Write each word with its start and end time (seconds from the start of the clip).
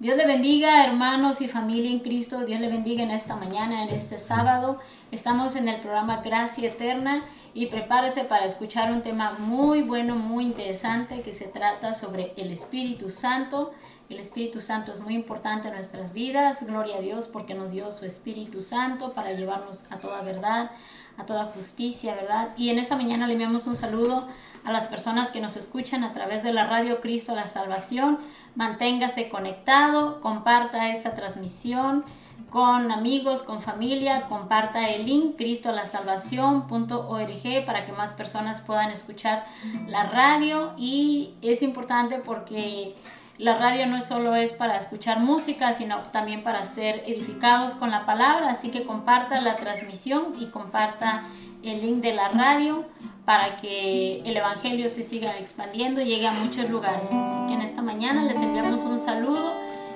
Dios 0.00 0.16
le 0.16 0.26
bendiga, 0.26 0.84
hermanos 0.84 1.40
y 1.40 1.48
familia 1.48 1.90
en 1.90 1.98
Cristo. 1.98 2.44
Dios 2.44 2.60
le 2.60 2.68
bendiga 2.68 3.02
en 3.02 3.10
esta 3.10 3.34
mañana, 3.34 3.82
en 3.82 3.88
este 3.88 4.20
sábado. 4.20 4.78
Estamos 5.10 5.56
en 5.56 5.68
el 5.68 5.80
programa 5.80 6.22
Gracia 6.22 6.68
Eterna 6.68 7.24
y 7.52 7.66
prepárese 7.66 8.22
para 8.22 8.44
escuchar 8.44 8.92
un 8.92 9.02
tema 9.02 9.32
muy 9.40 9.82
bueno, 9.82 10.14
muy 10.14 10.44
interesante 10.44 11.22
que 11.22 11.32
se 11.32 11.46
trata 11.46 11.94
sobre 11.94 12.32
el 12.36 12.52
Espíritu 12.52 13.08
Santo. 13.08 13.72
El 14.08 14.20
Espíritu 14.20 14.60
Santo 14.60 14.92
es 14.92 15.00
muy 15.00 15.16
importante 15.16 15.66
en 15.66 15.74
nuestras 15.74 16.12
vidas. 16.12 16.64
Gloria 16.64 16.98
a 16.98 17.00
Dios 17.00 17.26
porque 17.26 17.54
nos 17.54 17.72
dio 17.72 17.90
su 17.90 18.04
Espíritu 18.04 18.62
Santo 18.62 19.14
para 19.14 19.32
llevarnos 19.32 19.84
a 19.90 19.96
toda 19.96 20.22
verdad, 20.22 20.70
a 21.18 21.24
toda 21.24 21.46
justicia, 21.46 22.14
¿verdad? 22.14 22.50
Y 22.56 22.70
en 22.70 22.78
esta 22.78 22.96
mañana 22.96 23.26
le 23.26 23.34
enviamos 23.34 23.66
un 23.66 23.76
saludo 23.76 24.26
a 24.64 24.72
las 24.72 24.86
personas 24.86 25.30
que 25.30 25.40
nos 25.40 25.56
escuchan 25.56 26.04
a 26.04 26.12
través 26.12 26.42
de 26.42 26.52
la 26.52 26.66
radio 26.66 27.00
Cristo 27.00 27.34
la 27.34 27.46
Salvación. 27.46 28.18
Manténgase 28.54 29.28
conectado, 29.28 30.20
comparta 30.20 30.90
esa 30.90 31.14
transmisión 31.14 32.04
con 32.50 32.92
amigos, 32.92 33.42
con 33.42 33.60
familia, 33.60 34.26
comparta 34.28 34.88
el 34.88 35.06
link 35.06 35.36
cristolasalvación.org 35.36 37.66
para 37.66 37.84
que 37.84 37.92
más 37.92 38.14
personas 38.14 38.60
puedan 38.60 38.90
escuchar 38.90 39.44
la 39.86 40.04
radio 40.04 40.72
y 40.78 41.34
es 41.42 41.62
importante 41.62 42.18
porque 42.18 42.94
la 43.38 43.56
radio 43.56 43.86
no 43.86 44.00
solo 44.00 44.34
es 44.34 44.52
para 44.52 44.76
escuchar 44.76 45.20
música, 45.20 45.72
sino 45.72 45.98
también 46.12 46.42
para 46.42 46.64
ser 46.64 47.04
edificados 47.06 47.76
con 47.76 47.92
la 47.92 48.04
palabra, 48.04 48.50
así 48.50 48.70
que 48.70 48.84
comparta 48.84 49.40
la 49.40 49.54
transmisión 49.54 50.34
y 50.38 50.46
comparta 50.46 51.22
el 51.62 51.80
link 51.80 52.02
de 52.02 52.14
la 52.14 52.28
radio 52.28 52.84
para 53.24 53.56
que 53.56 54.22
el 54.24 54.36
Evangelio 54.36 54.88
se 54.88 55.02
siga 55.02 55.36
expandiendo 55.38 56.00
y 56.00 56.06
llegue 56.06 56.26
a 56.26 56.32
muchos 56.32 56.68
lugares. 56.68 57.10
Así 57.12 57.46
que 57.46 57.54
en 57.54 57.62
esta 57.62 57.80
mañana 57.80 58.24
les 58.24 58.36
enviamos 58.38 58.80
un 58.82 58.98
saludo. 58.98 59.52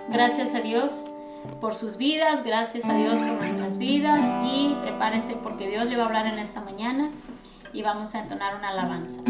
Gracias 0.09 0.55
a 0.55 0.61
Dios 0.61 1.07
por 1.61 1.75
sus 1.75 1.97
vidas, 1.97 2.45
gracias 2.45 2.89
a 2.89 2.95
Dios 2.95 3.21
por 3.21 3.33
nuestras 3.33 3.77
vidas 3.77 4.25
y 4.45 4.77
prepárese 4.83 5.35
porque 5.43 5.69
Dios 5.69 5.87
le 5.87 5.97
va 5.97 6.05
a 6.05 6.07
hablar 6.07 6.27
en 6.27 6.39
esta 6.39 6.61
mañana 6.61 7.11
y 7.73 7.83
vamos 7.83 8.15
a 8.15 8.21
entonar 8.21 8.55
una 8.55 8.69
alabanza. 8.69 9.23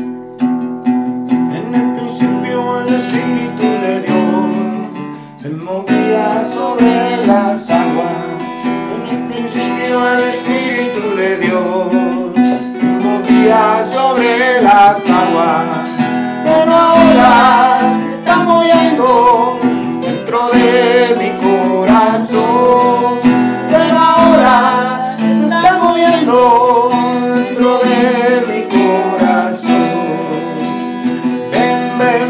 En 1.54 1.74
el 1.74 1.92
principio 1.92 2.80
el 2.80 2.94
Espíritu 2.94 3.62
de 3.82 4.00
Dios 4.00 4.96
se 5.38 5.50
movía 5.50 6.42
sobre 6.44 7.26
las 7.26 7.68
aguas. 7.68 8.64
En 8.94 9.02
el 9.14 9.22
principio 9.28 10.08
el 10.12 10.20
Espíritu 10.20 11.16
de 11.16 11.36
Dios 11.36 12.48
se 12.48 12.84
movía 13.04 13.84
sobre 13.84 14.62
las 14.62 14.98
aguas. 15.10 15.98
Pero 16.42 16.74
ahora 16.74 17.90
se 18.00 18.08
está 18.08 18.36
moviendo 18.36 19.58
dentro 20.00 20.48
de 20.48 21.14
mi 21.18 21.30
corazón. 21.42 23.31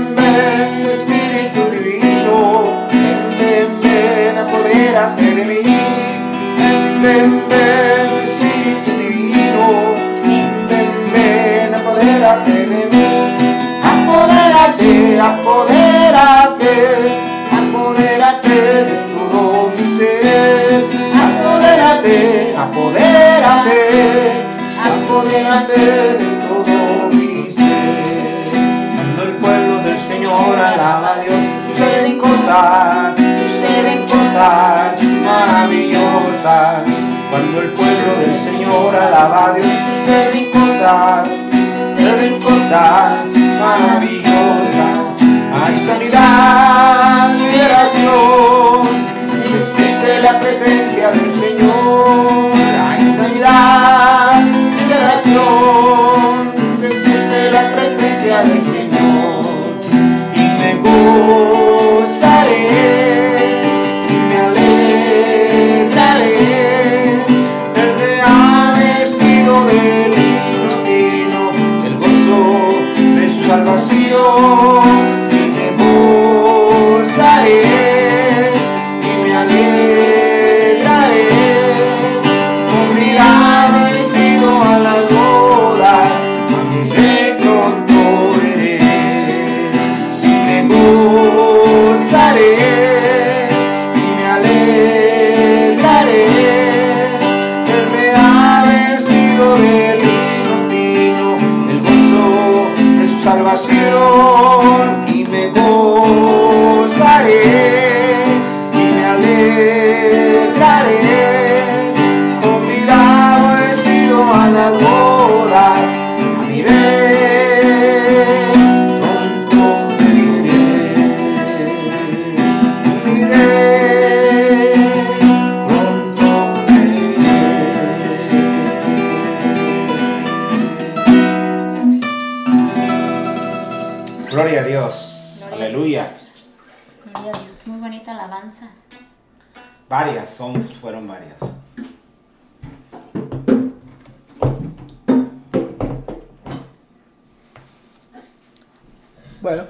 remember 0.02 0.41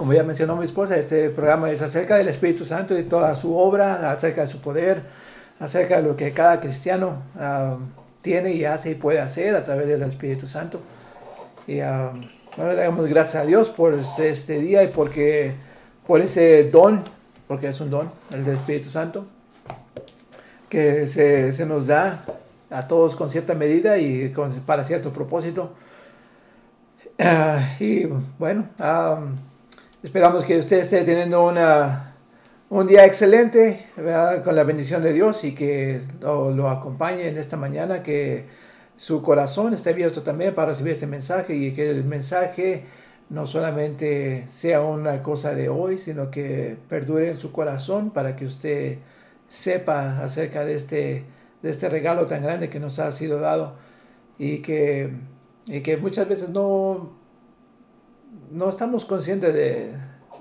como 0.03 0.15
ya 0.15 0.25
mencionó 0.25 0.57
mi 0.57 0.65
esposa, 0.65 0.97
este 0.97 1.31
programa 1.31 1.71
es 1.71 1.81
acerca 1.81 2.17
del 2.17 2.27
Espíritu 2.27 2.65
Santo 2.65 2.99
y 2.99 3.05
toda 3.05 3.37
su 3.37 3.57
obra, 3.57 4.11
acerca 4.11 4.41
de 4.41 4.49
su 4.49 4.61
poder, 4.61 5.01
acerca 5.61 5.99
de 5.99 6.03
lo 6.03 6.17
que 6.17 6.33
cada 6.33 6.59
cristiano 6.59 7.23
ah, 7.39 7.77
tiene 8.21 8.53
y 8.53 8.65
hace 8.65 8.91
y 8.91 8.95
puede 8.97 9.21
hacer 9.21 9.55
a 9.55 9.63
través 9.63 9.87
del 9.87 10.03
Espíritu 10.03 10.49
Santo. 10.49 10.81
Y 11.69 11.79
ah, 11.79 12.11
bueno, 12.57 12.73
le 12.73 12.81
damos 12.81 13.09
gracias 13.09 13.45
a 13.45 13.47
Dios 13.47 13.71
por 13.71 13.95
este 13.95 14.59
día 14.59 14.83
y 14.83 14.89
porque, 14.89 15.55
por 16.05 16.21
ese 16.21 16.69
don, 16.69 17.05
porque 17.47 17.69
es 17.69 17.81
un 17.81 17.91
don, 17.91 18.11
el 18.33 18.45
del 18.45 18.57
Espíritu 18.57 18.91
Santo, 18.91 19.25
que 20.69 21.07
se, 21.07 21.53
se 21.53 21.65
nos 21.65 21.87
da 21.87 22.25
a 22.71 22.89
todos 22.89 23.15
con 23.15 23.31
cierta 23.31 23.55
medida 23.55 23.99
y 23.99 24.35
para 24.67 24.83
cierto 24.83 25.13
propósito. 25.13 25.75
Ah, 27.21 27.61
y 27.79 28.07
bueno, 28.37 28.67
esperamos 30.03 30.45
que 30.45 30.59
usted 30.59 30.79
esté 30.79 31.05
teniendo 31.05 31.47
una, 31.47 32.17
un 32.71 32.87
día 32.87 33.07
excelente 33.07 33.87
¿verdad? 33.97 34.43
con 34.43 34.57
la 34.57 34.65
bendición 34.65 35.01
de 35.03 35.13
Dios 35.13 35.45
y 35.45 35.55
que 35.55 36.01
lo, 36.21 36.69
acompañe 36.69 37.29
en 37.29 37.39
esta 37.39 37.57
mañana, 37.57 38.03
que 38.03 38.47
su 38.97 39.23
corazón 39.23 39.75
esté 39.75 39.91
abierto 39.91 40.23
también 40.23 40.55
para 40.55 40.69
recibir 40.69 40.93
ese 40.93 41.07
mensaje 41.07 41.55
y 41.55 41.73
que 41.73 41.89
el 41.89 42.05
mensaje 42.05 42.85
no 43.31 43.47
solamente 43.47 44.45
sea 44.51 44.83
una 44.83 45.23
cosa 45.23 45.55
de 45.55 45.69
hoy, 45.69 45.99
sino 45.99 46.31
que 46.31 46.77
perdure 46.89 47.29
en 47.29 47.37
su 47.37 47.53
corazón 47.53 48.11
para 48.11 48.35
que 48.35 48.45
usted 48.45 48.99
sepa 49.49 50.23
acerca 50.23 50.65
de 50.65 50.75
este, 50.75 51.25
de 51.63 51.71
este 51.71 51.89
regalo 51.89 52.27
tan 52.27 52.43
grande 52.43 52.69
que 52.69 52.81
nos 52.81 52.99
ha 52.99 53.11
sido 53.13 53.39
dado 53.41 53.77
y 54.37 54.59
que, 54.59 55.11
y 55.67 55.81
que 55.81 55.97
muchas 55.97 56.29
veces 56.29 56.51
no, 56.51 57.22
no 58.53 58.69
estamos 58.69 59.05
conscientes 59.05 59.53
de, 59.55 59.93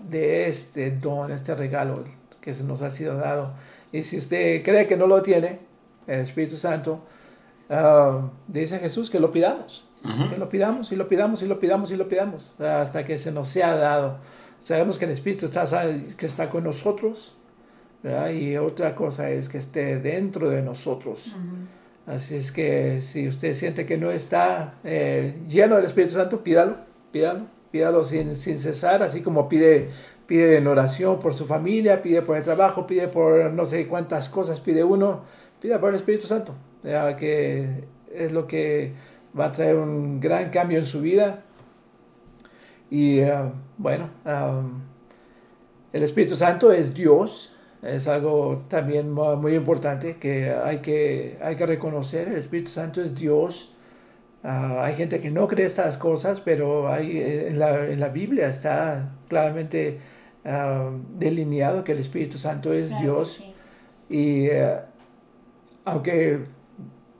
de 0.09 0.47
este 0.47 0.91
don, 0.91 1.31
este 1.31 1.55
regalo 1.55 2.03
que 2.41 2.53
se 2.53 2.63
nos 2.63 2.81
ha 2.81 2.89
sido 2.89 3.17
dado. 3.17 3.53
Y 3.91 4.03
si 4.03 4.17
usted 4.17 4.63
cree 4.63 4.87
que 4.87 4.97
no 4.97 5.07
lo 5.07 5.21
tiene, 5.21 5.59
el 6.07 6.19
Espíritu 6.19 6.57
Santo, 6.57 7.03
ah, 7.69 8.29
dice 8.47 8.79
Jesús 8.79 9.09
que 9.09 9.19
lo 9.19 9.31
pidamos. 9.31 9.87
Que 10.31 10.37
lo 10.39 10.49
pidamos 10.49 10.91
y 10.91 10.95
lo 10.95 11.07
pidamos 11.07 11.43
y 11.43 11.45
lo 11.45 11.59
pidamos 11.59 11.91
y 11.91 11.95
lo 11.95 12.07
pidamos 12.07 12.59
hasta 12.59 13.05
que 13.05 13.19
se 13.19 13.31
nos 13.31 13.49
sea 13.49 13.75
dado. 13.75 14.17
Sabemos 14.57 14.97
que 14.97 15.05
el 15.05 15.11
Espíritu 15.11 15.45
está, 15.45 15.65
que 16.17 16.25
está 16.25 16.49
con 16.49 16.63
nosotros 16.63 17.35
y 18.33 18.57
otra 18.57 18.95
cosa 18.95 19.29
es 19.29 19.47
que 19.47 19.59
esté 19.59 19.99
dentro 19.99 20.49
de 20.49 20.63
nosotros. 20.63 21.35
Así 22.07 22.35
es 22.35 22.51
que 22.51 23.03
si 23.03 23.27
usted 23.27 23.53
siente 23.53 23.85
que 23.85 23.97
no 23.99 24.09
está 24.09 24.73
eh, 24.83 25.35
lleno 25.47 25.75
del 25.75 25.85
Espíritu 25.85 26.15
Santo, 26.15 26.43
pídalo, 26.43 26.77
pídalo, 27.11 27.45
pídalo 27.71 28.03
sin, 28.03 28.35
sin 28.35 28.59
cesar, 28.59 29.01
así 29.01 29.21
como 29.21 29.47
pide, 29.47 29.89
pide 30.27 30.57
en 30.57 30.67
oración 30.67 31.19
por 31.19 31.33
su 31.33 31.45
familia, 31.45 32.01
pide 32.01 32.21
por 32.21 32.37
el 32.37 32.43
trabajo, 32.43 32.85
pide 32.85 33.07
por 33.07 33.51
no 33.51 33.65
sé 33.65 33.87
cuántas 33.87 34.29
cosas 34.29 34.59
pide 34.59 34.83
uno, 34.83 35.21
pida 35.61 35.79
por 35.79 35.89
el 35.89 35.95
Espíritu 35.95 36.27
Santo, 36.27 36.55
que 36.83 37.85
es 38.13 38.31
lo 38.31 38.47
que 38.47 38.93
va 39.37 39.45
a 39.45 39.51
traer 39.51 39.77
un 39.77 40.19
gran 40.19 40.49
cambio 40.49 40.77
en 40.77 40.85
su 40.85 41.01
vida. 41.01 41.43
Y 42.89 43.19
eh, 43.19 43.51
bueno, 43.77 44.09
el 45.93 46.03
Espíritu 46.03 46.35
Santo 46.35 46.71
es 46.73 46.93
Dios, 46.93 47.53
es 47.81 48.07
algo 48.07 48.57
también 48.67 49.11
muy 49.11 49.55
importante 49.55 50.17
que 50.17 50.51
hay 50.51 50.79
que, 50.79 51.37
hay 51.41 51.55
que 51.55 51.65
reconocer. 51.65 52.27
El 52.27 52.35
Espíritu 52.35 52.69
Santo 52.69 53.01
es 53.01 53.15
Dios. 53.15 53.73
Ah, 54.43 54.83
hay 54.85 54.95
gente 54.95 55.21
que 55.21 55.29
no 55.31 55.47
cree 55.47 55.65
estas 55.65 55.97
cosas, 55.97 56.41
pero 56.41 56.91
hay, 56.91 57.17
en, 57.17 57.59
la, 57.59 57.85
en 57.87 57.99
la 57.99 58.09
Biblia 58.09 58.49
está 58.49 59.15
claramente 59.27 59.99
ah, 60.45 60.89
delineado 61.17 61.83
que 61.83 61.91
el 61.91 61.99
Espíritu 61.99 62.37
Santo 62.37 62.73
es 62.73 62.97
Dios. 62.99 63.43
Y 64.09 64.47
eh, 64.47 64.77
aunque 65.85 66.39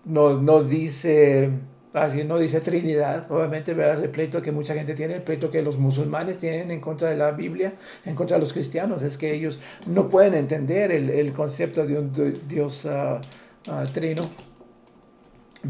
no, 0.06 0.41
no 0.41 0.63
dice 0.63 1.51
Así 1.94 2.23
no 2.23 2.38
dice 2.38 2.62
Trinidad, 2.62 3.29
obviamente, 3.29 3.73
¿verdad? 3.73 4.01
El 4.01 4.09
pleito 4.12 4.41
que 4.41 4.53
mucha 4.53 4.73
gente 4.73 4.94
tiene, 4.94 5.15
el 5.15 5.23
pleito 5.23 5.51
que 5.51 5.62
los 5.62 5.77
musulmanes 5.77 6.38
tienen 6.38 6.71
en 6.71 6.79
contra 6.79 7.09
de 7.09 7.18
la 7.18 7.31
Biblia, 7.31 7.73
en 8.06 8.15
contra 8.15 8.38
de 8.38 8.41
los 8.41 8.53
cristianos, 8.53 9.03
es 9.03 9.18
que 9.18 9.33
ellos 9.33 9.59
no 9.88 10.07
pueden 10.07 10.33
entender 10.35 10.94
el, 10.94 11.09
el 11.09 11.33
concepto 11.33 11.85
de 11.85 12.00
un 12.00 12.12
Dios 12.47 12.88
trino. 13.91 14.23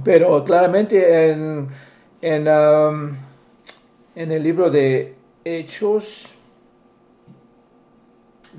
Pero 0.03 0.43
claramente 0.43 1.29
en, 1.29 1.67
en, 2.21 2.47
um, 2.47 3.15
en, 4.15 4.31
el 4.31 4.41
libro 4.41 4.69
de 4.69 5.15
Hechos, 5.43 6.35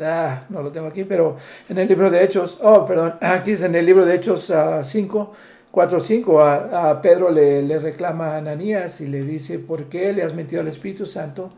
ah, 0.00 0.44
no 0.50 0.62
lo 0.62 0.70
tengo 0.70 0.88
aquí, 0.88 1.04
pero 1.04 1.36
en 1.68 1.78
el 1.78 1.88
libro 1.88 2.10
de 2.10 2.22
Hechos, 2.22 2.58
oh, 2.62 2.84
perdón, 2.84 3.14
aquí 3.20 3.52
es 3.52 3.62
en 3.62 3.74
el 3.74 3.86
libro 3.86 4.04
de 4.04 4.14
Hechos 4.14 4.52
5. 4.82 5.18
Uh, 5.18 5.34
4.5 5.72 6.70
a, 6.70 7.00
Pedro 7.00 7.30
le, 7.30 7.62
le, 7.62 7.78
reclama 7.78 8.34
a 8.34 8.36
Ananías 8.36 9.00
y 9.00 9.06
le 9.06 9.22
dice, 9.22 9.58
¿por 9.58 9.84
qué 9.84 10.12
le 10.12 10.22
has 10.22 10.34
mentido 10.34 10.60
al 10.60 10.68
Espíritu 10.68 11.06
Santo? 11.06 11.50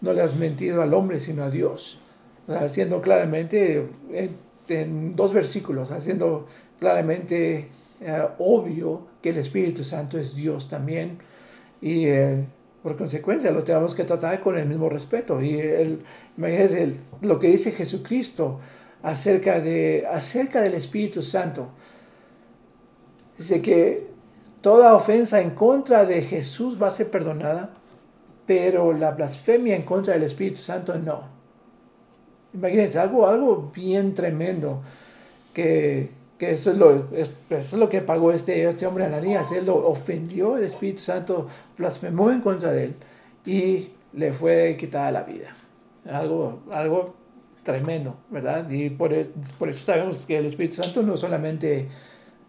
No 0.00 0.14
le 0.14 0.22
has 0.22 0.34
mentido 0.34 0.80
al 0.80 0.94
hombre, 0.94 1.20
sino 1.20 1.44
a 1.44 1.50
Dios. 1.50 1.98
Haciendo 2.48 3.02
claramente, 3.02 3.86
en, 4.68 5.14
dos 5.14 5.34
versículos, 5.34 5.90
haciendo 5.90 6.46
claramente 6.78 7.68
eh, 8.00 8.28
obvio 8.38 9.09
que 9.22 9.30
el 9.30 9.38
Espíritu 9.38 9.84
Santo 9.84 10.18
es 10.18 10.34
Dios 10.34 10.68
también. 10.68 11.18
Y 11.80 12.06
eh, 12.06 12.44
por 12.82 12.96
consecuencia 12.96 13.50
lo 13.50 13.62
tenemos 13.64 13.94
que 13.94 14.04
tratar 14.04 14.40
con 14.40 14.56
el 14.58 14.66
mismo 14.66 14.88
respeto. 14.88 15.40
Y 15.42 15.58
el, 15.58 16.02
imagínense 16.36 16.94
lo 17.22 17.38
que 17.38 17.48
dice 17.48 17.72
Jesucristo 17.72 18.60
acerca, 19.02 19.60
de, 19.60 20.06
acerca 20.10 20.60
del 20.60 20.74
Espíritu 20.74 21.22
Santo 21.22 21.70
Dice 23.40 23.62
que 23.62 24.06
toda 24.60 24.94
ofensa 24.94 25.40
en 25.40 25.52
contra 25.52 26.04
de 26.04 26.20
Jesús 26.20 26.76
va 26.80 26.88
a 26.88 26.90
ser 26.90 27.10
perdonada, 27.10 27.70
pero 28.44 28.92
la 28.92 29.12
blasfemia 29.12 29.74
en 29.74 29.82
contra 29.82 30.12
del 30.12 30.24
Espíritu 30.24 30.58
Santo 30.58 30.98
no. 30.98 31.22
Imagínense, 32.52 32.98
algo, 32.98 33.26
algo 33.26 33.72
bien 33.74 34.12
tremendo, 34.12 34.82
que, 35.54 36.10
que 36.40 36.52
eso, 36.52 36.70
es 36.70 36.78
lo, 36.78 37.06
es 37.12 37.72
lo 37.74 37.90
que 37.90 38.00
pagó 38.00 38.32
este, 38.32 38.64
este 38.66 38.86
hombre 38.86 39.04
Ananías. 39.04 39.52
Él 39.52 39.66
lo 39.66 39.86
ofendió, 39.86 40.56
el 40.56 40.64
Espíritu 40.64 41.00
Santo 41.00 41.46
blasfemó 41.76 42.30
en 42.30 42.40
contra 42.40 42.72
de 42.72 42.84
él 42.84 42.96
y 43.44 43.90
le 44.14 44.32
fue 44.32 44.74
quitada 44.78 45.12
la 45.12 45.22
vida. 45.24 45.54
Algo, 46.10 46.62
algo 46.72 47.14
tremendo, 47.62 48.16
¿verdad? 48.30 48.70
Y 48.70 48.88
por, 48.88 49.14
por 49.58 49.68
eso 49.68 49.84
sabemos 49.84 50.24
que 50.24 50.38
el 50.38 50.46
Espíritu 50.46 50.76
Santo 50.76 51.02
no 51.02 51.14
solamente 51.18 51.88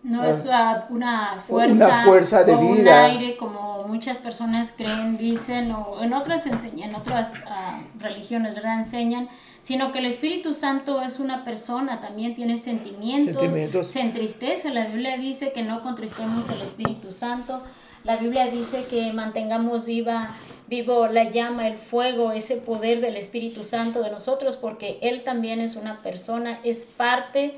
no 0.03 0.23
es 0.23 0.47
ah, 0.49 0.87
una 0.89 1.41
fuerza, 1.45 2.05
fuerza 2.05 2.43
de 2.45 2.53
o 2.53 2.59
vida. 2.59 3.05
un 3.05 3.11
aire 3.11 3.35
como 3.35 3.83
muchas 3.89 4.19
personas 4.19 4.73
creen, 4.75 5.17
dicen, 5.17 5.69
o 5.73 6.01
en 6.01 6.13
otras 6.13 6.45
enseñan, 6.45 6.91
en 6.91 6.95
otras 6.95 7.43
uh, 7.45 8.01
religiones 8.01 8.55
¿verdad? 8.55 8.79
enseñan, 8.79 9.27
sino 9.61 9.91
que 9.91 9.99
el 9.99 10.05
Espíritu 10.05 10.53
Santo 10.53 11.01
es 11.01 11.19
una 11.19 11.45
persona, 11.45 12.01
también 12.01 12.35
tiene 12.35 12.57
sentimientos, 12.57 13.41
sentimientos, 13.41 13.87
se 13.87 14.01
entristece. 14.01 14.71
La 14.71 14.85
Biblia 14.87 15.17
dice 15.17 15.51
que 15.51 15.61
no 15.61 15.81
contristemos 15.81 16.49
el 16.49 16.61
Espíritu 16.61 17.11
Santo. 17.11 17.61
La 18.03 18.17
Biblia 18.17 18.47
dice 18.47 18.85
que 18.89 19.13
mantengamos 19.13 19.85
viva, 19.85 20.29
vivo 20.67 21.07
la 21.07 21.29
llama, 21.29 21.67
el 21.67 21.77
fuego, 21.77 22.31
ese 22.31 22.57
poder 22.57 22.99
del 22.99 23.15
Espíritu 23.15 23.63
Santo 23.63 24.01
de 24.01 24.09
nosotros, 24.09 24.57
porque 24.57 24.97
Él 25.03 25.23
también 25.23 25.61
es 25.61 25.75
una 25.75 26.01
persona, 26.01 26.59
es 26.63 26.85
parte 26.85 27.53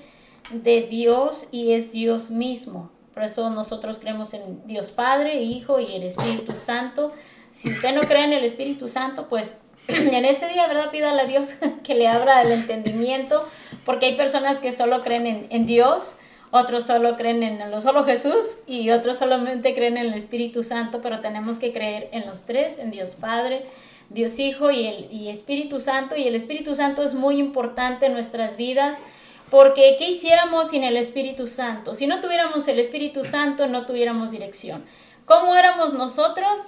de 0.52 0.82
Dios 0.82 1.48
y 1.52 1.72
es 1.72 1.94
Dios 1.94 2.30
mismo. 2.30 2.92
Por 3.14 3.24
eso 3.24 3.50
nosotros 3.52 4.00
creemos 4.00 4.34
en 4.34 4.68
Dios 4.68 4.92
Padre, 4.92 5.42
Hijo 5.42 5.80
y 5.80 5.94
el 5.96 6.04
Espíritu 6.04 6.56
Santo. 6.56 7.14
Si 7.52 7.72
usted 7.72 7.96
no 7.96 8.02
cree 8.02 8.26
en 8.26 8.34
el 8.34 8.44
Espíritu 8.44 8.90
Santo, 8.90 9.30
pues 9.30 9.60
en 9.88 10.26
este 10.26 10.48
día, 10.50 10.68
¿verdad? 10.68 10.92
Pídale 10.92 11.22
a 11.22 11.26
Dios 11.26 11.56
que 11.84 11.96
le 11.96 12.08
abra 12.08 12.42
el 12.42 12.52
entendimiento, 12.52 13.48
porque 13.86 14.08
hay 14.08 14.16
personas 14.16 14.60
que 14.60 14.72
solo 14.72 15.02
creen 15.02 15.48
en, 15.50 15.66
Dios, 15.66 16.18
otros 16.52 16.86
solo 16.86 17.16
creen 17.16 17.44
en 17.44 17.72
lo 17.72 17.82
solo 17.82 18.04
Jesús 18.04 18.60
y 18.68 18.92
otros 18.92 19.18
solamente 19.18 19.74
creen 19.74 19.98
en 19.98 20.08
el 20.08 20.14
Espíritu 20.14 20.64
Santo, 20.64 21.02
pero 21.02 21.20
tenemos 21.20 21.60
que 21.60 21.74
creer 21.74 22.10
en 22.12 22.26
los 22.28 22.46
tres, 22.46 22.80
en 22.80 22.92
Dios 22.92 23.16
Padre, 23.16 23.64
Dios 24.10 24.38
Hijo 24.40 24.72
y 24.72 24.86
el 24.86 25.12
y 25.12 25.30
Espíritu 25.30 25.80
Santo. 25.80 26.16
Y 26.16 26.28
el 26.28 26.36
Espíritu 26.36 26.76
Santo 26.76 27.04
es 27.04 27.14
muy 27.14 27.40
importante 27.40 28.06
en 28.06 28.14
nuestras 28.14 28.56
vidas 28.58 29.04
porque 29.50 29.98
¿qué 30.00 30.10
hiciéramos 30.10 30.70
sin 30.70 30.84
el 30.84 30.98
Espíritu 30.98 31.46
Santo? 31.46 31.94
Si 31.94 32.08
no 32.08 32.22
tuviéramos 32.22 32.68
el 32.68 32.80
Espíritu 32.80 33.24
Santo, 33.24 33.68
no 33.68 33.86
tuviéramos 33.86 34.32
dirección. 34.32 34.84
¿Cómo 35.26 35.56
éramos 35.56 35.94
nosotros 35.94 36.68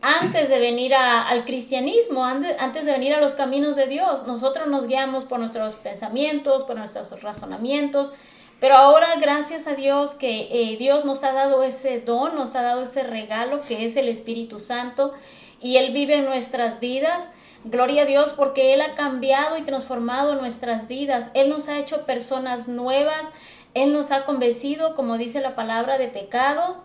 antes 0.00 0.48
de 0.48 0.58
venir 0.60 0.94
al 0.94 1.44
cristianismo, 1.44 2.24
antes 2.24 2.86
de 2.86 2.92
venir 2.92 3.14
a 3.14 3.20
los 3.20 3.34
caminos 3.34 3.76
de 3.76 3.86
Dios? 3.86 4.26
Nosotros 4.26 4.68
nos 4.68 4.86
guiamos 4.86 5.24
por 5.24 5.40
nuestros 5.40 5.74
pensamientos, 5.74 6.62
por 6.62 6.76
nuestros 6.76 7.20
razonamientos, 7.20 8.12
pero 8.60 8.76
ahora 8.76 9.16
gracias 9.20 9.66
a 9.66 9.74
Dios 9.74 10.14
que 10.14 10.48
eh, 10.50 10.76
Dios 10.76 11.04
nos 11.04 11.24
ha 11.24 11.32
dado 11.32 11.62
ese 11.62 12.00
don, 12.00 12.34
nos 12.36 12.54
ha 12.54 12.62
dado 12.62 12.82
ese 12.82 13.02
regalo 13.02 13.60
que 13.62 13.84
es 13.84 13.96
el 13.96 14.08
Espíritu 14.08 14.58
Santo 14.58 15.12
y 15.60 15.76
Él 15.76 15.92
vive 15.92 16.16
en 16.16 16.24
nuestras 16.24 16.80
vidas. 16.80 17.32
Gloria 17.64 18.02
a 18.02 18.06
Dios 18.06 18.32
porque 18.32 18.74
Él 18.74 18.80
ha 18.80 18.94
cambiado 18.94 19.58
y 19.58 19.62
transformado 19.62 20.36
nuestras 20.36 20.86
vidas. 20.86 21.30
Él 21.34 21.48
nos 21.48 21.68
ha 21.68 21.78
hecho 21.78 22.06
personas 22.06 22.68
nuevas. 22.68 23.32
Él 23.74 23.92
nos 23.92 24.12
ha 24.12 24.24
convencido, 24.24 24.94
como 24.94 25.18
dice 25.18 25.40
la 25.40 25.54
palabra, 25.54 25.98
de 25.98 26.08
pecado, 26.08 26.82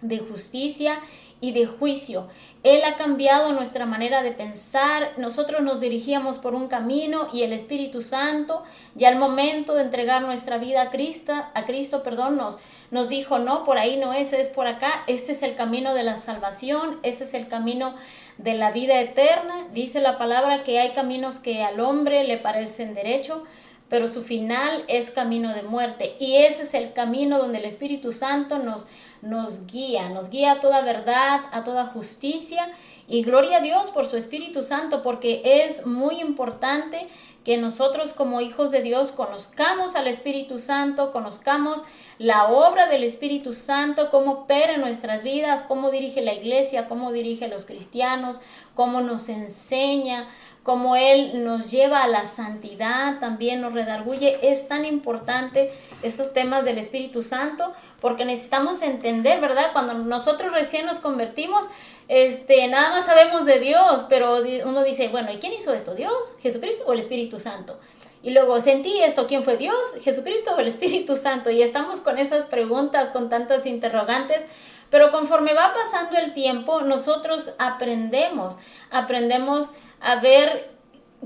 de 0.00 0.18
justicia 0.18 1.00
y 1.46 1.52
de 1.52 1.66
juicio. 1.66 2.26
Él 2.64 2.82
ha 2.82 2.96
cambiado 2.96 3.52
nuestra 3.52 3.86
manera 3.86 4.24
de 4.24 4.32
pensar. 4.32 5.12
Nosotros 5.16 5.62
nos 5.62 5.80
dirigíamos 5.80 6.38
por 6.38 6.56
un 6.56 6.66
camino 6.66 7.28
y 7.32 7.42
el 7.42 7.52
Espíritu 7.52 8.02
Santo, 8.02 8.64
ya 8.96 9.08
al 9.08 9.16
momento 9.16 9.74
de 9.74 9.82
entregar 9.82 10.22
nuestra 10.22 10.58
vida 10.58 10.82
a 10.82 10.90
Cristo, 10.90 11.32
a 11.32 11.64
Cristo, 11.64 12.02
perdón, 12.02 12.36
nos, 12.36 12.58
nos 12.90 13.08
dijo, 13.08 13.38
no, 13.38 13.62
por 13.62 13.78
ahí 13.78 13.96
no 13.96 14.12
es, 14.12 14.32
es 14.32 14.48
por 14.48 14.66
acá. 14.66 15.04
Este 15.06 15.30
es 15.30 15.42
el 15.42 15.54
camino 15.54 15.94
de 15.94 16.02
la 16.02 16.16
salvación, 16.16 16.98
este 17.04 17.22
es 17.22 17.34
el 17.34 17.46
camino 17.46 17.94
de 18.38 18.54
la 18.54 18.72
vida 18.72 19.00
eterna. 19.00 19.68
Dice 19.72 20.00
la 20.00 20.18
palabra 20.18 20.64
que 20.64 20.80
hay 20.80 20.90
caminos 20.90 21.38
que 21.38 21.62
al 21.62 21.78
hombre 21.78 22.24
le 22.24 22.38
parecen 22.38 22.92
derecho, 22.92 23.44
pero 23.88 24.08
su 24.08 24.22
final 24.22 24.84
es 24.88 25.12
camino 25.12 25.54
de 25.54 25.62
muerte. 25.62 26.16
Y 26.18 26.38
ese 26.38 26.64
es 26.64 26.74
el 26.74 26.92
camino 26.92 27.38
donde 27.38 27.58
el 27.58 27.64
Espíritu 27.64 28.10
Santo 28.10 28.58
nos, 28.58 28.88
nos 29.26 29.66
guía, 29.66 30.08
nos 30.08 30.30
guía 30.30 30.52
a 30.52 30.60
toda 30.60 30.80
verdad, 30.82 31.40
a 31.52 31.64
toda 31.64 31.86
justicia. 31.86 32.70
Y 33.08 33.22
gloria 33.22 33.58
a 33.58 33.60
Dios 33.60 33.90
por 33.90 34.06
su 34.06 34.16
Espíritu 34.16 34.62
Santo, 34.62 35.02
porque 35.02 35.42
es 35.44 35.86
muy 35.86 36.20
importante 36.20 37.06
que 37.44 37.56
nosotros 37.56 38.12
como 38.12 38.40
hijos 38.40 38.72
de 38.72 38.82
Dios 38.82 39.12
conozcamos 39.12 39.94
al 39.94 40.08
Espíritu 40.08 40.58
Santo, 40.58 41.12
conozcamos 41.12 41.84
la 42.18 42.48
obra 42.48 42.88
del 42.88 43.04
Espíritu 43.04 43.52
Santo, 43.52 44.10
cómo 44.10 44.32
opera 44.32 44.74
en 44.74 44.80
nuestras 44.80 45.22
vidas, 45.22 45.62
cómo 45.62 45.90
dirige 45.90 46.22
la 46.22 46.34
iglesia, 46.34 46.88
cómo 46.88 47.12
dirige 47.12 47.46
los 47.46 47.64
cristianos, 47.64 48.40
cómo 48.74 49.00
nos 49.00 49.28
enseña, 49.28 50.26
cómo 50.66 50.96
Él 50.96 51.44
nos 51.44 51.70
lleva 51.70 52.02
a 52.02 52.08
la 52.08 52.26
santidad, 52.26 53.20
también 53.20 53.60
nos 53.60 53.72
redarguye. 53.72 54.40
Es 54.42 54.66
tan 54.66 54.84
importante 54.84 55.72
estos 56.02 56.32
temas 56.32 56.64
del 56.64 56.78
Espíritu 56.78 57.22
Santo 57.22 57.72
porque 58.00 58.24
necesitamos 58.24 58.82
entender, 58.82 59.40
¿verdad? 59.40 59.70
Cuando 59.72 59.94
nosotros 59.94 60.50
recién 60.50 60.84
nos 60.84 60.98
convertimos, 60.98 61.68
este, 62.08 62.66
nada 62.66 62.90
más 62.90 63.04
sabemos 63.04 63.44
de 63.46 63.60
Dios, 63.60 64.06
pero 64.08 64.42
uno 64.64 64.82
dice, 64.82 65.06
bueno, 65.06 65.30
¿y 65.30 65.36
quién 65.36 65.52
hizo 65.52 65.72
esto? 65.72 65.94
¿Dios, 65.94 66.34
Jesucristo 66.40 66.82
o 66.88 66.94
el 66.94 66.98
Espíritu 66.98 67.38
Santo? 67.38 67.78
Y 68.24 68.30
luego 68.30 68.58
sentí 68.58 68.98
esto, 69.04 69.28
¿quién 69.28 69.44
fue 69.44 69.56
Dios, 69.56 69.78
Jesucristo 70.02 70.52
o 70.56 70.58
el 70.58 70.66
Espíritu 70.66 71.14
Santo? 71.14 71.48
Y 71.50 71.62
estamos 71.62 72.00
con 72.00 72.18
esas 72.18 72.44
preguntas, 72.44 73.10
con 73.10 73.28
tantas 73.28 73.66
interrogantes, 73.66 74.46
pero 74.90 75.12
conforme 75.12 75.54
va 75.54 75.72
pasando 75.72 76.18
el 76.18 76.32
tiempo, 76.32 76.80
nosotros 76.80 77.52
aprendemos, 77.58 78.58
aprendemos 78.90 79.70
a 80.00 80.16
ver 80.16 80.70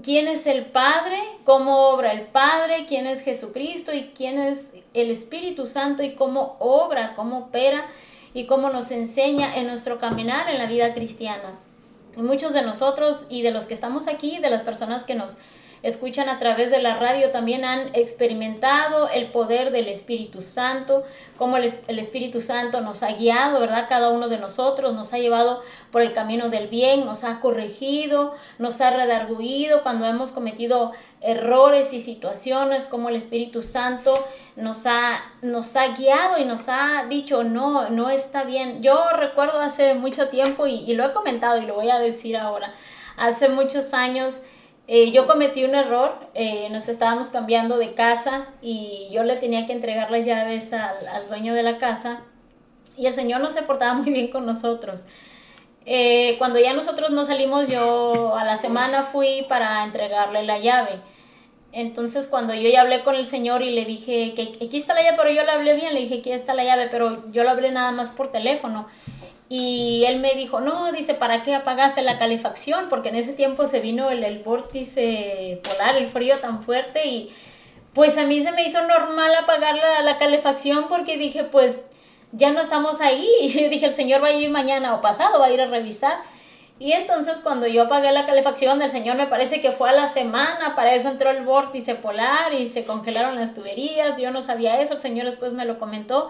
quién 0.03 0.29
es 0.29 0.47
el 0.47 0.67
Padre, 0.67 1.19
cómo 1.45 1.89
obra 1.89 2.13
el 2.13 2.23
Padre, 2.23 2.87
quién 2.87 3.07
es 3.07 3.23
Jesucristo 3.23 3.93
y 3.93 4.13
quién 4.15 4.39
es 4.39 4.73
el 4.95 5.11
Espíritu 5.11 5.67
Santo 5.67 6.03
y 6.03 6.15
cómo 6.15 6.57
obra, 6.59 7.15
cómo 7.15 7.39
opera 7.39 7.85
y 8.33 8.47
cómo 8.47 8.71
nos 8.71 8.91
enseña 8.91 9.57
en 9.57 9.67
nuestro 9.67 9.99
caminar 9.99 10.49
en 10.49 10.59
la 10.59 10.67
vida 10.67 10.95
cristiana. 10.95 11.59
Y 12.17 12.23
muchos 12.23 12.53
de 12.53 12.63
nosotros 12.63 13.27
y 13.29 13.43
de 13.43 13.51
los 13.51 13.67
que 13.67 13.75
estamos 13.75 14.07
aquí, 14.09 14.39
de 14.39 14.51
las 14.51 14.63
personas 14.63 15.05
que 15.05 15.15
nos 15.15 15.39
escuchan 15.83 16.29
a 16.29 16.39
través 16.39 16.71
de 16.71 16.81
la 16.81 16.97
radio 16.97 17.31
también 17.31 17.65
han 17.65 17.95
experimentado 17.95 19.09
el 19.09 19.29
poder 19.29 19.71
del 19.71 19.89
Espíritu 19.89 20.43
Santo, 20.43 21.05
cómo 21.39 21.57
el, 21.57 21.65
Espíritu 21.65 22.41
Santo 22.41 22.81
nos 22.81 23.03
ha 23.03 23.13
guiado, 23.13 23.61
¿verdad? 23.61 23.87
Cada 23.89 24.11
uno 24.11 24.29
de 24.29 24.39
nosotros 24.39 24.95
nos 24.95 25.13
ha 25.13 25.19
llevado 25.19 25.63
por 25.91 26.03
el 26.03 26.13
camino 26.13 26.51
del 26.51 26.69
bien, 26.69 27.07
nos 27.07 27.25
ha 27.25 27.41
corregido, 27.41 28.35
nos 28.59 28.81
ha 28.81 28.91
redarguido 28.91 29.83
cuando 29.83 30.05
hemos 30.07 30.33
cometido 30.33 30.93
errores 31.23 31.93
y 31.93 32.01
situaciones, 32.01 32.87
como 32.87 33.09
el 33.09 33.17
Espíritu 33.17 33.63
Santo 33.63 34.13
nos 34.57 34.85
ha, 34.87 35.19
nos 35.41 35.77
ha 35.77 35.89
guiado 35.89 36.39
y 36.39 36.45
nos 36.45 36.69
ha 36.69 37.07
dicho, 37.09 37.43
no, 37.45 37.89
no 37.89 38.11
está 38.11 38.45
bien. 38.45 38.83
Yo 38.83 39.03
recuerdo 39.17 39.61
hace 39.61 39.95
mucho 39.95 40.29
tiempo 40.29 40.67
y, 40.67 40.77
y 40.81 40.95
lo 40.95 41.07
he 41.07 41.13
comentado 41.13 41.59
y 41.59 41.67
lo 41.67 41.75
voy 41.75 41.91
a 41.91 41.99
decir 41.99 42.37
ahora, 42.37 42.73
hace 43.17 43.49
muchos 43.49 43.95
años, 43.95 44.43
eh, 44.93 45.13
yo 45.13 45.29
cometí 45.29 45.63
un 45.63 45.77
error, 45.77 46.19
eh, 46.35 46.67
nos 46.73 46.89
estábamos 46.89 47.29
cambiando 47.29 47.79
de 47.79 47.93
casa 47.93 48.49
y 48.61 49.09
yo 49.13 49.23
le 49.23 49.37
tenía 49.37 49.65
que 49.65 49.73
entregar 49.73 50.11
las 50.11 50.27
llaves 50.27 50.73
al, 50.73 51.29
dueño 51.29 51.55
de 51.55 51.63
la 51.63 51.77
casa 51.77 52.23
y 52.97 53.07
el 53.07 53.13
señor 53.13 53.41
no 53.41 53.51
se 53.51 53.63
portaba 53.63 53.95
muy 53.95 54.13
bien 54.13 54.33
con 54.33 54.47
nosotros. 54.47 55.05
Eh, 55.87 56.35
cuando 56.39 56.59
ya 56.59 56.73
nosotros 56.73 57.13
nos 57.13 57.29
salimos, 57.29 57.69
yo 57.69 58.37
a 58.37 58.43
la 58.45 58.57
semana 58.57 59.05
fui 59.05 59.47
para 59.49 59.85
entregarle 59.85 60.43
la 60.43 60.59
llave. 60.59 60.99
Entonces 61.71 62.27
cuando 62.27 62.53
yo 62.53 62.69
ya 62.69 62.81
hablé 62.81 63.05
con 63.05 63.15
el 63.15 63.27
señor 63.27 63.63
y 63.63 63.71
le 63.71 63.85
dije 63.85 64.35
que 64.35 64.67
aquí 64.67 64.77
está 64.77 64.95
la 64.95 65.05
llave, 65.05 65.17
pero 65.17 65.31
yo 65.31 65.45
le 65.45 65.53
hablé 65.53 65.75
bien, 65.75 65.95
le 65.95 66.01
dije 66.01 66.17
aquí 66.17 66.33
está 66.33 66.53
la 66.53 66.65
llave, 66.65 66.89
pero 66.91 67.31
yo 67.31 67.45
lo 67.45 67.51
hablé 67.51 67.71
nada 67.71 67.93
más 67.93 68.11
por 68.11 68.33
teléfono. 68.33 68.89
Y 69.53 70.05
él 70.07 70.21
me 70.21 70.35
dijo, 70.35 70.61
no, 70.61 70.93
dice, 70.93 71.15
¿para 71.15 71.43
qué 71.43 71.57
apagase 71.57 72.03
la 72.03 72.19
calefacción? 72.19 72.89
Porque 72.89 73.09
en 73.09 73.17
ese 73.17 73.33
tiempo 73.33 73.67
se 73.67 73.81
vino 73.81 74.09
el, 74.09 74.23
el 74.23 74.39
vórtice 74.39 75.61
polar, 75.65 75.97
el 75.97 76.07
frío 76.07 76.39
tan 76.39 76.63
fuerte 76.63 77.05
y 77.09 77.35
pues 77.93 78.17
a 78.17 78.27
mí 78.27 78.41
se 78.41 78.53
me 78.53 78.63
hizo 78.63 78.81
normal 78.87 79.35
apagar 79.35 79.75
la, 79.75 80.03
la 80.03 80.19
calefacción 80.19 80.87
porque 80.89 81.17
dije, 81.17 81.43
pues 81.43 81.83
ya 82.31 82.53
no 82.53 82.61
estamos 82.61 83.01
ahí. 83.01 83.29
Y 83.41 83.69
dije, 83.69 83.87
el 83.87 83.93
Señor 83.93 84.23
va 84.23 84.29
a 84.29 84.33
ir 84.33 84.51
mañana 84.51 84.95
o 84.95 85.01
pasado, 85.01 85.41
va 85.41 85.47
a 85.47 85.51
ir 85.51 85.61
a 85.61 85.67
revisar. 85.67 86.19
Y 86.79 86.93
entonces 86.93 87.41
cuando 87.43 87.67
yo 87.67 87.83
apagué 87.83 88.13
la 88.13 88.27
calefacción, 88.27 88.81
el 88.81 88.91
Señor 88.93 89.17
me 89.17 89.27
parece 89.27 89.61
que 89.61 89.73
fue 89.73 89.91
a 89.91 89.93
la 89.93 90.07
semana, 90.07 90.77
para 90.77 90.95
eso 90.95 91.09
entró 91.09 91.29
el 91.31 91.43
vórtice 91.43 91.97
polar 91.97 92.55
y 92.55 92.69
se 92.69 92.85
congelaron 92.85 93.35
las 93.35 93.53
tuberías, 93.55 94.19
yo 94.19 94.31
no 94.31 94.43
sabía 94.43 94.81
eso, 94.81 94.95
el 94.95 95.01
Señor 95.01 95.27
después 95.27 95.55
me 95.55 95.65
lo 95.65 95.79
comentó. 95.79 96.29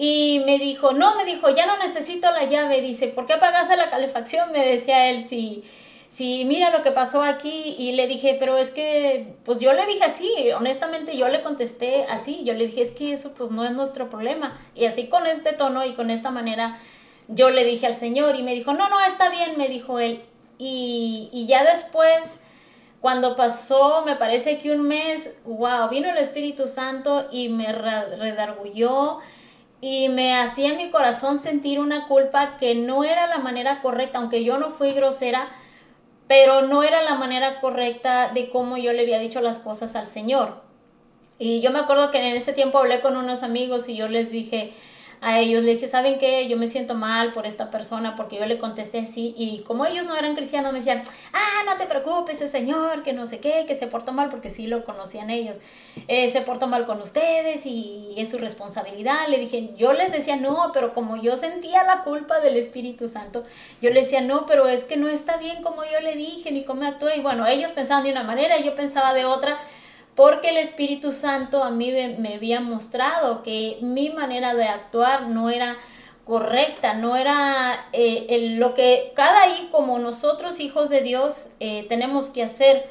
Y 0.00 0.42
me 0.46 0.58
dijo, 0.58 0.92
no, 0.92 1.16
me 1.16 1.24
dijo, 1.24 1.50
ya 1.50 1.66
no 1.66 1.76
necesito 1.76 2.30
la 2.30 2.44
llave. 2.44 2.80
Dice, 2.80 3.08
¿por 3.08 3.26
qué 3.26 3.32
apagaste 3.32 3.76
la 3.76 3.90
calefacción? 3.90 4.52
Me 4.52 4.64
decía 4.64 5.10
él, 5.10 5.24
si, 5.24 5.64
si 6.08 6.44
mira 6.44 6.70
lo 6.70 6.84
que 6.84 6.92
pasó 6.92 7.22
aquí. 7.22 7.74
Y 7.76 7.92
le 7.92 8.06
dije, 8.06 8.36
pero 8.38 8.58
es 8.58 8.70
que, 8.70 9.34
pues 9.44 9.58
yo 9.58 9.72
le 9.72 9.86
dije 9.86 10.04
así, 10.04 10.30
honestamente 10.56 11.16
yo 11.16 11.28
le 11.28 11.42
contesté 11.42 12.04
así. 12.04 12.44
Yo 12.44 12.54
le 12.54 12.66
dije, 12.66 12.82
es 12.82 12.92
que 12.92 13.12
eso 13.12 13.34
pues 13.34 13.50
no 13.50 13.64
es 13.64 13.72
nuestro 13.72 14.08
problema. 14.08 14.56
Y 14.76 14.84
así 14.84 15.08
con 15.08 15.26
este 15.26 15.52
tono 15.52 15.84
y 15.84 15.94
con 15.94 16.10
esta 16.10 16.30
manera, 16.30 16.78
yo 17.26 17.50
le 17.50 17.64
dije 17.64 17.86
al 17.86 17.94
Señor 17.94 18.36
y 18.36 18.44
me 18.44 18.54
dijo, 18.54 18.74
no, 18.74 18.88
no, 18.88 19.00
está 19.04 19.30
bien, 19.30 19.58
me 19.58 19.66
dijo 19.66 19.98
él. 19.98 20.22
Y, 20.58 21.28
y 21.32 21.46
ya 21.46 21.64
después, 21.64 22.38
cuando 23.00 23.34
pasó, 23.34 24.02
me 24.06 24.14
parece 24.14 24.58
que 24.58 24.70
un 24.70 24.82
mes, 24.82 25.38
wow, 25.44 25.88
vino 25.88 26.08
el 26.08 26.18
Espíritu 26.18 26.68
Santo 26.68 27.26
y 27.32 27.48
me 27.48 27.72
redargulló 27.72 29.18
y 29.80 30.08
me 30.08 30.36
hacía 30.36 30.70
en 30.70 30.76
mi 30.76 30.90
corazón 30.90 31.38
sentir 31.38 31.78
una 31.78 32.06
culpa 32.08 32.56
que 32.56 32.74
no 32.74 33.04
era 33.04 33.26
la 33.26 33.38
manera 33.38 33.80
correcta, 33.80 34.18
aunque 34.18 34.42
yo 34.44 34.58
no 34.58 34.70
fui 34.70 34.90
grosera, 34.90 35.48
pero 36.26 36.62
no 36.62 36.82
era 36.82 37.02
la 37.02 37.14
manera 37.14 37.60
correcta 37.60 38.30
de 38.32 38.50
cómo 38.50 38.76
yo 38.76 38.92
le 38.92 39.02
había 39.02 39.18
dicho 39.18 39.40
las 39.40 39.60
cosas 39.60 39.94
al 39.96 40.06
Señor. 40.06 40.62
Y 41.38 41.60
yo 41.60 41.70
me 41.70 41.78
acuerdo 41.78 42.10
que 42.10 42.18
en 42.18 42.36
ese 42.36 42.52
tiempo 42.52 42.78
hablé 42.78 43.00
con 43.00 43.16
unos 43.16 43.42
amigos 43.44 43.88
y 43.88 43.96
yo 43.96 44.08
les 44.08 44.32
dije, 44.32 44.72
a 45.20 45.40
ellos. 45.40 45.62
Le 45.62 45.72
dije, 45.72 45.88
¿saben 45.88 46.18
qué? 46.18 46.48
Yo 46.48 46.56
me 46.56 46.66
siento 46.66 46.94
mal 46.94 47.32
por 47.32 47.46
esta 47.46 47.70
persona 47.70 48.16
porque 48.16 48.36
yo 48.36 48.46
le 48.46 48.58
contesté 48.58 49.00
así 49.00 49.34
y 49.36 49.60
como 49.60 49.86
ellos 49.86 50.06
no 50.06 50.16
eran 50.16 50.34
cristianos 50.34 50.72
me 50.72 50.78
decían, 50.78 51.02
ah, 51.32 51.64
no 51.66 51.76
te 51.76 51.86
preocupes, 51.86 52.40
ese 52.40 52.48
señor, 52.48 53.02
que 53.02 53.12
no 53.12 53.26
sé 53.26 53.40
qué, 53.40 53.64
que 53.66 53.74
se 53.74 53.86
portó 53.86 54.12
mal 54.12 54.28
porque 54.28 54.50
sí 54.50 54.66
lo 54.66 54.84
conocían 54.84 55.30
ellos. 55.30 55.58
Eh, 56.06 56.30
se 56.30 56.40
portó 56.42 56.66
mal 56.66 56.86
con 56.86 57.00
ustedes 57.00 57.66
y 57.66 58.14
es 58.16 58.30
su 58.30 58.38
responsabilidad. 58.38 59.28
Le 59.28 59.38
dije, 59.38 59.70
yo 59.76 59.92
les 59.92 60.12
decía, 60.12 60.36
no, 60.36 60.70
pero 60.72 60.94
como 60.94 61.16
yo 61.16 61.36
sentía 61.36 61.84
la 61.84 62.02
culpa 62.04 62.40
del 62.40 62.56
Espíritu 62.56 63.08
Santo, 63.08 63.42
yo 63.80 63.90
les 63.90 64.04
decía, 64.04 64.20
no, 64.20 64.46
pero 64.46 64.68
es 64.68 64.84
que 64.84 64.96
no 64.96 65.08
está 65.08 65.36
bien 65.36 65.62
como 65.62 65.84
yo 65.84 66.00
le 66.00 66.16
dije 66.16 66.52
ni 66.52 66.64
cómo 66.64 66.86
actué. 66.86 67.16
Y 67.16 67.20
bueno, 67.20 67.46
ellos 67.46 67.72
pensaban 67.72 68.04
de 68.04 68.12
una 68.12 68.22
manera 68.22 68.58
yo 68.58 68.74
pensaba 68.74 69.14
de 69.14 69.24
otra 69.24 69.58
porque 70.18 70.48
el 70.48 70.56
Espíritu 70.56 71.12
Santo 71.12 71.62
a 71.62 71.70
mí 71.70 71.92
me, 71.92 72.34
había 72.34 72.60
mostrado 72.60 73.44
que 73.44 73.78
mi 73.82 74.10
manera 74.10 74.52
de 74.52 74.64
actuar 74.64 75.28
no 75.28 75.48
era 75.48 75.76
correcta, 76.24 76.94
no 76.94 77.16
era 77.16 77.86
eh, 77.92 78.56
lo 78.56 78.74
que 78.74 79.12
cada 79.14 79.46
hijo, 79.46 79.70
como 79.70 80.00
nosotros 80.00 80.58
hijos 80.58 80.90
de 80.90 81.02
Dios, 81.02 81.50
eh, 81.60 81.86
tenemos 81.88 82.30
que 82.30 82.42
hacer. 82.42 82.88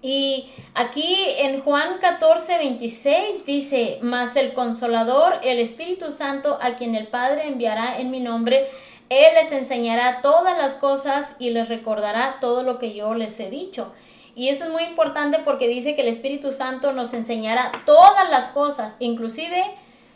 Y 0.00 0.48
aquí 0.74 1.16
en 1.38 1.60
Juan 1.60 1.98
14, 2.00 2.56
26 2.56 3.44
dice, 3.44 3.98
mas 4.00 4.36
el 4.36 4.52
consolador, 4.52 5.40
el 5.42 5.58
Espíritu 5.58 6.12
Santo, 6.12 6.56
a 6.62 6.76
quien 6.76 6.94
el 6.94 7.08
Padre 7.08 7.48
enviará 7.48 7.98
en 7.98 8.12
mi 8.12 8.20
nombre, 8.20 8.68
Él 9.08 9.34
les 9.34 9.50
enseñará 9.50 10.20
todas 10.22 10.56
las 10.56 10.76
cosas 10.76 11.34
y 11.40 11.50
les 11.50 11.68
recordará 11.68 12.36
todo 12.40 12.62
lo 12.62 12.78
que 12.78 12.94
yo 12.94 13.12
les 13.14 13.40
he 13.40 13.50
dicho. 13.50 13.92
Y 14.34 14.48
eso 14.48 14.64
es 14.64 14.70
muy 14.70 14.84
importante 14.84 15.38
porque 15.44 15.68
dice 15.68 15.94
que 15.94 16.02
el 16.02 16.08
Espíritu 16.08 16.52
Santo 16.52 16.92
nos 16.92 17.12
enseñará 17.12 17.70
todas 17.84 18.30
las 18.30 18.48
cosas, 18.48 18.96
inclusive 18.98 19.62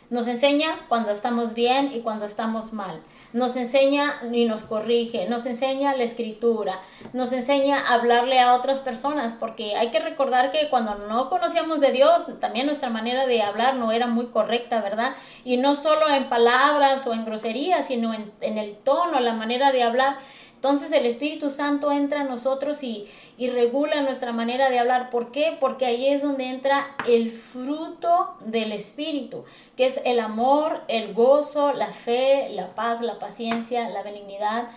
nos 0.09 0.27
enseña 0.27 0.69
cuando 0.87 1.11
estamos 1.11 1.53
bien 1.53 1.91
y 1.93 1.99
cuando 1.99 2.25
estamos 2.25 2.71
mal. 2.71 3.01
Nos 3.33 3.57
enseña 3.57 4.21
y 4.31 4.45
nos 4.45 4.63
corrige, 4.63 5.27
nos 5.27 5.45
enseña 5.45 5.97
la 5.97 6.03
escritura, 6.03 6.79
nos 7.11 7.33
enseña 7.33 7.77
a 7.77 7.95
hablarle 7.95 8.39
a 8.39 8.53
otras 8.53 8.79
personas, 8.79 9.35
porque 9.37 9.75
hay 9.75 9.89
que 9.91 9.99
recordar 9.99 10.49
que 10.51 10.69
cuando 10.69 10.95
no 10.95 11.29
conocíamos 11.29 11.81
de 11.81 11.91
Dios, 11.91 12.25
también 12.39 12.67
nuestra 12.67 12.89
manera 12.89 13.27
de 13.27 13.41
hablar 13.41 13.75
no 13.75 13.91
era 13.91 14.07
muy 14.07 14.27
correcta, 14.27 14.79
¿verdad? 14.79 15.13
Y 15.43 15.57
no 15.57 15.75
solo 15.75 16.07
en 16.07 16.29
palabras 16.29 17.05
o 17.05 17.13
en 17.13 17.25
groserías, 17.25 17.87
sino 17.87 18.13
en, 18.13 18.31
en 18.39 18.57
el 18.57 18.77
tono, 18.77 19.19
la 19.19 19.33
manera 19.33 19.73
de 19.73 19.83
hablar. 19.83 20.19
Entonces 20.57 20.91
el 20.91 21.05
Espíritu 21.05 21.51
Santo 21.51 21.91
entra 21.91 22.21
a 22.21 22.23
nosotros 22.23 22.81
y, 22.81 23.07
regula 23.37 24.01
nuestra 24.01 24.33
manera 24.33 24.71
de 24.71 24.79
hablar. 24.79 25.11
¿Por 25.11 25.31
qué? 25.31 25.55
Porque 25.59 25.85
ahí 25.85 26.07
es 26.07 26.23
donde 26.23 26.45
entra 26.45 26.95
el 27.07 27.29
fruto 27.31 28.35
del 28.39 28.71
Espíritu, 28.71 29.45
que 29.75 29.85
es 29.85 30.01
el 30.03 30.19
amor, 30.19 30.81
el 30.87 31.13
gozo, 31.13 31.73
la 31.73 31.91
fe, 31.91 32.49
la 32.49 32.73
paz, 32.73 33.01
la 33.01 33.19
paciencia, 33.19 33.87
la 33.89 34.01
benignidad, 34.01 34.67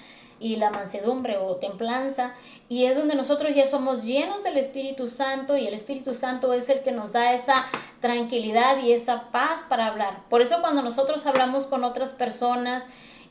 y 0.41 0.57
la 0.57 0.71
mansedumbre 0.71 1.37
o 1.37 1.57
templanza. 1.57 2.35
Y 2.69 2.87
es 2.87 2.97
donde 2.97 3.15
nosotros 3.15 3.55
ya 3.55 3.67
somos 3.67 4.05
llenos 4.05 4.43
del 4.43 4.57
Espíritu 4.57 5.07
Santo 5.07 5.57
y 5.57 5.67
el 5.67 5.75
Espíritu 5.75 6.15
Santo 6.15 6.53
es 6.55 6.69
el 6.71 6.81
que 6.81 6.93
nos 6.93 7.13
da 7.13 7.35
esa 7.35 7.67
tranquilidad 8.01 8.79
y 8.83 8.93
esa 8.93 9.31
paz 9.31 9.65
para 9.69 9.87
hablar. 9.87 10.23
Por 10.31 10.41
eso 10.41 10.61
cuando 10.61 10.83
nosotros 10.83 11.27
hablamos 11.27 11.67
con 11.67 11.85
otras 11.85 12.15
personas, 12.15 12.87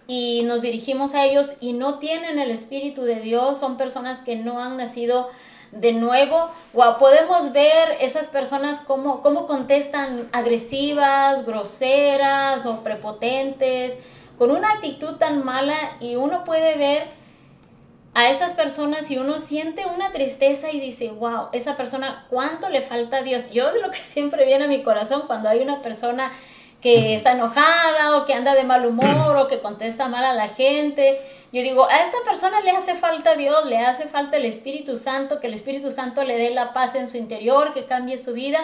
y 0.10 0.42
nos 0.42 0.64
dirigimos 0.64 1.14
a 1.14 1.24
ellos 1.24 1.54
y 1.62 1.74
no 1.74 2.00
tienen 2.00 2.40
el 2.40 2.50
Espíritu 2.50 3.04
de 3.04 3.22
Dios, 3.22 3.60
son 3.60 3.78
personas 3.78 4.22
que 4.22 4.36
no 4.36 4.60
han 4.60 4.76
nacido 4.76 5.30
de 5.72 5.94
nuevo, 5.94 6.50
o 6.74 6.98
podemos 6.98 7.52
ver 7.54 7.96
esas 8.02 8.28
personas 8.28 8.80
cómo, 8.80 9.22
cómo 9.22 9.46
contestan 9.46 10.28
agresivas, 10.32 11.46
groseras 11.46 12.66
o 12.66 12.80
prepotentes, 12.82 14.00
con 14.40 14.50
una 14.50 14.72
actitud 14.72 15.18
tan 15.18 15.46
mala 15.46 15.78
y 16.00 16.16
uno 16.16 16.44
puede 16.44 16.76
ver 16.76 17.04
a 18.16 18.30
esas 18.30 18.56
personas 18.56 19.12
y 19.12 19.20
uno 19.20 19.38
siente 19.38 19.86
una 19.86 20.12
tristeza 20.12 20.72
y 20.72 20.80
dice, 20.80 21.12
wow, 21.12 21.50
esa 21.54 21.78
persona, 21.78 22.26
¿cuánto 22.32 22.68
le 22.70 22.82
falta 22.82 23.18
a 23.18 23.22
Dios? 23.22 23.52
Yo 23.52 23.70
es 23.70 23.80
lo 23.80 23.92
que 23.92 23.98
siempre 24.04 24.48
viene 24.48 24.66
a 24.66 24.68
mi 24.68 24.82
corazón 24.82 25.26
cuando 25.28 25.50
hay 25.50 25.60
una 25.60 25.84
persona 25.84 26.32
que 26.82 27.14
está 27.14 27.34
enojada 27.34 28.18
o 28.18 28.26
que 28.26 28.34
anda 28.34 28.56
de 28.56 28.64
mal 28.64 28.86
humor 28.86 29.36
o 29.36 29.48
que 29.48 29.60
contesta 29.60 30.08
mal 30.08 30.24
a 30.24 30.34
la 30.34 30.48
gente. 30.48 31.20
Yo 31.52 31.62
digo, 31.62 31.90
a 31.90 32.04
esta 32.04 32.18
persona 32.24 32.62
le 32.62 32.72
hace 32.72 32.96
falta 32.96 33.36
Dios, 33.36 33.66
le 33.66 33.80
hace 33.80 34.08
falta 34.08 34.38
el 34.38 34.46
Espíritu 34.46 34.96
Santo, 34.96 35.40
que 35.40 35.48
el 35.48 35.54
Espíritu 35.54 35.92
Santo 35.92 36.24
le 36.24 36.38
dé 36.38 36.52
la 36.52 36.74
paz 36.74 36.96
en 36.96 37.10
su 37.10 37.18
interior, 37.18 37.74
que 37.74 37.86
cambie 37.86 38.18
su 38.18 38.34
vida. 38.34 38.60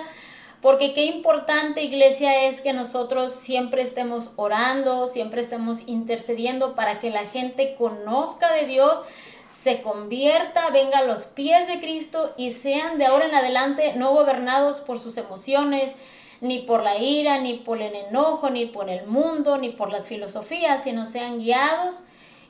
Porque 0.62 0.94
qué 0.94 1.06
importante, 1.06 1.84
iglesia, 1.84 2.46
es 2.46 2.62
que 2.62 2.74
nosotros 2.74 3.32
siempre 3.34 3.82
estemos 3.82 4.32
orando, 4.36 5.08
siempre 5.08 5.42
estemos 5.42 5.88
intercediendo 5.88 6.74
para 6.74 7.00
que 7.00 7.10
la 7.10 7.26
gente 7.26 7.76
conozca 7.76 8.52
de 8.54 8.66
Dios, 8.66 9.04
se 9.48 9.82
convierta, 9.82 10.70
venga 10.70 11.00
a 11.00 11.04
los 11.04 11.26
pies 11.26 11.68
de 11.68 11.80
Cristo 11.80 12.34
y 12.36 12.52
sean 12.52 12.98
de 12.98 13.06
ahora 13.06 13.26
en 13.26 13.36
adelante 13.36 13.94
no 13.96 14.12
gobernados 14.12 14.80
por 14.80 14.98
sus 14.98 15.18
emociones, 15.18 15.96
ni 16.42 16.60
por 16.60 16.84
la 16.84 16.98
ira, 16.98 17.40
ni 17.40 17.56
por 17.56 17.82
el 17.82 17.96
enojo, 17.96 18.50
ni 18.50 18.66
por 18.66 18.90
el 18.90 19.06
mundo, 19.08 19.58
ni 19.58 19.70
por 19.70 19.92
las 19.92 20.08
filosofías, 20.08 20.84
sino 20.84 21.06
sean 21.06 21.40
guiados 21.40 22.04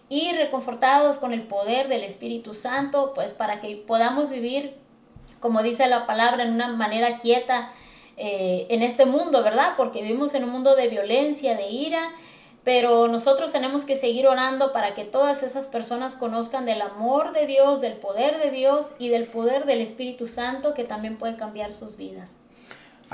y 0.09 0.31
reconfortados 0.33 1.17
con 1.17 1.33
el 1.33 1.43
poder 1.43 1.87
del 1.87 2.03
Espíritu 2.03 2.53
Santo, 2.53 3.13
pues 3.13 3.33
para 3.33 3.59
que 3.59 3.75
podamos 3.75 4.29
vivir, 4.29 4.75
como 5.39 5.63
dice 5.63 5.87
la 5.87 6.05
palabra, 6.05 6.43
en 6.43 6.53
una 6.53 6.67
manera 6.67 7.17
quieta 7.17 7.71
eh, 8.17 8.67
en 8.69 8.81
este 8.81 9.05
mundo, 9.05 9.43
¿verdad? 9.43 9.73
Porque 9.77 10.01
vivimos 10.01 10.33
en 10.33 10.43
un 10.43 10.51
mundo 10.51 10.75
de 10.75 10.87
violencia, 10.87 11.55
de 11.55 11.69
ira, 11.69 12.11
pero 12.63 13.07
nosotros 13.07 13.51
tenemos 13.51 13.85
que 13.85 13.95
seguir 13.95 14.27
orando 14.27 14.73
para 14.73 14.95
que 14.95 15.05
todas 15.05 15.43
esas 15.43 15.67
personas 15.67 16.15
conozcan 16.15 16.65
del 16.65 16.81
amor 16.81 17.31
de 17.31 17.45
Dios, 17.45 17.81
del 17.81 17.93
poder 17.93 18.39
de 18.39 18.49
Dios 18.49 18.95
y 18.97 19.09
del 19.09 19.27
poder 19.27 19.65
del 19.65 19.81
Espíritu 19.81 20.25
Santo 20.25 20.73
que 20.73 20.83
también 20.83 21.17
puede 21.17 21.35
cambiar 21.35 21.73
sus 21.73 21.95
vidas 21.97 22.39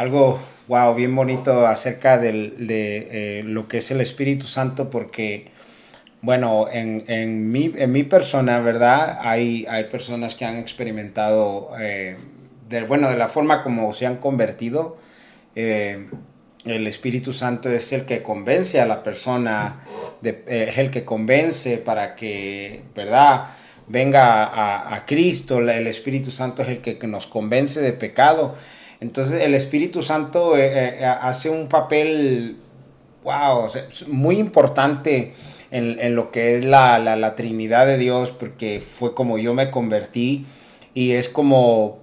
algo, 0.02 0.40
wow, 0.68 0.94
bien 0.96 1.16
bonito 1.16 1.66
acerca 1.68 2.18
de 2.18 2.54
eh, 2.60 3.44
lo 3.46 3.68
que 3.68 3.78
es 3.78 3.92
el 3.92 4.02
Espíritu 4.02 4.48
Santo, 4.48 4.90
porque, 4.90 5.52
bueno, 6.22 6.68
en, 6.72 7.04
en, 7.08 7.52
mi, 7.52 7.72
en 7.76 7.92
mi 7.92 8.04
persona, 8.04 8.60
¿verdad? 8.60 9.20
Hay, 9.22 9.66
hay 9.70 9.86
personas 9.86 10.36
que 10.36 10.46
han 10.46 10.58
experimentado, 10.58 11.72
eh, 11.80 12.18
de, 12.68 12.82
bueno, 12.84 13.10
de 13.10 13.18
la 13.18 13.28
forma 13.28 13.62
como 13.62 13.94
se 13.94 14.08
han 14.08 14.18
convertido. 14.18 14.98
Eh, 15.56 16.08
el 16.66 16.88
Espíritu 16.88 17.34
Santo 17.34 17.70
es 17.72 17.92
el 17.92 18.06
que 18.06 18.22
convence 18.22 18.80
a 18.80 18.86
la 18.86 19.02
persona, 19.02 19.80
es 20.24 20.78
el 20.78 20.92
que 20.92 21.04
convence 21.04 21.78
para 21.78 22.16
que, 22.16 22.84
¿verdad? 22.96 23.48
Venga 23.88 24.94
a, 24.94 25.06
Cristo, 25.08 25.58
el 25.58 25.88
Espíritu 25.88 26.30
Santo 26.30 26.62
es 26.62 26.70
el 26.70 26.78
que 26.82 27.08
nos 27.08 27.26
convence 27.26 27.82
de 27.82 27.94
pecado 27.94 28.56
entonces 29.02 29.42
el 29.42 29.56
Espíritu 29.56 30.04
Santo 30.04 30.56
eh, 30.56 30.68
eh, 30.68 30.98
eh, 31.00 31.06
hace 31.06 31.50
un 31.50 31.68
papel, 31.68 32.58
wow, 33.24 33.66
muy 34.10 34.38
importante 34.38 35.34
en, 35.72 36.16
lo 36.16 36.30
que 36.32 36.56
es 36.56 36.66
la, 36.66 37.34
Trinidad 37.36 37.88
de 37.88 37.98
Dios, 37.98 38.30
porque 38.30 38.80
fue 38.80 39.16
como 39.16 39.40
yo 39.40 39.56
me 39.56 39.72
convertí 39.72 40.46
y 40.94 41.14
es 41.14 41.30
como 41.30 42.00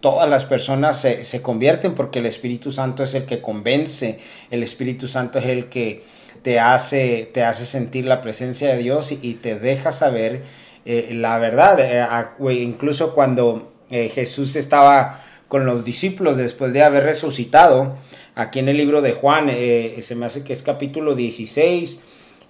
todas 0.00 0.28
las 0.28 0.44
personas 0.44 0.98
se, 1.00 1.42
convierten 1.42 1.94
porque 1.94 2.18
el 2.18 2.26
Espíritu 2.26 2.72
Santo 2.72 3.04
es 3.04 3.14
el 3.14 3.24
que 3.24 3.40
convence, 3.40 4.18
el 4.50 4.62
Espíritu 4.62 5.06
Santo 5.06 5.38
es 5.38 5.46
el 5.46 5.66
que 5.66 6.02
te 6.42 6.58
hace, 6.58 7.30
te 7.32 7.44
hace 7.44 7.64
sentir 7.64 8.06
la 8.06 8.20
presencia 8.20 8.70
de 8.70 8.78
Dios 8.78 9.12
y, 9.12 9.34
te 9.34 9.56
deja 9.56 9.92
saber 9.92 10.42
la 10.84 11.38
verdad. 11.38 12.32
incluso 12.50 13.14
cuando 13.14 13.70
Jesús 13.90 14.56
estaba 14.56 15.20
con 15.52 15.66
los 15.66 15.84
discípulos 15.84 16.38
después 16.38 16.72
de 16.72 16.82
haber 16.82 17.04
resucitado. 17.04 17.98
Aquí 18.34 18.58
en 18.58 18.70
el 18.70 18.78
libro 18.78 19.02
de 19.02 19.12
Juan, 19.12 19.50
eh, 19.50 19.98
se 20.00 20.14
me 20.14 20.24
hace 20.24 20.44
que 20.44 20.54
es 20.54 20.62
capítulo 20.62 21.14
16 21.14 22.02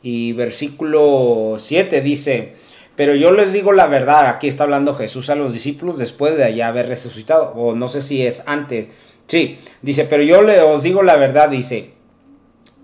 y 0.05 0.33
versículo 0.35 1.57
7 1.59 2.01
dice, 2.01 2.55
pero 2.95 3.17
yo 3.17 3.33
les 3.33 3.53
digo 3.53 3.73
la 3.73 3.89
verdad, 3.89 4.29
aquí 4.29 4.47
está 4.47 4.63
hablando 4.63 4.95
Jesús 4.95 5.31
a 5.31 5.35
los 5.35 5.53
discípulos 5.53 5.99
después 5.99 6.37
de 6.37 6.63
haber 6.63 6.87
resucitado, 6.87 7.47
o 7.57 7.75
no 7.75 7.89
sé 7.89 8.03
si 8.03 8.25
es 8.25 8.45
antes. 8.47 8.87
Sí, 9.27 9.59
dice, 9.83 10.05
pero 10.05 10.23
yo 10.23 10.41
les 10.43 10.63
os 10.63 10.85
digo 10.85 11.03
la 11.03 11.17
verdad, 11.17 11.49
dice, 11.49 11.95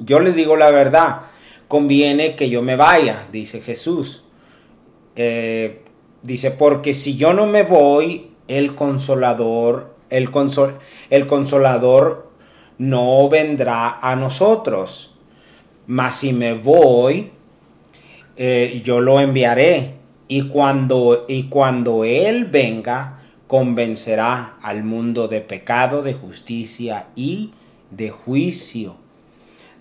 yo 0.00 0.18
les 0.18 0.34
digo 0.34 0.56
la 0.56 0.72
verdad, 0.72 1.20
conviene 1.68 2.34
que 2.34 2.50
yo 2.50 2.60
me 2.60 2.74
vaya, 2.74 3.28
dice 3.30 3.60
Jesús. 3.60 4.24
Eh, 5.14 5.84
dice, 6.24 6.50
porque 6.50 6.92
si 6.92 7.16
yo 7.16 7.34
no 7.34 7.46
me 7.46 7.62
voy, 7.62 8.32
el 8.48 8.74
consolador 8.74 9.96
el, 10.10 10.30
el 11.10 11.26
consolador 11.26 12.30
no 12.78 13.28
vendrá 13.28 13.98
a 14.00 14.16
nosotros. 14.16 15.12
Mas 15.86 16.16
si 16.16 16.32
me 16.32 16.54
voy, 16.54 17.30
eh, 18.36 18.80
yo 18.84 19.00
lo 19.00 19.20
enviaré. 19.20 19.94
Y 20.28 20.48
cuando, 20.48 21.24
y 21.28 21.44
cuando 21.44 22.04
Él 22.04 22.44
venga, 22.44 23.20
convencerá 23.46 24.58
al 24.62 24.84
mundo 24.84 25.26
de 25.26 25.40
pecado, 25.40 26.02
de 26.02 26.12
justicia 26.12 27.06
y 27.16 27.52
de 27.90 28.10
juicio. 28.10 28.96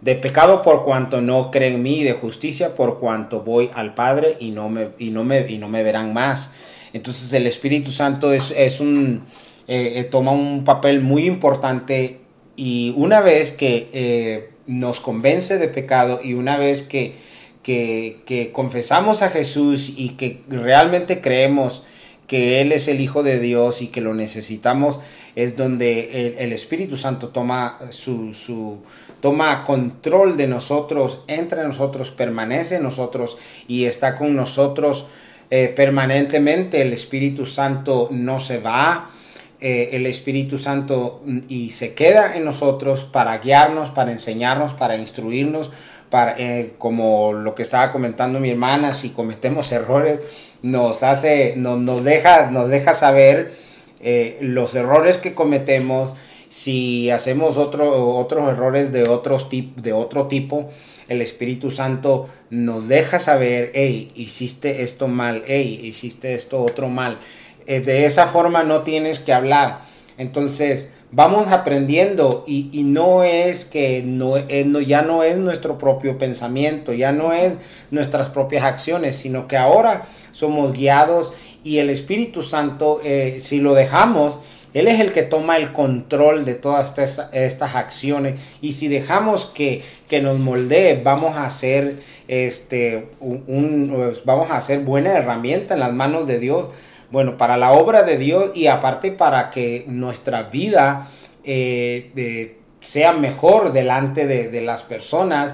De 0.02 0.16
pecado 0.16 0.62
por 0.62 0.84
cuanto 0.84 1.22
no 1.22 1.52
creen 1.52 1.74
en 1.74 1.82
mí, 1.82 2.04
de 2.04 2.14
justicia 2.14 2.76
por 2.76 3.00
cuanto 3.00 3.42
voy 3.42 3.70
al 3.74 3.94
Padre 3.94 4.38
y 4.40 4.52
no 4.52 4.70
me, 4.70 4.90
y 5.00 5.10
no 5.10 5.24
me, 5.24 5.50
y 5.52 5.58
no 5.58 5.68
me 5.68 5.84
verán 5.84 6.14
más. 6.14 6.54
Entonces 6.94 7.34
el 7.34 7.46
Espíritu 7.46 7.92
Santo 7.92 8.32
es, 8.32 8.52
es 8.52 8.80
un, 8.80 9.24
eh, 9.68 10.00
eh, 10.00 10.04
toma 10.06 10.32
un 10.32 10.64
papel 10.64 11.02
muy 11.02 11.26
importante 11.26 12.22
y 12.56 12.94
una 12.96 13.20
vez 13.20 13.52
que 13.52 13.90
eh, 13.92 14.50
nos 14.66 15.02
convence 15.02 15.58
de 15.58 15.68
pecado 15.68 16.22
y 16.24 16.36
una 16.36 16.58
vez 16.58 16.84
que, 16.84 17.16
que, 17.64 18.52
confesamos 18.54 19.22
a 19.22 19.30
Jesús 19.30 19.94
y 19.98 20.12
que 20.12 20.42
realmente 20.48 21.20
creemos 21.20 21.84
que 22.28 22.62
Él 22.62 22.72
es 22.72 22.88
el 22.88 23.02
Hijo 23.02 23.24
de 23.24 23.42
Dios 23.42 23.82
y 23.82 23.88
que 23.88 24.00
lo 24.00 24.14
necesitamos, 24.14 25.02
es 25.36 25.58
donde 25.58 26.36
el, 26.40 26.54
Espíritu 26.54 26.96
Santo 26.96 27.30
toma, 27.30 27.78
su, 27.90 28.80
toma 29.20 29.66
control 29.66 30.38
de 30.38 30.48
nosotros, 30.48 31.24
entra 31.28 31.62
en 31.62 31.68
nosotros, 31.68 32.12
permanece 32.12 32.78
en 32.78 32.84
nosotros 32.84 33.38
y 33.68 33.84
está 33.84 34.18
con 34.18 34.34
nosotros 34.34 35.08
permanentemente. 35.50 36.82
El 36.82 36.94
Espíritu 36.94 37.46
Santo 37.46 38.10
no 38.12 38.40
se 38.40 38.60
va, 38.60 39.12
eh, 39.60 39.90
el 39.94 40.06
Espíritu 40.06 40.58
Santo 40.60 41.24
y 41.50 41.72
se 41.72 41.94
queda 41.96 42.36
en 42.36 42.46
nosotros 42.46 43.04
para 43.04 43.38
guiarnos, 43.40 43.90
para 43.90 44.12
enseñarnos, 44.12 44.74
para 44.74 44.98
instruirnos, 44.98 45.72
para, 46.10 46.36
eh, 46.38 46.74
como 46.78 47.34
lo 47.34 47.56
que 47.56 47.64
estaba 47.64 47.92
comentando 47.92 48.40
mi 48.40 48.52
hermana, 48.52 48.94
si 48.94 49.10
cometemos 49.10 49.72
errores, 49.72 50.22
nos 50.62 51.04
hace, 51.04 51.56
nos, 51.58 52.04
deja, 52.04 52.52
nos 52.52 52.70
deja 52.70 52.94
saber 52.94 53.56
eh, 54.00 54.38
los 54.42 54.76
errores 54.76 55.18
que 55.18 55.34
cometemos, 55.34 56.14
si 56.50 57.10
hacemos 57.10 57.58
otro, 57.58 58.16
otros 58.16 58.50
errores 58.50 58.92
de, 58.92 59.04
otros 59.10 59.50
de 59.50 59.94
otro 59.94 60.28
tipo, 60.28 60.70
el 61.08 61.22
Espíritu 61.22 61.72
Santo 61.72 62.28
nos 62.50 62.88
deja 62.88 63.20
saber, 63.20 63.72
hey, 63.74 64.10
hiciste 64.16 64.84
esto 64.84 65.08
mal, 65.08 65.44
hey, 65.48 65.80
hiciste 65.84 66.34
esto 66.34 66.62
otro 66.62 66.90
mal. 66.90 67.20
Eh, 67.68 67.82
de 67.82 68.06
esa 68.06 68.28
forma 68.28 68.64
no 68.64 68.82
tienes 68.82 69.20
que 69.20 69.34
hablar. 69.34 69.82
Entonces, 70.18 70.92
vamos 71.12 71.50
aprendiendo 71.50 72.44
y, 72.48 72.84
no 72.86 73.24
es 73.24 73.66
que 73.66 74.02
no, 74.04 74.38
eh, 74.38 74.64
no, 74.66 74.80
ya 74.80 75.02
no 75.02 75.24
es 75.24 75.38
nuestro 75.38 75.78
propio 75.78 76.18
pensamiento, 76.18 76.94
ya 76.94 77.12
no 77.12 77.34
es 77.34 77.58
nuestras 77.92 78.30
propias 78.30 78.64
acciones, 78.64 79.16
sino 79.16 79.48
que 79.48 79.58
ahora 79.58 80.08
somos 80.32 80.74
guiados 80.74 81.34
y 81.64 81.80
el 81.80 81.90
Espíritu 81.90 82.44
Santo, 82.44 83.00
eh, 83.04 83.40
si 83.44 83.60
lo 83.60 83.74
dejamos, 83.74 84.38
Él 84.74 84.88
es 84.88 85.00
el 85.00 85.12
que 85.12 85.24
toma 85.24 85.58
el 85.58 85.74
control 85.74 86.46
de 86.46 86.56
todas 86.56 86.98
estas, 86.98 87.30
estas 87.34 87.76
acciones. 87.76 88.40
Y 88.62 88.72
si 88.72 88.88
dejamos 88.88 89.46
que, 89.46 89.84
que 90.08 90.22
nos 90.22 90.40
moldee, 90.40 91.02
vamos 91.04 91.36
a 91.36 91.46
hacer 91.46 91.98
este, 92.28 93.10
un, 93.20 93.92
pues, 93.94 94.24
vamos 94.26 94.50
a 94.52 94.58
hacer 94.58 94.80
buena 94.80 95.18
herramienta 95.18 95.74
en 95.74 95.80
las 95.82 95.94
manos 95.94 96.28
de 96.28 96.40
Dios. 96.40 96.70
Bueno, 97.10 97.38
para 97.38 97.58
la 97.58 97.72
obra 97.72 98.04
de 98.04 98.18
Dios 98.18 98.52
y 98.56 98.68
aparte 98.68 99.12
para 99.12 99.50
que 99.50 99.86
nuestra 99.88 100.44
vida 100.44 101.08
eh, 101.44 102.58
sea 102.82 103.14
mejor 103.14 103.74
delante 103.74 104.28
de, 104.28 104.62
las 104.62 104.84
personas 104.84 105.54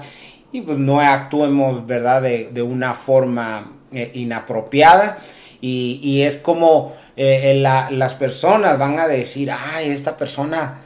y 0.52 0.62
pues 0.62 0.78
no 0.78 1.00
actuemos, 1.00 1.86
¿verdad?, 1.86 2.22
de, 2.22 2.62
una 2.62 2.94
forma 2.94 3.72
eh, 3.92 4.10
inapropiada. 4.14 5.18
Y, 5.60 6.20
es 6.22 6.36
como 6.36 6.92
eh, 7.16 7.58
las 7.58 8.14
personas 8.14 8.78
van 8.78 8.98
a 8.98 9.08
decir, 9.08 9.50
ay, 9.50 9.88
esta 9.88 10.16
persona, 10.16 10.78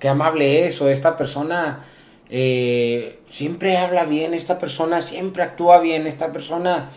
qué 0.00 0.08
amable 0.08 0.66
es, 0.66 0.80
o 0.82 0.88
esta 0.88 1.16
persona 1.16 1.84
eh, 2.30 3.20
siempre 3.28 3.76
habla 3.78 4.04
bien, 4.04 4.34
esta 4.34 4.58
persona 4.58 5.00
siempre 5.00 5.42
actúa 5.42 5.80
bien, 5.80 6.06
esta 6.06 6.32
persona 6.32 6.90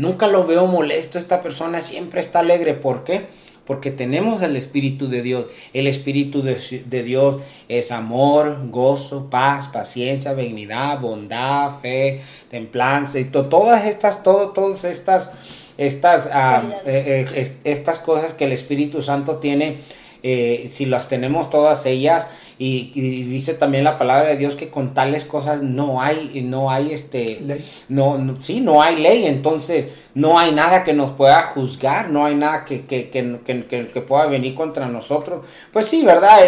nunca 0.00 0.26
lo 0.26 0.46
veo 0.46 0.66
molesto, 0.66 1.18
esta 1.18 1.42
persona 1.42 1.82
siempre 1.82 2.20
está 2.20 2.40
alegre. 2.40 2.74
¿Por 2.74 3.04
qué? 3.04 3.26
Porque 3.66 3.90
tenemos 3.90 4.42
el 4.42 4.56
Espíritu 4.56 5.08
de 5.08 5.22
Dios. 5.22 5.46
El 5.74 5.86
Espíritu 5.86 6.42
de, 6.42 7.02
Dios 7.02 7.38
es 7.68 7.92
amor, 7.92 8.70
gozo, 8.70 9.28
paz, 9.30 9.68
paciencia, 9.68 10.32
benignidad, 10.32 10.98
bondad, 11.00 11.70
fe, 11.70 12.20
templanza 12.48 13.20
y 13.20 13.24
todas 13.26 13.86
estas, 13.86 14.22
todo, 14.22 14.48
todas 14.48 14.84
estas, 14.84 15.32
estas, 15.76 16.30
ah, 16.32 16.80
eh, 16.86 17.26
eh, 17.34 17.56
estas 17.64 17.98
cosas 17.98 18.32
que 18.32 18.46
el 18.46 18.52
Espíritu 18.52 19.02
Santo 19.02 19.36
tiene. 19.36 19.78
Si 20.22 20.86
las 20.86 21.08
tenemos 21.08 21.50
todas 21.50 21.86
ellas, 21.86 22.28
y, 22.62 22.90
dice 23.22 23.54
también 23.54 23.84
la 23.84 23.96
palabra 23.96 24.28
de 24.28 24.36
Dios 24.36 24.54
que 24.54 24.68
con 24.68 24.92
tales 24.92 25.24
cosas 25.24 25.62
no 25.62 26.02
hay, 26.02 26.42
no 26.44 26.70
hay 26.70 26.92
este, 26.92 27.40
No, 27.88 28.36
sí, 28.40 28.60
no 28.60 28.82
hay 28.82 28.96
ley, 28.96 29.24
entonces 29.24 29.88
no 30.12 30.38
hay 30.38 30.52
nada 30.52 30.84
que 30.84 30.92
nos 30.92 31.12
pueda 31.12 31.40
juzgar, 31.40 32.10
no 32.10 32.26
hay 32.26 32.34
nada 32.34 32.66
que, 32.66 32.84
que, 32.84 33.08
que, 33.08 33.66
que 33.66 34.00
pueda 34.02 34.26
venir 34.26 34.54
contra 34.54 34.86
nosotros. 34.88 35.46
Pues 35.72 35.86
sí, 35.86 36.04
¿verdad? 36.04 36.40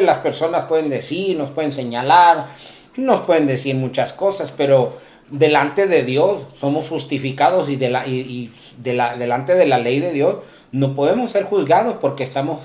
las 0.00 0.18
personas 0.18 0.66
pueden 0.66 0.88
decir, 0.88 1.38
nos 1.38 1.50
pueden 1.50 1.70
señalar, 1.70 2.48
nos 2.96 3.20
pueden 3.20 3.46
decir 3.46 3.76
muchas 3.76 4.12
cosas, 4.12 4.50
pero 4.50 4.96
delante 5.30 5.86
de 5.86 6.02
Dios 6.02 6.46
somos 6.52 6.88
justificados 6.88 7.68
y, 7.70 7.76
de 7.76 7.90
la, 7.90 8.08
y, 8.08 8.50
de 8.82 8.94
la, 8.94 9.16
delante 9.16 9.54
de 9.54 9.66
la 9.66 9.78
ley 9.78 10.00
de 10.00 10.12
Dios 10.12 10.38
no 10.72 10.96
podemos 10.96 11.30
ser 11.30 11.44
juzgados 11.44 11.96
porque 12.00 12.24
estamos, 12.24 12.58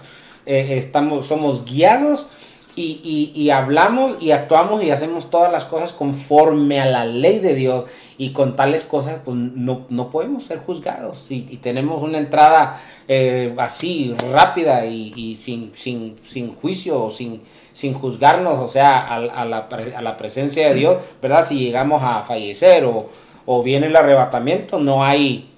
eh, 0.45 0.75
estamos, 0.77 1.25
somos 1.25 1.65
guiados 1.65 2.27
y, 2.75 3.49
hablamos 3.49 4.21
y 4.21 4.31
actuamos 4.31 4.83
y 4.83 4.91
hacemos 4.91 5.29
todas 5.29 5.51
las 5.51 5.65
cosas 5.65 5.91
conforme 5.91 6.79
a 6.79 6.85
la 6.85 7.05
ley 7.05 7.39
de 7.39 7.53
Dios 7.53 7.85
y 8.17 8.31
con 8.31 8.55
tales 8.55 8.83
cosas 8.83 9.19
pues 9.23 9.35
no, 9.37 10.09
podemos 10.11 10.43
ser 10.43 10.59
juzgados 10.59 11.27
y, 11.29 11.41
tenemos 11.57 12.01
una 12.01 12.17
entrada 12.17 12.79
eh, 13.07 13.53
así 13.57 14.15
rápida 14.31 14.85
y, 14.85 15.35
sin, 15.35 15.71
sin, 15.73 16.15
sin, 16.25 16.53
juicio 16.55 17.03
o 17.03 17.11
sin, 17.11 17.41
sin 17.73 17.93
juzgarnos, 17.93 18.59
o 18.59 18.67
sea, 18.67 18.99
a, 18.99 19.19
la, 19.19 19.67
a, 19.67 20.01
la, 20.01 20.17
presencia 20.17 20.69
de 20.69 20.75
Dios, 20.75 20.97
¿verdad? 21.21 21.45
Si 21.45 21.59
llegamos 21.59 22.01
a 22.03 22.21
fallecer 22.21 22.85
o, 22.85 23.09
o 23.45 23.63
viene 23.63 23.87
el 23.87 23.95
arrebatamiento, 23.95 24.79
no 24.79 25.03
hay, 25.03 25.49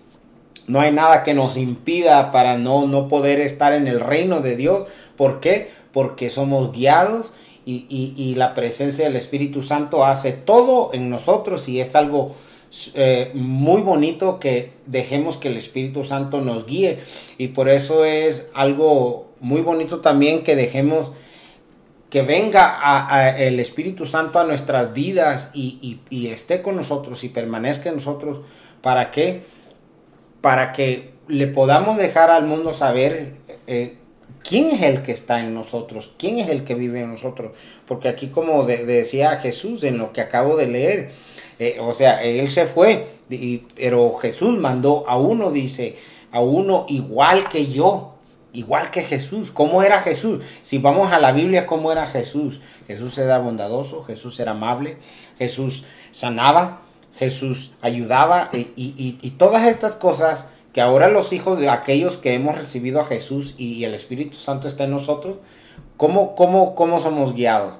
no 0.71 0.79
hay 0.79 0.91
nada 0.91 1.23
que 1.23 1.34
nos 1.34 1.57
impida 1.57 2.31
para 2.31 2.57
no, 2.57 2.88
no 2.88 3.07
poder 3.07 3.39
estar 3.39 3.73
en 3.73 3.88
el 3.88 3.99
reino 3.99 4.39
de 4.39 4.55
Dios. 4.55 4.86
¿Por 5.15 5.39
qué? 5.39 5.69
porque 5.91 6.29
somos 6.29 6.71
guiados 6.71 7.34
y, 7.65 8.34
la 8.36 8.53
presencia 8.53 9.05
del 9.05 9.15
Espíritu 9.15 9.62
Santo 9.62 10.03
hace 10.03 10.31
todo 10.31 10.91
en 10.93 11.10
nosotros 11.10 11.69
y 11.69 11.79
es 11.79 11.95
algo 11.95 12.34
eh, 12.95 13.31
muy 13.34 13.81
bonito 13.81 14.39
que 14.39 14.73
dejemos 14.88 15.38
que 15.38 15.49
el 15.49 15.57
Espíritu 15.57 16.03
Santo 16.03 16.41
nos 16.41 16.65
guíe 16.65 16.99
y 17.38 17.49
por 17.49 17.69
eso 17.69 18.03
es 18.03 18.49
algo 18.53 19.31
muy 19.39 19.62
bonito 19.62 19.99
también 19.99 20.43
que 20.43 20.55
dejemos 20.55 21.12
que 22.10 22.23
venga 22.23 23.38
el 23.38 23.60
Espíritu 23.60 24.05
Santo 24.05 24.39
a 24.39 24.43
nuestras 24.43 24.93
vidas 24.93 25.51
y, 25.53 25.99
esté 26.27 26.62
con 26.62 26.75
nosotros 26.75 27.23
y 27.23 27.29
permanezca 27.29 27.89
en 27.89 27.95
nosotros 27.95 28.41
para 28.81 29.12
que 29.12 29.43
para 30.41 30.73
que 30.73 31.12
le 31.27 31.47
podamos 31.47 31.97
dejar 31.97 32.30
al 32.30 32.45
mundo 32.45 32.73
saber 32.73 33.36
eh, 33.67 33.97
¿Quién 34.43 34.69
es 34.69 34.82
el 34.82 35.04
que 35.04 35.12
está 35.12 35.39
en 35.39 35.54
nosotros? 35.54 36.12
¿Quién 36.17 36.39
es 36.39 36.49
el 36.49 36.63
que 36.63 36.75
vive 36.75 37.01
en 37.01 37.12
nosotros? 37.12 37.51
Porque 37.88 38.10
aquí 38.10 38.27
como 38.27 38.63
decía 38.65 39.38
Jesús 39.38 39.84
en 39.84 39.97
lo 39.97 40.13
que 40.13 40.21
acabo 40.21 40.58
de 40.58 40.67
leer, 40.67 41.12
eh, 41.60 41.77
o 41.80 41.93
sea, 41.93 42.23
él 42.23 42.49
se 42.49 42.65
fue, 42.65 43.08
pero 43.75 44.15
Jesús 44.17 44.58
mandó 44.58 45.06
a 45.08 45.17
uno, 45.17 45.51
dice, 45.51 45.95
a 46.32 46.41
uno 46.41 46.86
igual 46.89 47.47
que 47.49 47.67
yo, 47.67 48.15
igual 48.54 48.89
que 48.89 49.04
Jesús. 49.04 49.51
¿Cómo 49.51 49.84
era 49.84 50.01
Jesús? 50.01 50.43
Si 50.63 50.80
vamos 50.80 51.12
a 51.12 51.19
la 51.19 51.32
Biblia, 51.32 51.67
¿cómo 51.67 51.91
era 51.91 52.08
Jesús? 52.08 52.62
Jesús 52.88 53.17
era 53.19 53.38
bondadoso, 53.38 54.04
Jesús 54.04 54.39
era 54.39 54.51
amable, 54.51 54.97
Jesús 55.38 55.86
sanaba, 56.12 56.82
Jesús 57.17 57.71
ayudaba 57.82 58.50
y 58.54 59.34
todas 59.38 59.67
estas 59.67 59.95
cosas 59.95 60.47
que 60.74 60.82
ahora 60.82 61.10
los 61.10 61.34
hijos 61.34 61.60
de 61.60 61.69
aquellos 61.69 62.17
que 62.17 62.34
hemos 62.34 62.58
recibido 62.58 63.00
a 63.02 63.06
Jesús 63.06 63.56
y 63.58 63.84
el 63.84 63.93
Espíritu 63.93 64.38
Santo 64.38 64.67
está 64.67 64.86
en 64.86 64.91
nosotros, 64.91 65.38
¿cómo, 65.97 66.36
cómo, 66.36 66.76
cómo 66.76 67.00
somos 67.00 67.34
guiados? 67.34 67.76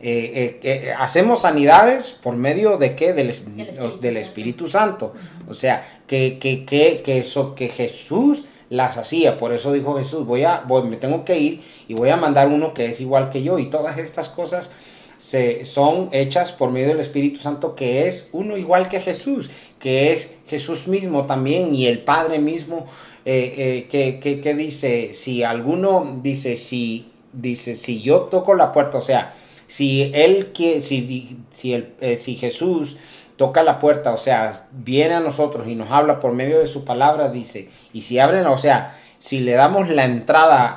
Eh, 0.00 0.60
eh, 0.62 0.84
eh, 0.86 0.94
hacemos 0.96 1.40
sanidades 1.40 2.10
por 2.10 2.36
medio 2.36 2.76
de 2.78 2.94
qué? 2.94 3.12
Del, 3.12 3.30
Espíritu, 3.30 3.98
del 4.00 4.16
Espíritu 4.16 4.68
Santo. 4.68 5.12
O 5.48 5.54
sea, 5.54 6.02
que, 6.06 6.38
que, 6.38 6.64
que, 6.64 7.02
que, 7.04 7.18
eso 7.18 7.56
que 7.56 7.68
Jesús 7.68 8.44
las 8.70 8.96
hacía. 8.96 9.38
Por 9.38 9.52
eso 9.52 9.72
dijo 9.72 9.98
Jesús, 9.98 10.24
voy 10.24 10.44
a, 10.44 10.60
voy, 10.60 10.84
me 10.84 10.96
tengo 10.96 11.24
que 11.24 11.40
ir 11.40 11.62
y 11.88 11.94
voy 11.94 12.10
a 12.10 12.16
mandar 12.16 12.46
uno 12.46 12.74
que 12.74 12.86
es 12.86 13.00
igual 13.00 13.30
que 13.30 13.42
yo. 13.42 13.58
Y 13.58 13.66
todas 13.66 13.98
estas 13.98 14.28
cosas 14.28 14.70
se, 15.18 15.64
son 15.64 16.08
hechas 16.12 16.52
por 16.52 16.70
medio 16.70 16.88
del 16.88 17.00
Espíritu 17.00 17.40
Santo, 17.40 17.74
que 17.74 18.06
es 18.06 18.28
uno 18.32 18.56
igual 18.56 18.88
que 18.88 19.00
Jesús, 19.00 19.50
que 19.78 20.12
es 20.12 20.30
Jesús 20.46 20.88
mismo 20.88 21.26
también 21.26 21.74
y 21.74 21.86
el 21.86 22.00
Padre 22.00 22.38
mismo, 22.38 22.86
eh, 23.24 23.86
eh, 23.92 24.40
que, 24.40 24.54
dice, 24.54 25.12
si 25.12 25.42
alguno 25.42 26.20
dice, 26.22 26.56
si, 26.56 27.10
dice, 27.32 27.74
si 27.74 28.00
yo 28.00 28.22
toco 28.22 28.54
la 28.54 28.72
puerta, 28.72 28.98
o 28.98 29.02
sea, 29.02 29.34
si 29.66 30.10
él 30.14 30.52
quiere, 30.54 30.80
si, 30.80 31.38
si, 31.50 31.74
eh, 31.74 32.16
si 32.16 32.36
Jesús 32.36 32.96
toca 33.36 33.62
la 33.62 33.78
puerta, 33.78 34.12
o 34.12 34.16
sea, 34.16 34.68
viene 34.72 35.14
a 35.14 35.20
nosotros 35.20 35.68
y 35.68 35.74
nos 35.74 35.90
habla 35.90 36.20
por 36.20 36.32
medio 36.32 36.58
de 36.58 36.66
su 36.66 36.84
palabra, 36.84 37.28
dice, 37.28 37.68
y 37.92 38.00
si 38.00 38.18
abren, 38.18 38.46
o 38.46 38.56
sea, 38.56 38.96
si 39.18 39.40
le 39.40 39.52
damos 39.52 39.88
la 39.88 40.04
entrada 40.04 40.68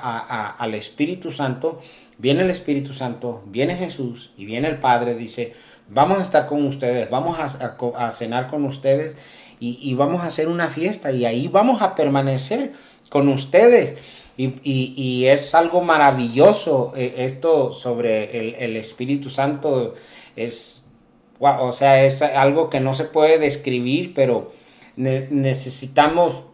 al 0.58 0.74
Espíritu 0.74 1.30
Santo, 1.32 1.80
viene 2.22 2.44
el 2.44 2.52
Espíritu 2.52 2.94
Santo, 2.94 3.42
viene 3.48 3.76
Jesús 3.76 4.30
y 4.38 4.46
viene 4.46 4.68
el 4.68 4.78
Padre, 4.78 5.16
dice, 5.16 5.54
vamos 5.90 6.20
a 6.20 6.22
estar 6.22 6.46
con 6.46 6.64
ustedes, 6.66 7.10
vamos 7.10 7.40
a, 7.40 8.12
cenar 8.12 8.48
con 8.48 8.64
ustedes 8.66 9.18
y, 9.60 9.94
vamos 9.96 10.22
a 10.22 10.28
hacer 10.28 10.48
una 10.48 10.70
fiesta 10.70 11.12
y 11.12 11.26
ahí 11.26 11.48
vamos 11.48 11.82
a 11.82 11.96
permanecer 11.96 12.74
con 13.10 13.28
ustedes. 13.28 13.96
Y, 14.38 15.26
es 15.26 15.54
algo 15.54 15.82
maravilloso 15.82 16.94
eh, 16.96 17.16
esto 17.18 17.72
sobre 17.72 18.56
el, 18.66 18.76
Espíritu 18.76 19.30
Santo. 19.30 19.96
Es, 20.36 20.86
o 21.40 21.72
sea, 21.72 22.04
es 22.06 22.22
algo 22.22 22.70
que 22.70 22.80
no 22.80 22.94
se 22.94 23.06
puede 23.06 23.38
describir, 23.38 24.14
pero 24.16 24.52
necesitamos, 24.96 26.46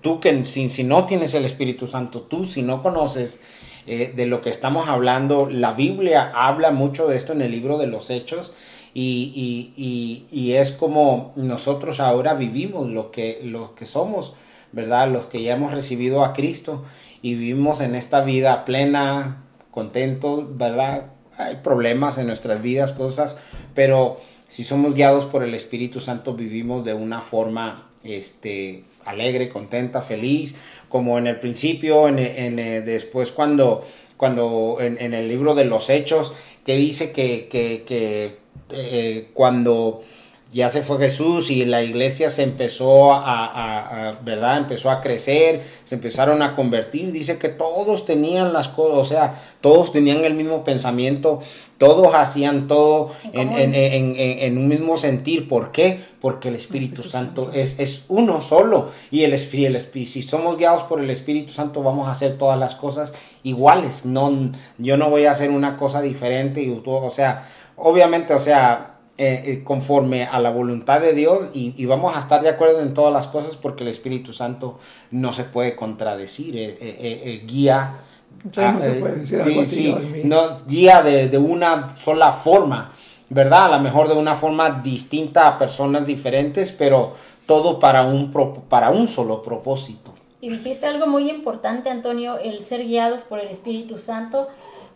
tú 0.00 0.20
que 0.20 0.44
si 0.44 0.84
no 0.84 1.06
tienes 1.06 1.34
el 1.34 1.44
Espíritu 1.44 1.86
Santo, 1.86 2.22
tú 2.22 2.44
si 2.44 2.62
no 2.62 2.82
conoces 2.82 3.40
eh, 3.86 4.12
de 4.14 4.26
lo 4.26 4.40
que 4.40 4.50
estamos 4.50 4.88
hablando. 4.88 5.48
La 5.50 5.72
Biblia 5.72 6.32
habla 6.34 6.70
mucho 6.70 7.06
de 7.06 7.16
esto 7.16 7.32
en 7.32 7.42
el 7.42 7.52
libro 7.52 7.78
de 7.78 7.86
los 7.86 8.10
Hechos 8.10 8.52
y, 8.94 10.52
es 10.54 10.72
como 10.72 11.32
nosotros 11.36 12.00
ahora 12.00 12.34
vivimos 12.34 12.88
lo 12.88 13.10
que, 13.10 13.52
que 13.76 13.86
somos, 13.86 14.34
¿verdad? 14.72 15.10
Los 15.10 15.26
que 15.26 15.42
ya 15.42 15.54
hemos 15.54 15.72
recibido 15.72 16.24
a 16.24 16.32
Cristo 16.32 16.82
y 17.20 17.34
vivimos 17.34 17.80
en 17.80 17.94
esta 17.94 18.22
vida 18.22 18.64
plena, 18.64 19.44
contentos, 19.70 20.56
¿verdad? 20.56 21.12
Hay 21.36 21.56
problemas 21.56 22.16
en 22.16 22.26
nuestras 22.26 22.62
vidas, 22.62 22.92
cosas, 22.92 23.36
pero 23.74 24.18
si 24.48 24.64
somos 24.64 24.94
guiados 24.94 25.26
por 25.26 25.42
el 25.42 25.54
Espíritu 25.54 26.00
Santo 26.00 26.34
vivimos 26.34 26.84
de 26.84 26.94
una 26.94 27.20
forma 27.20 27.86
este, 28.02 28.84
alegre, 29.04 29.48
contenta, 29.48 30.00
feliz, 30.00 30.54
como 30.88 31.18
en 31.18 31.26
el 31.26 31.38
principio, 31.38 32.08
en, 32.08 32.18
en, 32.18 32.56
después 32.84 33.32
cuando, 33.32 33.84
cuando 34.16 34.78
en, 34.80 35.14
el 35.14 35.28
libro 35.28 35.54
de 35.54 35.64
los 35.64 35.90
hechos, 35.90 36.32
que 36.64 36.76
dice 36.76 37.12
que, 37.12 37.48
que, 37.48 37.84
que 37.86 38.36
eh, 38.70 39.28
cuando 39.34 40.02
ya 40.52 40.70
se 40.70 40.82
fue 40.82 40.98
Jesús 40.98 41.50
y 41.50 41.64
la 41.64 41.82
iglesia 41.82 42.30
se 42.30 42.42
empezó 42.42 43.12
a, 43.12 44.18
¿verdad? 44.22 44.58
Empezó 44.58 44.90
a 44.90 45.00
crecer, 45.00 45.62
se 45.84 45.96
empezaron 45.96 46.40
a 46.40 46.54
convertir. 46.54 47.10
Dice 47.12 47.38
que 47.38 47.48
todos 47.48 48.04
tenían 48.04 48.52
las 48.52 48.68
cosas, 48.68 48.98
o 48.98 49.04
sea, 49.04 49.42
todos 49.60 49.90
tenían 49.92 50.24
el 50.24 50.34
mismo 50.34 50.62
pensamiento, 50.62 51.40
todos 51.78 52.14
hacían 52.14 52.68
todo 52.68 53.10
en, 53.32 54.56
un 54.56 54.68
mismo 54.68 54.96
sentir. 54.96 55.48
¿Por 55.48 55.72
qué? 55.72 56.00
Porque 56.20 56.48
el 56.48 56.54
Espíritu 56.54 57.02
Santo 57.02 57.50
es, 57.52 57.80
es 57.80 58.04
uno 58.08 58.40
solo. 58.40 58.88
Y 59.10 59.24
el, 59.24 59.34
el, 59.34 60.06
si 60.06 60.22
somos 60.22 60.56
guiados 60.56 60.84
por 60.84 61.00
el 61.00 61.10
Espíritu 61.10 61.52
Santo, 61.52 61.82
vamos 61.82 62.06
a 62.06 62.12
hacer 62.12 62.38
todas 62.38 62.58
las 62.58 62.76
cosas 62.76 63.12
iguales. 63.42 64.06
No, 64.06 64.52
yo 64.78 64.96
no 64.96 65.10
voy 65.10 65.24
a 65.24 65.32
hacer 65.32 65.50
una 65.50 65.76
cosa 65.76 66.00
diferente. 66.00 66.62
Y, 66.62 66.82
o 66.84 67.10
sea, 67.10 67.46
obviamente, 67.76 68.32
o 68.32 68.38
sea, 68.38 68.95
eh, 69.18 69.42
eh, 69.46 69.64
conforme 69.64 70.24
a 70.24 70.38
la 70.40 70.50
voluntad 70.50 71.00
de 71.00 71.14
Dios 71.14 71.48
y, 71.54 71.86
vamos 71.86 72.14
a 72.14 72.18
estar 72.18 72.42
de 72.42 72.50
acuerdo 72.50 72.80
en 72.80 72.92
todas 72.92 73.12
las 73.12 73.26
cosas 73.26 73.56
porque 73.56 73.82
el 73.82 73.88
Espíritu 73.88 74.34
Santo 74.34 74.78
no 75.10 75.32
se 75.32 75.44
puede 75.44 75.74
contradecir, 75.74 76.54
eh, 76.56 77.42
guía. 77.46 77.94
no, 80.24 80.60
guía 80.66 81.02
de, 81.02 81.28
de, 81.28 81.38
una 81.38 81.96
sola 81.96 82.30
forma, 82.30 82.90
¿verdad? 83.30 83.72
A 83.72 83.78
lo 83.78 83.82
mejor 83.82 84.08
de 84.08 84.16
una 84.16 84.34
forma 84.34 84.82
distinta 84.82 85.46
a 85.46 85.56
personas 85.56 86.06
diferentes, 86.06 86.72
pero 86.72 87.14
todo 87.46 87.78
para 87.78 88.02
un, 88.02 88.30
para 88.68 88.90
un 88.90 89.08
solo 89.08 89.42
propósito. 89.42 90.12
Y 90.42 90.50
dijiste 90.50 90.86
algo 90.86 91.06
muy 91.06 91.30
importante, 91.30 91.88
Antonio, 91.88 92.38
el 92.38 92.60
ser 92.60 92.84
guiados 92.84 93.24
por 93.24 93.38
el 93.40 93.48
Espíritu 93.48 93.96
Santo, 93.96 94.48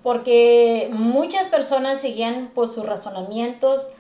porque 0.03 0.91
muchas 0.93 1.47
personas 1.49 2.01
seguían 2.01 2.51
por 2.55 2.69
sus 2.69 2.85
razonamientos, 2.85 3.93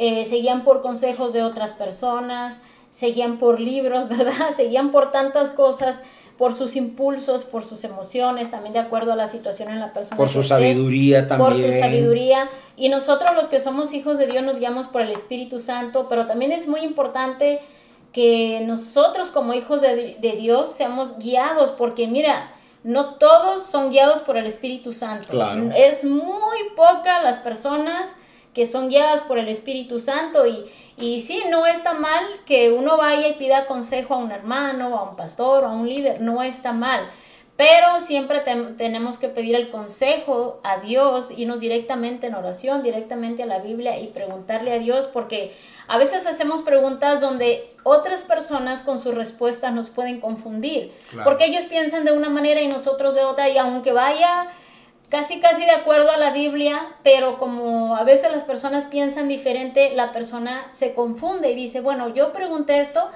eh, 0.00 0.24
seguían 0.24 0.62
por 0.62 0.80
consejos 0.80 1.32
de 1.32 1.42
otras 1.42 1.72
personas, 1.72 2.60
seguían 2.92 3.38
por 3.38 3.58
libros, 3.58 4.08
¿verdad? 4.16 4.50
Seguían 4.56 4.92
por 4.92 5.10
tantas 5.10 5.50
cosas, 5.50 6.04
por 6.38 6.54
sus 6.54 6.76
impulsos, 6.76 7.42
por 7.42 7.64
sus 7.64 7.82
emociones, 7.82 8.52
también 8.52 8.72
de 8.72 8.78
acuerdo 8.78 9.12
a 9.12 9.16
la 9.16 9.26
situación 9.26 9.70
en 9.70 9.80
la 9.80 9.92
persona. 9.92 10.16
Por 10.16 10.28
su 10.28 10.44
sabiduría 10.44 11.26
también. 11.26 11.50
Por 11.50 11.60
su 11.60 11.76
sabiduría. 11.76 12.48
Y 12.76 12.90
nosotros 12.90 13.34
los 13.34 13.48
que 13.48 13.58
somos 13.58 13.92
hijos 13.92 14.18
de 14.18 14.28
Dios 14.28 14.44
nos 14.44 14.60
guiamos 14.60 14.86
por 14.86 15.02
el 15.02 15.10
Espíritu 15.10 15.58
Santo, 15.58 16.06
pero 16.08 16.26
también 16.26 16.52
es 16.52 16.68
muy 16.68 16.80
importante 16.82 17.58
que 18.12 18.62
nosotros 18.64 19.32
como 19.32 19.52
hijos 19.52 19.80
de, 19.80 20.16
de 20.20 20.32
Dios 20.36 20.70
seamos 20.70 21.18
guiados, 21.18 21.72
porque 21.72 22.06
mira, 22.06 22.52
no 22.84 23.16
todos 23.16 23.64
son 23.64 23.90
guiados 23.90 24.20
por 24.20 24.36
el 24.36 24.46
Espíritu 24.46 24.92
Santo. 24.92 25.26
Claro. 25.28 25.72
Es 25.74 26.04
muy 26.04 26.58
poca 26.76 27.20
las 27.20 27.38
personas 27.38 28.14
que 28.54 28.66
son 28.66 28.88
guiadas 28.88 29.22
por 29.22 29.38
el 29.38 29.48
Espíritu 29.48 29.98
Santo. 29.98 30.46
Y, 30.46 30.64
y 30.96 31.20
sí, 31.20 31.42
no 31.50 31.66
está 31.66 31.94
mal 31.94 32.24
que 32.46 32.72
uno 32.72 32.96
vaya 32.96 33.28
y 33.28 33.34
pida 33.34 33.66
consejo 33.66 34.14
a 34.14 34.18
un 34.18 34.32
hermano, 34.32 34.98
a 34.98 35.10
un 35.10 35.16
pastor, 35.16 35.64
a 35.64 35.70
un 35.70 35.88
líder, 35.88 36.20
no 36.20 36.42
está 36.42 36.72
mal. 36.72 37.08
Pero 37.58 37.98
siempre 37.98 38.38
tenemos 38.38 39.18
que 39.18 39.26
pedir 39.26 39.56
el 39.56 39.68
consejo 39.70 40.60
a 40.62 40.78
Dios, 40.78 41.32
irnos 41.36 41.58
directamente 41.58 42.28
en 42.28 42.36
oración, 42.36 42.84
directamente 42.84 43.42
a 43.42 43.46
la 43.46 43.58
Biblia 43.58 43.98
y 43.98 44.06
preguntarle 44.06 44.72
a 44.72 44.78
Dios, 44.78 45.08
porque 45.08 45.56
a 45.88 45.98
veces 45.98 46.24
hacemos 46.28 46.62
preguntas 46.62 47.20
donde 47.20 47.68
otras 47.82 48.22
personas 48.22 48.82
con 48.82 49.00
sus 49.00 49.12
respuestas 49.12 49.72
nos 49.72 49.88
pueden 49.88 50.20
confundir, 50.20 50.92
porque 51.24 51.46
ellos 51.46 51.64
piensan 51.64 52.04
de 52.04 52.12
una 52.12 52.28
manera 52.28 52.60
y 52.60 52.68
nosotros 52.68 53.16
de 53.16 53.24
otra, 53.24 53.48
y 53.48 53.58
aunque 53.58 53.90
vaya 53.90 54.46
casi 55.08 55.40
casi 55.40 55.62
de 55.62 55.70
acuerdo 55.70 56.10
a 56.10 56.16
la 56.16 56.32
Biblia, 56.32 56.96
pero 57.02 57.38
como 57.38 57.96
a 57.96 58.04
veces 58.04 58.30
las 58.30 58.44
personas 58.44 58.86
piensan 58.86 59.28
diferente, 59.28 59.94
la 59.94 60.12
persona 60.12 60.68
se 60.72 60.94
confunde 60.94 61.50
y 61.50 61.54
dice, 61.54 61.80
bueno, 61.80 62.12
yo 62.14 62.32
pregunté 62.32 62.80
esto 62.80 63.08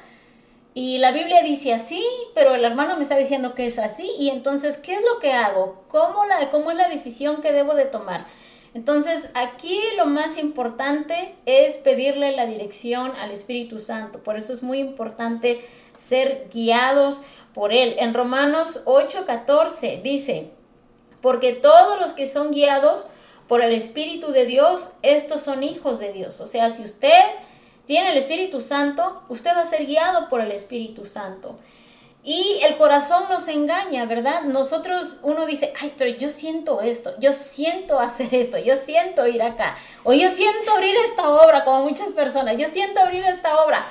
y 0.74 0.98
la 0.98 1.12
Biblia 1.12 1.42
dice 1.42 1.74
así, 1.74 2.02
pero 2.35 2.55
el 2.55 2.64
hermano 2.64 2.96
me 2.96 3.02
está 3.02 3.16
diciendo 3.16 3.55
que 3.55 3.66
es 3.66 3.78
así 3.78 4.11
y 4.18 4.31
entonces, 4.31 4.78
¿qué 4.78 4.94
es 4.94 5.02
lo 5.02 5.20
que 5.20 5.33
hago? 5.33 5.85
¿Cómo, 5.88 6.24
la, 6.24 6.50
cómo 6.50 6.70
es 6.70 6.76
la 6.78 6.88
decisión 6.88 7.42
que 7.42 7.52
debo 7.52 7.74
de 7.74 7.85
tomar? 7.85 8.26
Entonces, 8.74 9.28
aquí 9.35 9.78
lo 9.98 10.07
más 10.07 10.38
importante 10.38 11.35
es 11.44 11.76
pedirle 11.76 12.33
la 12.33 12.46
dirección 12.46 13.12
al 13.20 13.31
Espíritu 13.31 13.78
Santo. 13.78 14.22
Por 14.22 14.38
eso 14.38 14.55
es 14.55 14.62
muy 14.62 14.78
importante 14.78 15.62
ser 15.94 16.48
guiados 16.50 17.20
por 17.52 17.74
Él. 17.74 17.96
En 17.98 18.14
Romanos 18.14 18.81
8:14 18.87 20.00
dice, 20.00 20.52
porque 21.22 21.54
todos 21.54 21.98
los 21.98 22.12
que 22.12 22.26
son 22.26 22.50
guiados 22.50 23.06
por 23.48 23.62
el 23.62 23.72
Espíritu 23.72 24.32
de 24.32 24.44
Dios, 24.44 24.90
estos 25.02 25.40
son 25.40 25.62
hijos 25.62 26.00
de 26.00 26.12
Dios. 26.12 26.40
O 26.40 26.46
sea, 26.46 26.68
si 26.68 26.82
usted 26.82 27.22
tiene 27.87 28.11
el 28.11 28.18
Espíritu 28.18 28.61
Santo, 28.61 29.22
usted 29.28 29.54
va 29.56 29.61
a 29.61 29.64
ser 29.64 29.87
guiado 29.87 30.28
por 30.28 30.40
el 30.40 30.52
Espíritu 30.52 31.04
Santo. 31.04 31.58
Y 32.24 32.61
el 32.62 32.76
corazón 32.76 33.24
nos 33.28 33.48
engaña, 33.48 34.04
¿verdad? 34.04 34.42
Nosotros, 34.42 35.16
uno 35.22 35.44
dice, 35.44 35.72
ay, 35.80 35.92
pero 35.98 36.16
yo 36.16 36.30
siento 36.30 36.80
esto, 36.80 37.14
yo 37.18 37.32
siento 37.32 37.98
hacer 37.98 38.32
esto, 38.32 38.58
yo 38.58 38.76
siento 38.76 39.26
ir 39.26 39.42
acá, 39.42 39.76
o 40.04 40.12
yo 40.12 40.30
siento 40.30 40.70
abrir 40.70 40.94
esta 41.04 41.28
obra, 41.28 41.64
como 41.64 41.82
muchas 41.82 42.12
personas, 42.12 42.56
yo 42.56 42.68
siento 42.68 43.00
abrir 43.00 43.24
esta 43.24 43.64
obra. 43.64 43.85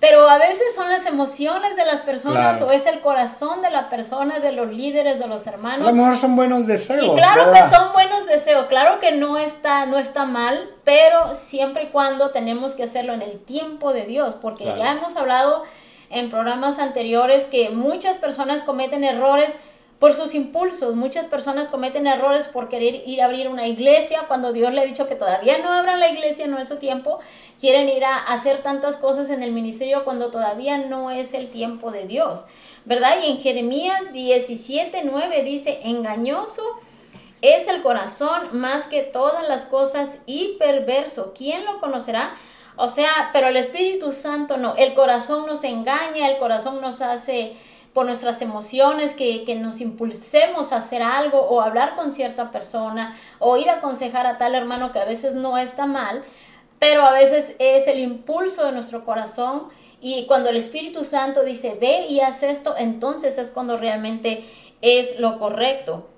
Pero 0.00 0.28
a 0.30 0.38
veces 0.38 0.74
son 0.74 0.88
las 0.88 1.04
emociones 1.04 1.76
de 1.76 1.84
las 1.84 2.00
personas 2.00 2.62
o 2.62 2.72
es 2.72 2.86
el 2.86 3.00
corazón 3.00 3.60
de 3.60 3.70
la 3.70 3.90
persona, 3.90 4.40
de 4.40 4.52
los 4.52 4.72
líderes, 4.72 5.18
de 5.18 5.26
los 5.26 5.46
hermanos. 5.46 5.86
A 5.86 5.90
lo 5.90 5.96
mejor 5.96 6.16
son 6.16 6.36
buenos 6.36 6.66
deseos. 6.66 7.04
Y 7.04 7.10
claro 7.10 7.52
que 7.52 7.62
son 7.62 7.92
buenos 7.92 8.26
deseos, 8.26 8.66
claro 8.66 8.98
que 8.98 9.12
no 9.12 9.36
está, 9.36 9.84
no 9.84 9.98
está 9.98 10.24
mal, 10.24 10.70
pero 10.84 11.34
siempre 11.34 11.84
y 11.84 11.86
cuando 11.88 12.30
tenemos 12.30 12.74
que 12.74 12.84
hacerlo 12.84 13.12
en 13.12 13.20
el 13.20 13.38
tiempo 13.40 13.92
de 13.92 14.06
Dios, 14.06 14.34
porque 14.34 14.64
ya 14.64 14.92
hemos 14.92 15.16
hablado 15.16 15.64
en 16.08 16.30
programas 16.30 16.78
anteriores 16.78 17.44
que 17.44 17.68
muchas 17.68 18.16
personas 18.16 18.62
cometen 18.62 19.04
errores 19.04 19.56
por 20.00 20.14
sus 20.14 20.34
impulsos. 20.34 20.96
Muchas 20.96 21.26
personas 21.26 21.68
cometen 21.68 22.08
errores 22.08 22.48
por 22.48 22.68
querer 22.68 23.02
ir 23.06 23.20
a 23.20 23.26
abrir 23.26 23.48
una 23.48 23.68
iglesia 23.68 24.24
cuando 24.26 24.52
Dios 24.52 24.72
le 24.72 24.80
ha 24.80 24.84
dicho 24.84 25.06
que 25.06 25.14
todavía 25.14 25.58
no 25.58 25.72
abran 25.72 26.00
la 26.00 26.10
iglesia, 26.10 26.48
no 26.48 26.58
es 26.58 26.68
su 26.68 26.78
tiempo. 26.78 27.20
Quieren 27.60 27.88
ir 27.88 28.04
a 28.04 28.16
hacer 28.16 28.62
tantas 28.62 28.96
cosas 28.96 29.28
en 29.28 29.42
el 29.42 29.52
ministerio 29.52 30.02
cuando 30.04 30.30
todavía 30.30 30.78
no 30.78 31.10
es 31.10 31.34
el 31.34 31.48
tiempo 31.50 31.90
de 31.90 32.06
Dios. 32.06 32.46
¿Verdad? 32.86 33.18
Y 33.22 33.30
en 33.30 33.38
Jeremías 33.38 34.12
17, 34.14 35.02
9 35.04 35.42
dice, 35.42 35.80
engañoso 35.84 36.62
es 37.42 37.68
el 37.68 37.82
corazón 37.82 38.48
más 38.52 38.84
que 38.84 39.02
todas 39.02 39.46
las 39.46 39.66
cosas 39.66 40.20
y 40.24 40.56
perverso. 40.58 41.34
¿Quién 41.36 41.66
lo 41.66 41.78
conocerá? 41.78 42.32
O 42.76 42.88
sea, 42.88 43.28
pero 43.34 43.48
el 43.48 43.56
Espíritu 43.56 44.12
Santo 44.12 44.56
no, 44.56 44.76
el 44.76 44.94
corazón 44.94 45.46
nos 45.46 45.62
engaña, 45.64 46.28
el 46.28 46.38
corazón 46.38 46.80
nos 46.80 47.02
hace 47.02 47.54
por 47.92 48.06
nuestras 48.06 48.40
emociones, 48.40 49.14
que, 49.14 49.44
nos 49.60 49.80
impulsemos 49.80 50.72
a 50.72 50.76
hacer 50.76 51.02
algo 51.02 51.40
o 51.40 51.60
hablar 51.60 51.96
con 51.96 52.12
cierta 52.12 52.50
persona 52.50 53.16
o 53.38 53.56
ir 53.56 53.68
a 53.68 53.74
aconsejar 53.74 54.26
a 54.26 54.38
tal 54.38 54.54
hermano 54.54 54.92
que 54.92 55.00
a 55.00 55.04
veces 55.04 55.34
no 55.34 55.58
está 55.58 55.86
mal, 55.86 56.22
pero 56.78 57.02
a 57.02 57.12
veces 57.12 57.56
es 57.58 57.88
el 57.88 57.98
impulso 57.98 58.64
de 58.64 58.72
nuestro 58.72 59.04
corazón 59.04 59.68
y 60.00 60.26
cuando 60.26 60.48
el 60.48 60.56
Espíritu 60.56 61.04
Santo 61.04 61.42
dice, 61.42 61.76
ve 61.80 62.06
y 62.08 62.20
haz 62.20 62.42
esto, 62.42 62.74
entonces 62.76 63.36
es 63.38 63.50
cuando 63.50 63.76
realmente 63.76 64.44
es 64.80 65.18
lo 65.18 65.38
correcto. 65.38 66.08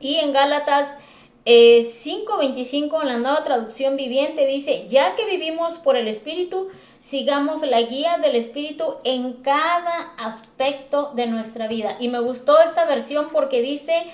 Y 0.00 0.16
en 0.16 0.32
Gálatas 0.32 0.96
5.25 1.44 2.98
eh, 2.98 3.02
en 3.02 3.08
la 3.08 3.18
nueva 3.18 3.44
traducción 3.44 3.96
viviente 3.96 4.46
dice, 4.46 4.86
ya 4.88 5.14
que 5.14 5.26
vivimos 5.26 5.78
por 5.78 5.96
el 5.96 6.08
Espíritu, 6.08 6.68
sigamos 7.00 7.60
la 7.62 7.82
guía 7.82 8.16
del 8.16 8.34
Espíritu 8.34 8.96
en 9.04 9.34
cada 9.34 10.14
aspecto 10.16 11.12
de 11.14 11.26
nuestra 11.26 11.68
vida. 11.68 11.96
Y 12.00 12.08
me 12.08 12.20
gustó 12.20 12.60
esta 12.60 12.86
versión 12.86 13.28
porque 13.30 13.60
dice 13.60 14.04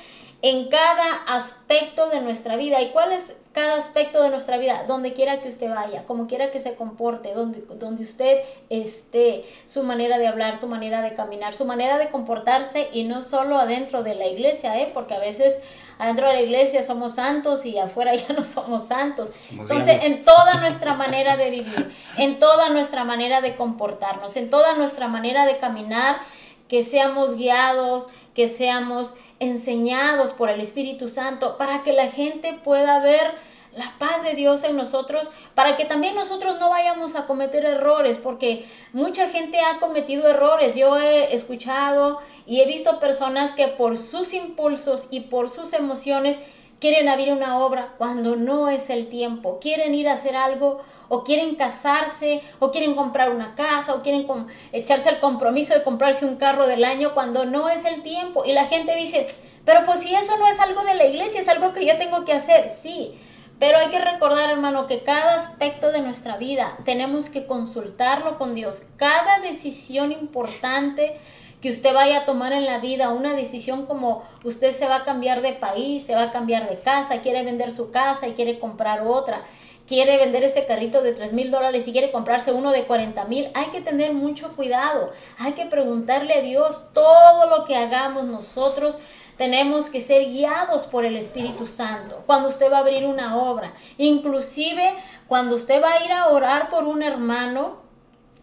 en 0.42 0.68
cada 0.68 1.22
aspecto 1.28 2.08
de 2.08 2.20
nuestra 2.20 2.56
vida. 2.56 2.80
¿Y 2.80 2.90
cuál 2.90 3.12
es 3.12 3.36
cada 3.52 3.76
aspecto 3.76 4.22
de 4.22 4.30
nuestra 4.30 4.58
vida? 4.58 4.84
Donde 4.88 5.12
quiera 5.12 5.40
que 5.40 5.48
usted 5.48 5.68
vaya, 5.68 6.04
como 6.06 6.26
quiera 6.26 6.50
que 6.50 6.58
se 6.60 6.74
comporte, 6.74 7.34
donde, 7.34 7.60
donde 7.76 8.02
usted 8.02 8.40
esté, 8.70 9.44
su 9.66 9.82
manera 9.82 10.18
de 10.18 10.26
hablar, 10.26 10.58
su 10.58 10.66
manera 10.66 11.02
de 11.02 11.14
caminar, 11.14 11.54
su 11.54 11.64
manera 11.64 11.98
de 11.98 12.10
comportarse 12.10 12.88
y 12.92 13.04
no 13.04 13.22
solo 13.22 13.58
adentro 13.58 14.02
de 14.02 14.14
la 14.14 14.26
iglesia, 14.26 14.80
¿eh? 14.80 14.90
porque 14.92 15.14
a 15.14 15.20
veces 15.20 15.60
adentro 16.00 16.28
de 16.28 16.32
la 16.32 16.40
iglesia 16.40 16.82
somos 16.82 17.14
santos 17.14 17.64
y 17.66 17.78
afuera 17.78 18.14
ya 18.16 18.34
no 18.34 18.42
somos 18.42 18.88
santos. 18.88 19.32
Entonces, 19.52 20.04
en 20.04 20.24
toda 20.24 20.54
nuestra 20.60 20.94
manera 20.94 21.36
de 21.36 21.50
vivir, 21.50 21.90
en 22.16 22.38
toda 22.38 22.70
nuestra 22.70 23.04
manera 23.04 23.40
de 23.40 23.54
comportarnos, 23.54 24.36
en 24.36 24.50
toda 24.50 24.74
nuestra 24.74 25.08
manera 25.08 25.46
de 25.46 25.58
caminar, 25.58 26.20
que 26.68 26.82
seamos 26.82 27.36
guiados, 27.36 28.08
que 28.34 28.48
seamos 28.48 29.14
enseñados 29.40 30.32
por 30.32 30.48
el 30.50 30.60
Espíritu 30.60 31.08
Santo, 31.08 31.58
para 31.58 31.82
que 31.82 31.92
la 31.92 32.10
gente 32.10 32.54
pueda 32.54 33.00
ver 33.00 33.34
la 33.76 33.94
paz 33.98 34.22
de 34.24 34.34
Dios 34.34 34.64
en 34.64 34.76
nosotros, 34.76 35.30
para 35.54 35.76
que 35.76 35.84
también 35.84 36.14
nosotros 36.14 36.58
no 36.58 36.70
vayamos 36.70 37.14
a 37.14 37.26
cometer 37.26 37.64
errores, 37.64 38.18
porque 38.18 38.66
mucha 38.92 39.28
gente 39.28 39.60
ha 39.60 39.78
cometido 39.78 40.28
errores. 40.28 40.74
Yo 40.74 40.96
he 40.96 41.34
escuchado 41.34 42.18
y 42.46 42.60
he 42.60 42.66
visto 42.66 42.98
personas 42.98 43.52
que 43.52 43.68
por 43.68 43.96
sus 43.96 44.34
impulsos 44.34 45.06
y 45.10 45.20
por 45.20 45.48
sus 45.48 45.72
emociones 45.72 46.40
quieren 46.80 47.08
abrir 47.08 47.32
una 47.32 47.58
obra 47.58 47.94
cuando 47.98 48.36
no 48.36 48.68
es 48.68 48.90
el 48.90 49.08
tiempo, 49.08 49.58
quieren 49.60 49.94
ir 49.94 50.08
a 50.08 50.14
hacer 50.14 50.34
algo 50.34 50.80
o 51.08 51.24
quieren 51.24 51.54
casarse 51.54 52.40
o 52.58 52.70
quieren 52.70 52.94
comprar 52.94 53.30
una 53.30 53.54
casa 53.54 53.94
o 53.94 54.02
quieren 54.02 54.26
echarse 54.72 55.10
al 55.10 55.20
compromiso 55.20 55.74
de 55.74 55.82
comprarse 55.82 56.24
un 56.24 56.36
carro 56.36 56.66
del 56.66 56.84
año 56.84 57.12
cuando 57.12 57.44
no 57.44 57.68
es 57.68 57.84
el 57.84 58.02
tiempo. 58.02 58.44
Y 58.46 58.52
la 58.52 58.66
gente 58.66 58.96
dice, 58.96 59.26
pero 59.64 59.84
pues 59.84 60.00
si 60.00 60.14
eso 60.14 60.38
no 60.38 60.46
es 60.46 60.58
algo 60.58 60.82
de 60.82 60.94
la 60.94 61.04
iglesia, 61.04 61.40
es 61.40 61.48
algo 61.48 61.72
que 61.72 61.84
yo 61.86 61.98
tengo 61.98 62.24
que 62.24 62.32
hacer, 62.32 62.68
sí. 62.68 63.18
Pero 63.60 63.76
hay 63.76 63.88
que 63.88 64.00
recordar, 64.00 64.48
hermano, 64.50 64.86
que 64.86 65.02
cada 65.02 65.34
aspecto 65.34 65.92
de 65.92 66.00
nuestra 66.00 66.38
vida 66.38 66.78
tenemos 66.86 67.28
que 67.28 67.46
consultarlo 67.46 68.38
con 68.38 68.54
Dios. 68.54 68.84
Cada 68.96 69.38
decisión 69.40 70.12
importante 70.12 71.14
que 71.60 71.68
usted 71.68 71.92
vaya 71.92 72.20
a 72.20 72.24
tomar 72.24 72.54
en 72.54 72.64
la 72.64 72.78
vida, 72.78 73.10
una 73.10 73.34
decisión 73.34 73.84
como 73.84 74.24
usted 74.44 74.70
se 74.70 74.88
va 74.88 74.96
a 74.96 75.04
cambiar 75.04 75.42
de 75.42 75.52
país, 75.52 76.02
se 76.02 76.14
va 76.14 76.22
a 76.22 76.32
cambiar 76.32 76.70
de 76.70 76.80
casa, 76.80 77.20
quiere 77.20 77.42
vender 77.42 77.70
su 77.70 77.90
casa 77.90 78.26
y 78.26 78.32
quiere 78.32 78.58
comprar 78.58 79.06
otra, 79.06 79.42
quiere 79.90 80.18
vender 80.18 80.44
ese 80.44 80.66
carrito 80.66 81.02
de 81.02 81.12
3 81.12 81.32
mil 81.32 81.50
dólares 81.50 81.88
y 81.88 81.90
quiere 81.90 82.12
comprarse 82.12 82.52
uno 82.52 82.70
de 82.70 82.84
40 82.84 83.24
mil, 83.24 83.50
hay 83.54 83.70
que 83.72 83.80
tener 83.80 84.12
mucho 84.12 84.54
cuidado, 84.54 85.10
hay 85.36 85.54
que 85.54 85.66
preguntarle 85.66 86.34
a 86.34 86.42
Dios 86.42 86.84
todo 86.94 87.46
lo 87.46 87.64
que 87.64 87.74
hagamos 87.74 88.22
nosotros 88.22 88.98
tenemos 89.36 89.90
que 89.90 90.00
ser 90.00 90.26
guiados 90.26 90.86
por 90.86 91.04
el 91.04 91.16
Espíritu 91.16 91.66
Santo. 91.66 92.22
Cuando 92.26 92.50
usted 92.50 92.70
va 92.70 92.76
a 92.76 92.80
abrir 92.80 93.04
una 93.04 93.36
obra, 93.36 93.72
inclusive 93.98 94.94
cuando 95.26 95.56
usted 95.56 95.82
va 95.82 95.94
a 95.94 96.04
ir 96.04 96.12
a 96.12 96.28
orar 96.28 96.68
por 96.68 96.84
un 96.84 97.02
hermano, 97.02 97.80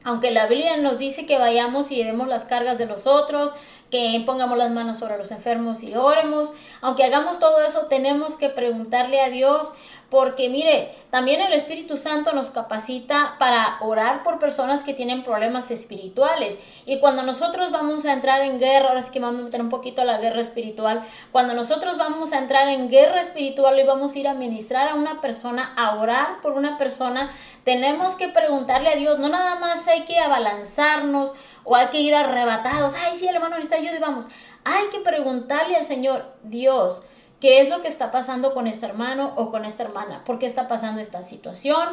aunque 0.03 0.31
la 0.31 0.47
Biblia 0.47 0.75
nos 0.77 0.97
dice 0.97 1.25
que 1.25 1.37
vayamos 1.37 1.91
y 1.91 1.95
llevemos 1.95 2.27
las 2.27 2.45
cargas 2.45 2.77
de 2.77 2.87
los 2.87 3.07
otros, 3.07 3.53
que 3.89 4.21
pongamos 4.25 4.57
las 4.57 4.71
manos 4.71 4.97
sobre 4.97 5.17
los 5.17 5.31
enfermos 5.31 5.81
y 5.83 5.95
oremos, 5.95 6.53
aunque 6.81 7.03
hagamos 7.03 7.39
todo 7.39 7.61
eso, 7.61 7.87
tenemos 7.87 8.35
que 8.35 8.49
preguntarle 8.49 9.21
a 9.21 9.29
Dios 9.29 9.73
porque 10.09 10.47
mire, 10.47 10.95
también 11.09 11.41
el 11.41 11.51
Espíritu 11.51 11.97
Santo 11.97 12.31
nos 12.31 12.49
capacita 12.49 13.35
para 13.39 13.77
orar 13.81 14.23
por 14.23 14.39
personas 14.39 14.83
que 14.83 14.93
tienen 14.93 15.23
problemas 15.23 15.69
espirituales. 15.69 16.59
Y 16.85 16.99
cuando 16.99 17.23
nosotros 17.23 17.71
vamos 17.71 18.05
a 18.05 18.13
entrar 18.13 18.41
en 18.41 18.57
guerra, 18.57 18.89
ahora 18.89 19.01
sí 19.01 19.11
que 19.11 19.19
vamos 19.19 19.41
a 19.41 19.45
meter 19.45 19.61
un 19.61 19.69
poquito 19.69 20.01
a 20.01 20.05
la 20.05 20.17
guerra 20.17 20.39
espiritual, 20.39 21.03
cuando 21.33 21.53
nosotros 21.53 21.97
vamos 21.97 22.31
a 22.31 22.39
entrar 22.39 22.69
en 22.69 22.89
guerra 22.89 23.19
espiritual 23.19 23.77
y 23.79 23.83
vamos 23.83 24.15
a 24.15 24.19
ir 24.19 24.27
a 24.29 24.33
ministrar 24.33 24.87
a 24.89 24.95
una 24.95 25.19
persona, 25.19 25.73
a 25.75 25.95
orar 25.95 26.41
por 26.41 26.53
una 26.53 26.77
persona, 26.77 27.29
tenemos 27.65 28.15
que 28.15 28.29
preguntarle 28.29 28.89
a 28.89 28.95
Dios, 28.95 29.19
no 29.19 29.27
nada 29.27 29.59
más 29.59 29.89
hay 29.89 30.05
que 30.05 30.19
abalanzarnos 30.19 31.35
o 31.65 31.75
hay 31.75 31.87
que 31.87 31.99
ir 31.99 32.15
arrebatados, 32.15 32.93
ay 32.95 33.17
sí, 33.17 33.27
hermano 33.27 33.57
necesita 33.57 33.75
ayuda 33.75 33.97
y 33.97 33.99
vamos. 33.99 34.29
Hay 34.63 34.87
que 34.89 34.99
preguntarle 34.99 35.75
al 35.75 35.83
Señor, 35.83 36.25
Dios, 36.43 37.03
qué 37.39 37.61
es 37.61 37.69
lo 37.69 37.81
que 37.81 37.87
está 37.87 38.11
pasando 38.11 38.53
con 38.53 38.67
este 38.67 38.85
hermano 38.85 39.33
o 39.35 39.51
con 39.51 39.65
esta 39.65 39.83
hermana, 39.83 40.23
por 40.25 40.39
qué 40.39 40.45
está 40.45 40.67
pasando 40.67 41.01
esta 41.01 41.21
situación, 41.21 41.87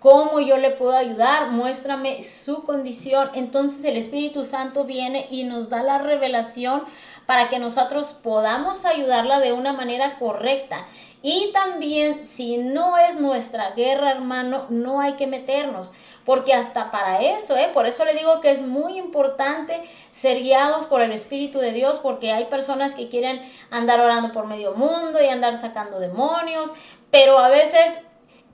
cómo 0.00 0.40
yo 0.40 0.56
le 0.56 0.70
puedo 0.70 0.96
ayudar, 0.96 1.50
muéstrame 1.50 2.22
su 2.22 2.64
condición. 2.64 3.30
Entonces 3.34 3.84
el 3.84 3.96
Espíritu 3.96 4.44
Santo 4.44 4.84
viene 4.84 5.26
y 5.30 5.44
nos 5.44 5.68
da 5.68 5.82
la 5.82 5.98
revelación 5.98 6.82
para 7.26 7.48
que 7.48 7.58
nosotros 7.58 8.12
podamos 8.22 8.84
ayudarla 8.84 9.40
de 9.40 9.52
una 9.52 9.72
manera 9.72 10.18
correcta. 10.18 10.86
Y 11.22 11.50
también 11.52 12.24
si 12.24 12.58
no 12.58 12.96
es 12.96 13.18
nuestra 13.18 13.72
guerra, 13.72 14.12
hermano, 14.12 14.66
no 14.68 15.00
hay 15.00 15.14
que 15.14 15.26
meternos 15.26 15.92
porque 16.28 16.52
hasta 16.52 16.90
para 16.90 17.22
eso, 17.22 17.56
¿eh? 17.56 17.70
por 17.72 17.86
eso 17.86 18.04
le 18.04 18.12
digo 18.12 18.42
que 18.42 18.50
es 18.50 18.60
muy 18.60 18.98
importante 18.98 19.82
ser 20.10 20.42
guiados 20.42 20.84
por 20.84 21.00
el 21.00 21.10
Espíritu 21.12 21.58
de 21.58 21.72
Dios, 21.72 22.00
porque 22.00 22.32
hay 22.32 22.44
personas 22.44 22.94
que 22.94 23.08
quieren 23.08 23.40
andar 23.70 23.98
orando 23.98 24.30
por 24.30 24.44
medio 24.44 24.74
mundo 24.74 25.22
y 25.22 25.28
andar 25.28 25.56
sacando 25.56 25.98
demonios, 25.98 26.70
pero 27.10 27.38
a 27.38 27.48
veces 27.48 27.96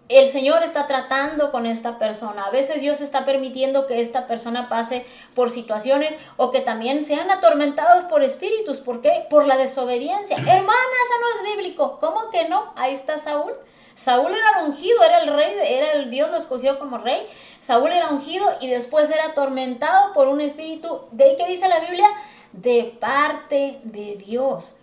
el 0.09 0.29
Señor 0.29 0.63
está 0.63 0.87
tratando 0.87 1.51
con 1.51 1.67
esta 1.67 1.99
persona. 1.99 2.45
A 2.45 2.51
veces 2.51 2.81
Dios 2.81 3.01
está 3.01 3.25
permitiendo 3.25 3.87
que 3.87 4.01
esta 4.01 4.27
persona 4.27 4.69
pase 4.69 5.07
por 5.35 5.51
situaciones 5.51 6.19
o 6.37 6.51
que 6.51 6.61
también 6.61 7.05
sean 7.05 7.31
atormentados 7.31 8.05
por 8.05 8.23
espíritus. 8.23 8.81
¿Por 8.81 9.01
qué? 9.01 9.27
Por 9.31 9.47
la 9.47 9.57
desobediencia. 9.57 10.37
Hermana, 10.39 10.63
eso 10.63 11.15
no 11.21 11.49
es 11.49 11.57
bíblico. 11.57 11.99
¿Cómo 11.99 12.31
que 12.31 12.49
no? 12.49 12.73
Ahí 12.77 12.93
está 12.93 13.19
Saúl. 13.19 13.53
Saúl 13.95 14.35
era 14.35 14.65
ungido, 14.65 15.03
era 15.05 15.19
el 15.19 15.29
rey, 15.29 15.55
era 15.67 15.93
el 15.93 16.11
Dios 16.11 16.31
lo 16.31 16.37
escogió 16.37 16.79
como 16.79 16.99
rey. 16.99 17.27
Saúl 17.61 17.93
era 17.93 18.09
ungido 18.09 18.47
y 18.61 18.69
después 18.69 19.09
era 19.09 19.27
atormentado 19.27 20.13
por 20.13 20.29
un 20.29 20.41
espíritu, 20.41 21.03
¿de 21.13 21.37
qué 21.37 21.47
dice 21.47 21.69
la 21.69 21.79
Biblia? 21.79 22.09
De 22.53 22.97
parte 23.01 23.81
de 23.85 24.17
Dios. 24.17 24.77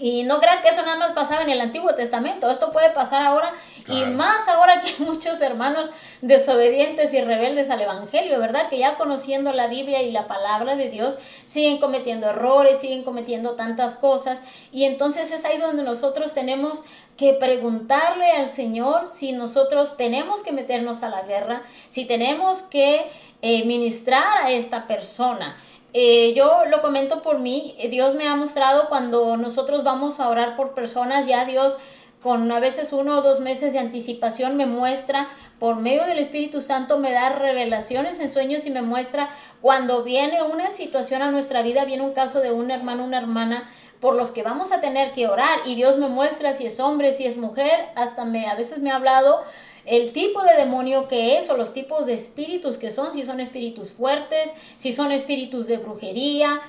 Y 0.00 0.22
no 0.22 0.40
crean 0.40 0.62
que 0.62 0.68
eso 0.68 0.82
nada 0.82 0.96
más 0.96 1.12
pasaba 1.12 1.42
en 1.42 1.50
el 1.50 1.60
Antiguo 1.60 1.94
Testamento, 1.94 2.50
esto 2.50 2.70
puede 2.70 2.90
pasar 2.90 3.22
ahora 3.22 3.52
y 3.88 4.04
más 4.04 4.46
ahora 4.48 4.80
que 4.80 5.02
muchos 5.02 5.40
hermanos 5.40 5.90
desobedientes 6.20 7.12
y 7.14 7.20
rebeldes 7.20 7.70
al 7.70 7.80
Evangelio, 7.80 8.38
¿verdad? 8.38 8.68
Que 8.68 8.78
ya 8.78 8.96
conociendo 8.96 9.52
la 9.52 9.66
Biblia 9.66 10.02
y 10.02 10.10
la 10.10 10.26
palabra 10.26 10.76
de 10.76 10.88
Dios 10.88 11.18
siguen 11.44 11.78
cometiendo 11.78 12.28
errores, 12.28 12.80
siguen 12.80 13.02
cometiendo 13.02 13.52
tantas 13.52 13.96
cosas 13.96 14.44
y 14.72 14.84
entonces 14.84 15.32
es 15.32 15.44
ahí 15.44 15.58
donde 15.58 15.82
nosotros 15.82 16.34
tenemos 16.34 16.82
que 17.16 17.32
preguntarle 17.32 18.30
al 18.30 18.46
Señor 18.46 19.08
si 19.08 19.32
nosotros 19.32 19.96
tenemos 19.96 20.42
que 20.42 20.52
meternos 20.52 21.02
a 21.02 21.08
la 21.08 21.22
guerra, 21.22 21.62
si 21.88 22.04
tenemos 22.04 22.62
que 22.62 23.10
eh, 23.42 23.64
ministrar 23.64 24.44
a 24.44 24.50
esta 24.52 24.86
persona. 24.86 25.56
Eh, 25.94 26.34
yo 26.36 26.66
lo 26.66 26.82
comento 26.82 27.22
por 27.22 27.38
mí, 27.38 27.74
Dios 27.90 28.14
me 28.14 28.28
ha 28.28 28.36
mostrado 28.36 28.88
cuando 28.88 29.36
nosotros 29.38 29.84
vamos 29.84 30.20
a 30.20 30.28
orar 30.28 30.54
por 30.54 30.74
personas, 30.74 31.26
ya 31.26 31.46
Dios 31.46 31.78
con 32.22 32.50
a 32.50 32.60
veces 32.60 32.92
uno 32.92 33.18
o 33.18 33.22
dos 33.22 33.40
meses 33.40 33.72
de 33.72 33.78
anticipación 33.78 34.56
me 34.56 34.66
muestra, 34.66 35.28
por 35.58 35.76
medio 35.76 36.04
del 36.04 36.18
Espíritu 36.18 36.60
Santo 36.60 36.98
me 36.98 37.12
da 37.12 37.30
revelaciones 37.30 38.18
en 38.20 38.28
sueños 38.28 38.66
y 38.66 38.70
me 38.70 38.82
muestra 38.82 39.28
cuando 39.60 40.02
viene 40.02 40.42
una 40.42 40.70
situación 40.70 41.22
a 41.22 41.30
nuestra 41.30 41.62
vida, 41.62 41.84
viene 41.84 42.02
un 42.02 42.12
caso 42.12 42.40
de 42.40 42.50
un 42.50 42.70
hermano, 42.70 43.04
una 43.04 43.18
hermana, 43.18 43.68
por 44.00 44.14
los 44.14 44.30
que 44.30 44.42
vamos 44.42 44.72
a 44.72 44.80
tener 44.80 45.12
que 45.12 45.26
orar. 45.26 45.58
Y 45.64 45.74
Dios 45.74 45.98
me 45.98 46.08
muestra 46.08 46.52
si 46.52 46.66
es 46.66 46.78
hombre, 46.80 47.12
si 47.12 47.26
es 47.26 47.36
mujer, 47.36 47.88
hasta 47.96 48.24
me 48.24 48.46
a 48.46 48.54
veces 48.54 48.78
me 48.78 48.90
ha 48.90 48.96
hablado 48.96 49.42
el 49.88 50.12
tipo 50.12 50.42
de 50.42 50.54
demonio 50.56 51.08
que 51.08 51.38
es 51.38 51.50
o 51.50 51.56
los 51.56 51.72
tipos 51.72 52.06
de 52.06 52.14
espíritus 52.14 52.76
que 52.76 52.90
son, 52.90 53.12
si 53.12 53.24
son 53.24 53.40
espíritus 53.40 53.90
fuertes, 53.90 54.52
si 54.76 54.92
son 54.92 55.12
espíritus 55.12 55.66
de 55.66 55.78
brujería. 55.78 56.60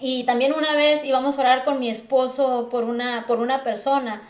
Y 0.00 0.24
también 0.24 0.52
una 0.52 0.74
vez 0.74 1.04
íbamos 1.04 1.38
a 1.38 1.42
orar 1.42 1.64
con 1.64 1.78
mi 1.78 1.88
esposo 1.88 2.68
por 2.70 2.84
una, 2.84 3.26
por 3.26 3.38
una 3.38 3.62
persona 3.62 4.22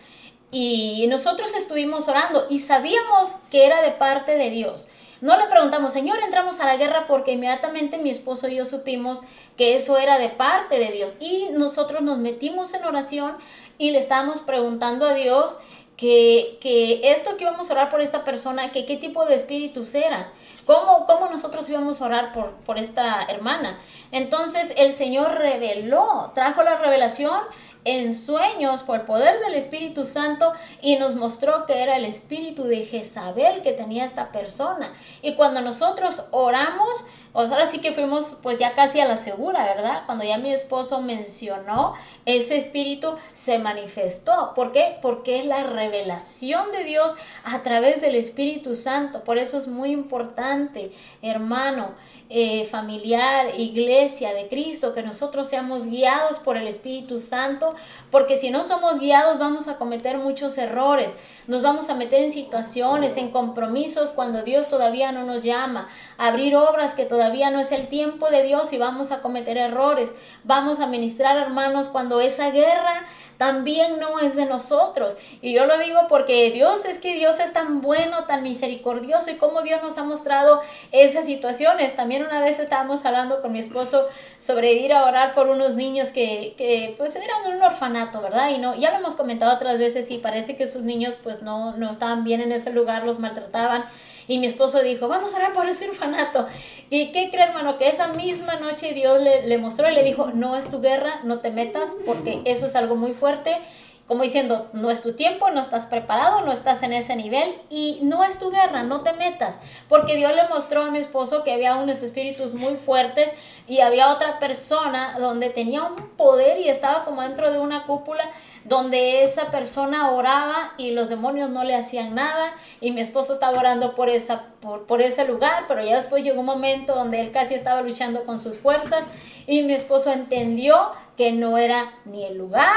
y 0.55 1.07
nosotros 1.09 1.53
estuvimos 1.57 2.07
orando 2.07 2.47
y 2.49 2.59
sabíamos 2.59 3.37
que 3.51 3.67
era 3.67 3.83
de 3.83 3.91
parte 3.91 4.37
de 4.37 4.51
Dios. 4.51 4.89
No 5.21 5.37
le 5.37 5.47
preguntamos, 5.47 5.93
Señor, 5.93 6.19
entramos 6.23 6.61
a 6.61 6.67
la 6.67 6.77
guerra 6.77 7.07
porque 7.09 7.33
inmediatamente 7.33 7.99
mi 7.99 8.11
esposo 8.11 8.47
y 8.47 8.57
yo 8.57 8.65
supimos 8.65 9.23
que 9.57 9.75
eso 9.75 9.99
era 9.99 10.17
de 10.17 10.29
parte 10.29 10.79
de 10.79 10.93
Dios. 10.93 11.17
Y 11.19 11.49
nosotros 11.53 12.03
nos 12.03 12.19
metimos 12.19 12.73
en 12.73 12.85
oración 12.85 13.37
y 13.79 13.91
le 13.91 13.99
estábamos 13.99 14.43
preguntando 14.43 15.07
a 15.07 15.15
Dios 15.15 15.59
que, 15.97 16.59
que, 16.61 17.13
esto 17.13 17.37
que 17.37 17.45
íbamos 17.45 17.71
a 17.71 17.75
orar 17.75 17.91
por 17.91 18.01
esta 18.01 18.25
persona, 18.25 18.73
que 18.73 18.85
qué 18.85 18.97
tipo 18.97 19.25
de 19.27 19.35
espíritus 19.35 19.95
eran, 19.95 20.27
cómo, 20.67 21.07
cómo 21.07 21.29
nosotros 21.29 21.69
íbamos 21.69 22.01
a 22.01 22.07
orar 22.07 22.33
por, 22.33 22.53
por 22.65 22.79
esta 22.79 23.23
hermana. 23.25 23.79
Entonces 24.11 24.75
el 24.77 24.93
Señor 24.93 25.39
reveló, 25.39 26.33
trajo 26.35 26.63
la 26.63 26.77
revelación 26.77 27.41
en 27.85 28.15
sueños 28.15 28.83
por 28.83 29.01
el 29.01 29.07
poder 29.07 29.41
del 29.41 29.55
Espíritu 29.55 30.05
Santo 30.05 30.53
y 30.81 30.97
nos 30.97 31.15
mostró 31.15 31.67
que 31.67 31.83
era 31.83 31.97
el 31.97 32.07
espíritu 32.07 32.65
de 32.65 32.85
Jezabel 32.85 33.63
que 33.63 33.73
tenía 33.73 34.05
esta 34.05 34.33
persona. 34.33 34.93
Y 35.23 35.35
cuando 35.35 35.61
nosotros 35.61 36.25
oramos, 36.31 37.05
pues 37.35 37.51
ahora 37.51 37.67
sí 37.67 37.81
que 37.81 37.91
fuimos 37.91 38.37
pues 38.45 38.59
ya 38.59 38.77
casi 38.77 39.01
a 39.01 39.09
la 39.09 39.17
segura, 39.17 39.65
¿verdad? 39.65 40.05
Cuando 40.07 40.23
ya 40.23 40.39
mi 40.39 40.53
esposo 40.53 41.03
mencionó, 41.03 41.95
ese 42.27 42.57
espíritu 42.57 43.17
se 43.33 43.59
manifestó. 43.59 44.53
¿Por 44.55 44.71
qué? 44.71 44.99
Porque 45.03 45.41
es 45.41 45.45
la 45.45 45.65
revelación 45.65 46.71
de 46.71 46.85
Dios 46.85 47.13
a 47.43 47.65
través 47.65 48.03
del 48.03 48.15
Espíritu 48.15 48.77
Santo. 48.77 49.25
Por 49.25 49.39
eso 49.39 49.59
es 49.59 49.67
muy 49.67 49.91
importante, 49.91 50.93
hermano, 51.23 51.97
eh, 52.31 52.67
familiar, 52.67 53.49
iglesia 53.59 54.33
de 54.33 54.47
Cristo, 54.47 54.95
que 54.95 55.03
nosotros 55.03 55.49
seamos 55.49 55.89
guiados 55.89 56.39
por 56.39 56.57
el 56.57 56.69
Espíritu 56.69 57.19
Santo, 57.19 57.75
porque 58.13 58.37
si 58.37 58.51
no 58.51 58.63
somos 58.63 59.01
guiados 59.01 59.39
vamos 59.39 59.67
a 59.67 59.77
cometer 59.77 60.19
muchos 60.19 60.57
errores, 60.57 61.17
nos 61.49 61.63
vamos 61.63 61.91
a 61.91 61.95
meter 61.95 62.23
en 62.23 62.31
situaciones, 62.31 63.17
en 63.17 63.31
compromisos 63.31 64.13
cuando 64.13 64.43
Dios 64.43 64.69
todavía 64.69 65.11
no 65.11 65.25
nos 65.25 65.43
llama, 65.43 65.89
abrir 66.17 66.57
obras 66.57 66.95
que 66.95 67.05
todavía 67.05 67.24
no 67.51 67.61
es 67.61 67.73
el 67.73 67.89
tiempo 67.89 68.31
de 68.31 68.43
Dios 68.43 68.73
y 68.73 68.79
vamos 68.79 69.11
a 69.11 69.21
cometer 69.21 69.57
errores, 69.57 70.15
vamos 70.45 70.81
a 70.81 70.87
ministrar 70.87 71.37
hermanos 71.37 71.89
cuando 71.89 72.21
esa 72.21 72.51
guerra 72.51 73.05
también 73.37 73.99
no 73.99 74.21
es 74.21 74.37
de 74.37 74.47
nosotros. 74.47 75.17
Y 75.43 75.53
yo 75.53 75.67
lo 75.67 75.77
digo 75.79 76.07
porque 76.09 76.51
Dios 76.53 76.85
es 76.85 76.99
que 77.01 77.15
Dios 77.15 77.41
es 77.41 77.53
tan 77.53 77.81
bueno, 77.81 78.25
tan 78.25 78.43
misericordioso 78.43 79.31
y 79.31 79.37
como 79.37 79.63
Dios 79.63 79.83
nos 79.83 79.99
ha 79.99 80.05
mostrado 80.05 80.61
esas 80.93 81.27
situaciones. 81.27 81.97
También 81.97 82.25
una 82.25 82.41
vez 82.41 82.61
estábamos 82.61 83.05
hablando 83.05 83.43
con 83.43 83.53
mi 83.53 83.59
esposo 83.59 84.07
sobre 84.39 84.75
ir 84.75 84.93
a 84.93 85.05
orar 85.05 85.35
por 85.35 85.49
unos 85.49 85.75
niños 85.75 86.11
que, 86.11 86.55
que 86.57 86.95
pues 86.97 87.17
eran 87.17 87.55
un 87.55 87.61
orfanato, 87.61 88.21
¿verdad? 88.21 88.51
Y 88.51 88.59
no, 88.59 88.77
ya 88.77 88.91
lo 88.93 88.99
hemos 88.99 89.17
comentado 89.17 89.53
otras 89.53 89.79
veces 89.79 90.11
y 90.11 90.19
parece 90.19 90.57
que 90.57 90.69
sus 90.69 90.83
niños 90.83 91.19
pues 91.23 91.43
no, 91.43 91.77
no 91.77 91.91
estaban 91.91 92.23
bien 92.23 92.41
en 92.41 92.53
ese 92.53 92.71
lugar, 92.71 93.05
los 93.05 93.19
maltrataban. 93.19 93.85
Y 94.29 94.39
mi 94.39 94.47
esposo 94.47 94.83
dijo, 94.83 95.09
vamos 95.09 95.35
a 95.35 95.39
orar 95.39 95.53
por 95.53 95.69
ese 95.69 95.89
orfanato. 95.89 96.47
¿Y 96.91 97.13
qué 97.13 97.31
cree, 97.31 97.45
hermano? 97.45 97.79
Que 97.79 97.89
esa 97.89 98.09
misma 98.09 98.57
noche 98.57 98.93
Dios 98.93 99.21
le, 99.21 99.47
le 99.47 99.59
mostró 99.59 99.89
y 99.91 99.95
le 99.95 100.03
dijo, 100.03 100.31
no 100.35 100.57
es 100.57 100.71
tu 100.71 100.81
guerra, 100.81 101.21
no 101.25 101.41
te 101.41 101.51
metas, 101.51 101.97
porque 102.07 102.41
eso 102.45 102.67
es 102.67 102.77
algo 102.77 102.97
muy 102.97 103.13
fuerte 103.13 103.59
como 104.07 104.23
diciendo, 104.23 104.69
no 104.75 104.91
es 104.91 105.03
tu 105.03 105.13
tiempo, 105.15 105.51
no 105.51 105.61
estás 105.61 105.87
preparado, 105.87 106.43
no 106.43 106.53
estás 106.53 106.83
en 106.83 106.93
ese 106.93 107.17
nivel 107.17 107.55
y 107.71 108.01
no 108.03 108.23
es 108.23 108.39
tu 108.39 108.51
guerra, 108.51 108.83
no 108.83 109.01
te 109.01 109.15
metas, 109.15 109.61
porque 109.89 110.15
Dios 110.15 110.35
le 110.35 110.47
mostró 110.49 110.83
a 110.83 110.91
mi 110.91 110.99
esposo 110.99 111.43
que 111.43 111.53
había 111.53 111.77
unos 111.77 112.03
espíritus 112.03 112.55
muy 112.55 112.77
fuertes 112.77 113.33
y 113.67 113.81
había 113.81 114.13
otra 114.13 114.39
persona 114.39 115.17
donde 115.19 115.49
tenía 115.49 115.85
un 115.85 116.11
poder 116.17 116.61
y 116.61 116.69
estaba 116.69 117.05
como 117.05 117.23
dentro 117.23 117.51
de 117.51 117.59
una 117.59 117.87
cúpula 117.87 118.31
donde 118.65 119.23
esa 119.23 119.51
persona 119.51 120.11
oraba 120.11 120.75
y 120.77 120.91
los 120.91 121.09
demonios 121.09 121.49
no 121.49 121.65
le 121.65 121.75
hacían 121.75 122.15
nada 122.15 122.53
y 122.81 122.93
mi 122.93 123.01
esposo 123.01 123.33
estaba 123.33 123.59
orando 123.59 123.95
por, 123.95 124.11
esa, 124.11 124.47
por, 124.61 124.87
por 124.87 125.01
ese 125.01 125.27
lugar, 125.27 125.65
pero 125.67 125.83
ya 125.83 125.97
después 125.97 126.25
llegó 126.25 126.41
un 126.41 126.47
momento 126.47 126.95
donde 126.95 127.21
él 127.21 127.31
casi 127.31 127.55
estaba 127.55 127.81
luchando 127.81 128.25
con 128.25 128.39
sus 128.39 128.59
fuerzas 128.59 129.07
y 129.47 129.63
mi 129.63 129.73
esposo 129.73 130.13
entendió 130.13 130.93
que 131.17 131.33
no 131.33 131.59
era 131.59 131.93
ni 132.05 132.25
el 132.25 132.37
lugar, 132.37 132.75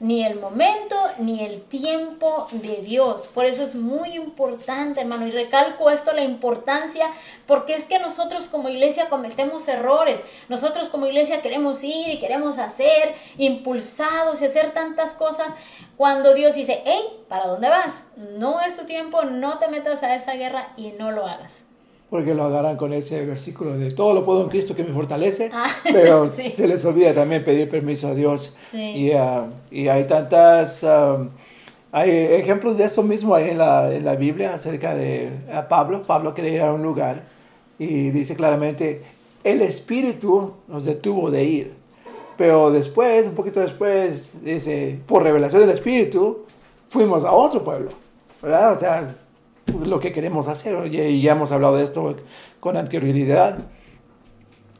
ni 0.00 0.24
el 0.24 0.38
momento, 0.38 0.96
ni 1.18 1.44
el 1.44 1.62
tiempo 1.62 2.48
de 2.52 2.76
Dios. 2.82 3.28
Por 3.34 3.44
eso 3.44 3.62
es 3.62 3.74
muy 3.74 4.14
importante, 4.14 5.00
hermano, 5.00 5.26
y 5.26 5.30
recalco 5.30 5.90
esto, 5.90 6.12
la 6.12 6.22
importancia, 6.22 7.10
porque 7.46 7.74
es 7.74 7.84
que 7.84 7.98
nosotros 7.98 8.48
como 8.48 8.68
iglesia 8.68 9.08
cometemos 9.08 9.68
errores. 9.68 10.22
Nosotros 10.48 10.88
como 10.88 11.06
iglesia 11.06 11.42
queremos 11.42 11.82
ir 11.84 12.08
y 12.08 12.18
queremos 12.18 12.58
hacer, 12.58 13.14
impulsados 13.38 14.40
y 14.40 14.46
hacer 14.46 14.70
tantas 14.70 15.14
cosas, 15.14 15.52
cuando 15.96 16.34
Dios 16.34 16.54
dice, 16.54 16.82
hey, 16.84 17.02
¿para 17.28 17.46
dónde 17.46 17.68
vas? 17.68 18.06
No 18.16 18.60
es 18.60 18.76
tu 18.76 18.84
tiempo, 18.84 19.24
no 19.24 19.58
te 19.58 19.68
metas 19.68 20.02
a 20.02 20.14
esa 20.14 20.34
guerra 20.34 20.72
y 20.76 20.92
no 20.92 21.10
lo 21.10 21.26
hagas 21.26 21.65
porque 22.10 22.34
lo 22.34 22.44
agarran 22.44 22.76
con 22.76 22.92
ese 22.92 23.24
versículo 23.24 23.76
de 23.76 23.90
todo 23.90 24.14
lo 24.14 24.24
puedo 24.24 24.42
en 24.42 24.48
Cristo 24.48 24.74
que 24.74 24.84
me 24.84 24.92
fortalece, 24.92 25.50
ah, 25.52 25.68
pero 25.84 26.28
se 26.28 26.68
les 26.68 26.84
olvida 26.84 27.12
también 27.12 27.42
pedir 27.42 27.68
permiso 27.68 28.08
a 28.08 28.14
Dios. 28.14 28.54
Y, 28.72 29.12
uh, 29.12 29.46
y, 29.70 29.88
hay 29.88 30.04
tantas, 30.04 30.82
um, 30.84 31.28
hay 31.90 32.10
ejemplos 32.10 32.78
de 32.78 32.84
eso 32.84 33.02
mismo 33.02 33.34
ahí 33.34 33.50
en 33.50 33.58
la, 33.58 33.92
en 33.92 34.04
la 34.04 34.14
Biblia 34.14 34.54
acerca 34.54 34.94
de 34.94 35.30
Pablo. 35.68 36.02
Pablo 36.02 36.34
quería 36.34 36.52
ir 36.52 36.60
a 36.62 36.72
un 36.72 36.82
lugar 36.82 37.22
y 37.78 38.10
dice 38.10 38.36
claramente, 38.36 39.02
el 39.42 39.62
Espíritu 39.62 40.54
nos 40.68 40.84
detuvo 40.84 41.30
de 41.30 41.44
ir. 41.44 41.74
Pero 42.36 42.70
después, 42.70 43.26
un 43.28 43.34
poquito 43.34 43.60
después, 43.60 44.32
dice, 44.42 44.98
por 45.06 45.22
revelación 45.22 45.62
del 45.62 45.70
Espíritu, 45.70 46.44
fuimos 46.88 47.24
a 47.24 47.32
otro 47.32 47.64
pueblo. 47.64 47.90
¿Verdad? 48.42 48.72
O 48.72 48.78
sea, 48.78 49.14
lo 49.84 50.00
que 50.00 50.12
queremos 50.12 50.48
hacer. 50.48 50.92
Y 50.92 51.20
ya 51.20 51.32
hemos 51.32 51.52
hablado 51.52 51.76
de 51.76 51.84
esto 51.84 52.16
con 52.60 52.76
anterioridad. 52.76 53.58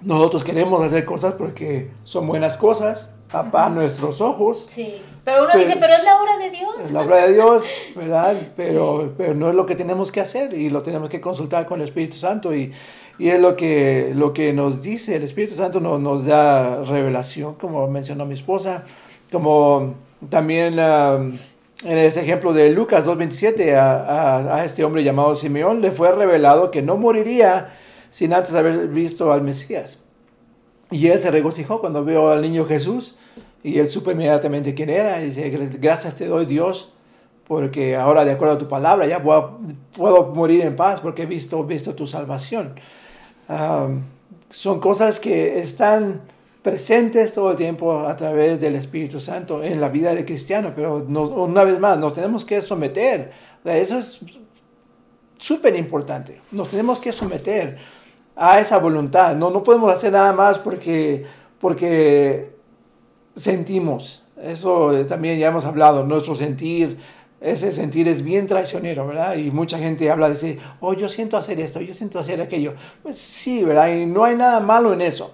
Nosotros 0.03 0.45
queremos 0.45 0.83
hacer 0.85 1.05
cosas 1.05 1.35
porque 1.35 1.91
son 2.05 2.27
buenas 2.27 2.57
cosas 2.57 3.11
a, 3.31 3.71
nuestros 3.71 4.21
ojos. 4.21 4.65
Sí, 4.67 4.95
pero 5.25 5.45
uno 5.45 5.59
dice, 5.59 5.77
pero 5.81 5.95
es 5.95 6.05
la 6.05 6.21
obra 6.21 6.39
de 6.39 6.51
Dios. 6.51 6.75
Es 6.79 6.93
la 6.93 7.01
obra 7.01 7.27
de 7.27 7.33
Dios, 7.33 7.65
¿verdad? 7.95 8.37
Pero, 8.57 9.15
pero 9.17 9.35
no 9.35 9.49
es 9.49 9.55
lo 9.55 9.67
que 9.67 9.75
tenemos 9.75 10.13
que 10.13 10.21
hacer 10.21 10.55
y 10.55 10.71
lo 10.71 10.83
tenemos 10.83 11.09
que 11.09 11.21
consultar 11.21 11.67
con 11.67 11.81
el 11.81 11.89
Espíritu 11.89 12.17
Santo 12.17 12.55
y, 12.55 12.73
y 13.19 13.29
es 13.31 13.41
lo 13.41 13.57
que, 13.57 14.13
lo 14.15 14.33
que 14.33 14.53
nos 14.53 14.83
dice. 14.83 15.17
El 15.17 15.23
Espíritu 15.23 15.55
Santo 15.55 15.81
nos, 15.81 16.01
nos 16.01 16.27
da 16.27 16.83
revelación, 16.83 17.55
como 17.55 17.89
mencionó 17.89 18.27
mi 18.27 18.35
esposa, 18.35 18.85
como 19.31 19.95
también... 20.29 20.79
Um, 20.79 21.37
en 21.87 21.99
ese 21.99 22.21
ejemplo 22.21 22.53
de 22.53 22.71
Lucas 22.71 23.07
2.27, 23.07 23.75
a, 23.77 24.65
este 24.65 24.85
hombre 24.85 25.05
llamado 25.05 25.35
Simeón 25.35 25.81
le 25.81 25.93
fue 25.93 26.11
revelado 26.13 26.71
que 26.71 26.83
no 26.83 26.97
moriría 26.97 27.69
sin 28.11 28.33
antes 28.33 28.55
haber 28.55 28.89
visto 28.89 29.33
al 29.33 29.43
Mesías. 29.43 29.99
Y 30.91 31.09
él 31.09 31.19
se 31.19 31.31
regocijó 31.31 31.81
cuando 31.81 32.05
vio 32.05 32.31
al 32.31 32.43
niño 32.43 32.65
Jesús 32.67 33.17
y 33.63 33.79
él 33.79 33.87
supo 33.87 34.11
inmediatamente 34.11 34.75
quién 34.75 34.91
era. 34.91 35.23
Y 35.23 35.27
dice, 35.27 35.49
gracias 35.81 36.17
te 36.17 36.27
doy 36.27 36.47
Dios, 36.47 36.93
porque 37.47 37.97
ahora 37.97 38.25
de 38.25 38.33
acuerdo 38.33 38.55
a 38.55 38.59
tu 38.59 38.69
palabra 38.69 39.07
ya 39.07 39.23
puedo, 39.23 39.59
puedo 39.97 40.35
morir 40.35 40.63
en 40.63 40.75
paz 40.75 41.01
porque 41.01 41.23
he 41.23 41.27
visto, 41.27 41.63
visto 41.65 41.95
tu 41.95 42.07
salvación. 42.07 42.75
son 44.51 44.81
cosas 44.81 45.21
que 45.21 45.61
están 45.61 46.21
presentes 46.67 47.33
todo 47.33 47.53
el 47.53 47.57
tiempo 47.57 48.01
a 48.09 48.17
través 48.17 48.61
del 48.61 48.75
Espíritu 48.75 49.21
Santo 49.21 49.63
en 49.63 49.81
la 49.81 49.89
vida 49.89 50.13
del 50.13 50.25
cristiano, 50.25 50.73
pero 50.75 50.97
una 50.97 51.63
vez 51.63 51.79
más 51.79 51.97
nos 51.97 52.13
tenemos 52.13 52.45
que 52.45 52.61
someter. 52.61 53.31
Eso 53.65 53.97
es 53.97 54.19
súper 55.39 55.77
importante. 55.77 56.41
Nos 56.51 56.67
tenemos 56.67 56.99
que 56.99 57.13
someter 57.13 57.79
a 58.35 58.59
esa 58.59 58.79
voluntad. 58.79 59.37
No, 59.37 59.49
no 59.49 59.63
podemos 59.63 59.93
hacer 59.93 60.11
nada 60.11 60.33
más 60.33 60.59
porque, 60.59 61.25
porque 61.61 62.51
sentimos. 63.37 64.25
Eso 64.43 64.91
también 65.07 65.39
ya 65.39 65.47
hemos 65.47 65.67
hablado. 65.67 66.03
Nuestro 66.03 66.35
sentir, 66.35 66.99
ese 67.41 67.71
sentir 67.71 68.09
es 68.09 68.25
bien 68.25 68.49
traicionero, 68.49 69.07
¿verdad? 69.07 69.37
Y 69.37 69.53
mucha 69.53 69.79
gente 69.79 70.11
habla 70.11 70.27
de 70.27 70.35
decir, 70.35 70.59
oh, 70.81 70.95
yo 70.95 71.09
siento 71.09 71.37
hacer 71.37 71.61
esto, 71.61 71.81
yo 71.81 71.95
siento 71.95 72.19
hacer 72.19 72.41
aquello. 72.41 72.75
Pues 73.05 73.17
sí, 73.17 73.63
¿verdad? 73.63 73.95
Y 73.95 74.05
no 74.05 74.25
hay 74.25 74.35
nada 74.35 74.59
malo 74.59 74.93
en 74.93 75.03
eso 75.03 75.33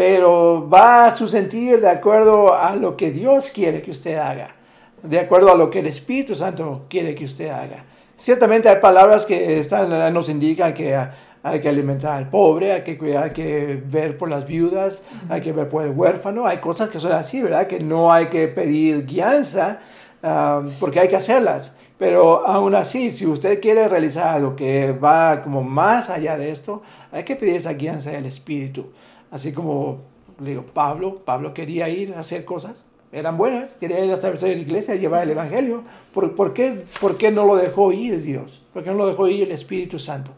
pero 0.00 0.66
va 0.66 1.08
a 1.08 1.14
su 1.14 1.28
sentir 1.28 1.78
de 1.78 1.90
acuerdo 1.90 2.54
a 2.54 2.74
lo 2.74 2.96
que 2.96 3.10
Dios 3.10 3.50
quiere 3.50 3.82
que 3.82 3.90
usted 3.90 4.16
haga, 4.16 4.56
de 5.02 5.18
acuerdo 5.18 5.52
a 5.52 5.54
lo 5.54 5.68
que 5.68 5.80
el 5.80 5.88
Espíritu 5.88 6.34
Santo 6.34 6.86
quiere 6.88 7.14
que 7.14 7.26
usted 7.26 7.50
haga. 7.50 7.84
Ciertamente 8.16 8.70
hay 8.70 8.76
palabras 8.76 9.26
que 9.26 9.58
están, 9.58 9.90
nos 10.14 10.30
indican 10.30 10.72
que 10.72 10.96
hay 11.42 11.60
que 11.60 11.68
alimentar 11.68 12.16
al 12.16 12.30
pobre, 12.30 12.72
hay 12.72 12.82
que 12.82 12.96
cuidar, 12.96 13.24
hay 13.24 13.30
que 13.32 13.82
ver 13.84 14.16
por 14.16 14.30
las 14.30 14.46
viudas, 14.46 15.02
hay 15.28 15.42
que 15.42 15.52
ver 15.52 15.68
por 15.68 15.84
el 15.84 15.90
huérfano, 15.90 16.46
hay 16.46 16.60
cosas 16.60 16.88
que 16.88 16.98
son 16.98 17.12
así, 17.12 17.42
¿verdad? 17.42 17.66
Que 17.66 17.80
no 17.80 18.10
hay 18.10 18.28
que 18.28 18.48
pedir 18.48 19.04
guianza 19.04 19.80
um, 20.22 20.66
porque 20.80 21.00
hay 21.00 21.08
que 21.08 21.16
hacerlas. 21.16 21.76
Pero 21.98 22.46
aún 22.46 22.74
así, 22.74 23.10
si 23.10 23.26
usted 23.26 23.60
quiere 23.60 23.86
realizar 23.86 24.36
algo 24.36 24.56
que 24.56 24.92
va 24.92 25.42
como 25.42 25.62
más 25.62 26.08
allá 26.08 26.38
de 26.38 26.50
esto, 26.50 26.80
hay 27.12 27.24
que 27.24 27.36
pedir 27.36 27.56
esa 27.56 27.74
guianza 27.74 28.12
del 28.12 28.24
Espíritu. 28.24 28.86
Así 29.30 29.52
como 29.52 30.00
le 30.40 30.50
digo, 30.50 30.62
Pablo, 30.62 31.18
Pablo 31.24 31.54
quería 31.54 31.88
ir 31.88 32.14
a 32.14 32.20
hacer 32.20 32.44
cosas, 32.44 32.84
eran 33.12 33.36
buenas, 33.36 33.74
quería 33.74 34.04
ir 34.04 34.12
a 34.12 34.16
la 34.16 34.48
iglesia, 34.52 34.94
llevar 34.94 35.24
el 35.24 35.30
Evangelio. 35.30 35.82
¿Por, 36.14 36.34
por, 36.36 36.54
qué, 36.54 36.84
¿Por, 37.00 37.16
qué, 37.16 37.30
no 37.30 37.44
lo 37.44 37.56
dejó 37.56 37.92
ir 37.92 38.22
Dios? 38.22 38.62
¿Por 38.72 38.84
qué 38.84 38.90
no 38.90 38.96
lo 38.96 39.06
dejó 39.08 39.26
ir 39.28 39.42
el 39.42 39.52
Espíritu 39.52 39.98
Santo? 39.98 40.30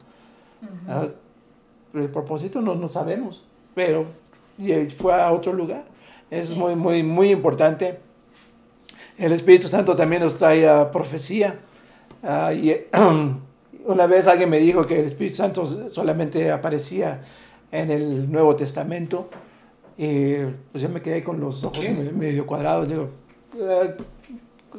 Ah, 0.88 1.08
el 1.94 2.08
propósito 2.08 2.62
no, 2.62 2.74
no 2.74 2.88
sabemos, 2.88 3.44
pero 3.74 4.06
fue 4.96 5.14
a 5.14 5.32
otro 5.32 5.52
lugar. 5.52 5.84
Es 6.30 6.56
muy, 6.56 6.74
muy, 6.74 7.02
muy 7.02 7.30
importante. 7.30 7.98
El 9.18 9.32
Espíritu 9.32 9.68
Santo 9.68 9.94
también 9.94 10.22
nos 10.22 10.38
trae 10.38 10.66
a 10.66 10.90
profecía. 10.90 11.58
Ah, 12.22 12.54
y, 12.54 12.74
una 13.84 14.06
vez 14.06 14.26
alguien 14.26 14.48
me 14.48 14.58
dijo 14.58 14.86
que 14.86 15.00
el 15.00 15.06
Espíritu 15.06 15.36
Santo 15.36 15.66
solamente 15.90 16.50
aparecía 16.50 17.20
en 17.72 17.90
el 17.90 18.30
Nuevo 18.30 18.54
Testamento. 18.54 19.28
Y 19.96 20.36
pues 20.70 20.82
yo 20.82 20.88
me 20.88 21.02
quedé 21.02 21.24
con 21.24 21.40
los 21.40 21.64
ojos 21.64 21.84
medio 22.14 22.46
cuadrados. 22.46 22.88
Digo, 22.88 23.08
eh, 23.58 23.94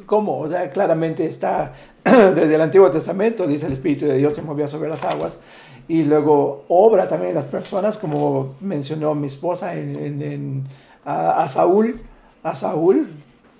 ¿cómo? 0.06 0.38
O 0.38 0.48
sea, 0.48 0.68
claramente 0.70 1.26
está 1.26 1.72
desde 2.04 2.54
el 2.54 2.60
Antiguo 2.60 2.90
Testamento, 2.90 3.46
dice 3.46 3.66
el 3.66 3.72
Espíritu 3.74 4.06
de 4.06 4.16
Dios 4.16 4.34
se 4.34 4.42
movía 4.42 4.68
sobre 4.68 4.88
las 4.88 5.04
aguas. 5.04 5.38
Y 5.86 6.04
luego 6.04 6.64
obra 6.68 7.06
también 7.08 7.30
en 7.30 7.34
las 7.34 7.44
personas, 7.44 7.98
como 7.98 8.54
mencionó 8.60 9.14
mi 9.14 9.26
esposa 9.26 9.74
en, 9.74 10.64
a, 11.04 11.46
Saúl. 11.46 12.00
A 12.42 12.54
Saúl 12.54 13.08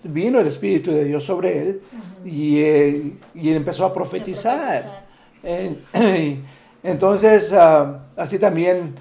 vino 0.05 0.41
el 0.41 0.47
Espíritu 0.47 0.91
de 0.91 1.05
Dios 1.05 1.25
sobre 1.25 1.59
él 1.59 1.83
y, 2.25 2.61
eh, 2.61 3.13
y, 3.35 3.51
empezó 3.51 3.85
a 3.85 3.93
profetizar. 3.93 5.05
entonces, 6.83 7.53
ah, 7.53 8.07
así 8.17 8.39
también 8.39 8.95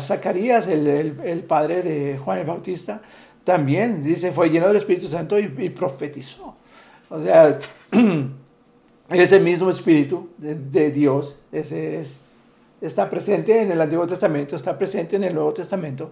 Zacarías, 0.00 0.66
el, 0.66 0.86
el, 0.88 1.42
padre 1.44 1.82
de 1.82 2.18
Juan 2.18 2.38
el 2.38 2.46
Bautista, 2.46 3.00
también 3.44 4.02
dice, 4.02 4.32
fue 4.32 4.50
lleno 4.50 4.66
del 4.66 4.76
Espíritu 4.76 5.06
Santo 5.06 5.38
y, 5.38 5.48
profetizó. 5.70 6.56
O 7.08 7.22
sea, 7.22 7.58
ese 9.10 9.38
mismo 9.38 9.70
Espíritu 9.70 10.28
de, 10.38 10.90
Dios 10.90 11.36
ese 11.52 11.96
es, 11.96 12.34
está 12.80 13.08
presente 13.08 13.62
en 13.62 13.70
el 13.70 13.80
Antiguo 13.80 14.06
Testamento, 14.06 14.56
está 14.56 14.76
presente 14.76 15.16
en 15.16 15.24
el 15.24 15.34
Nuevo 15.34 15.52
Testamento 15.52 16.10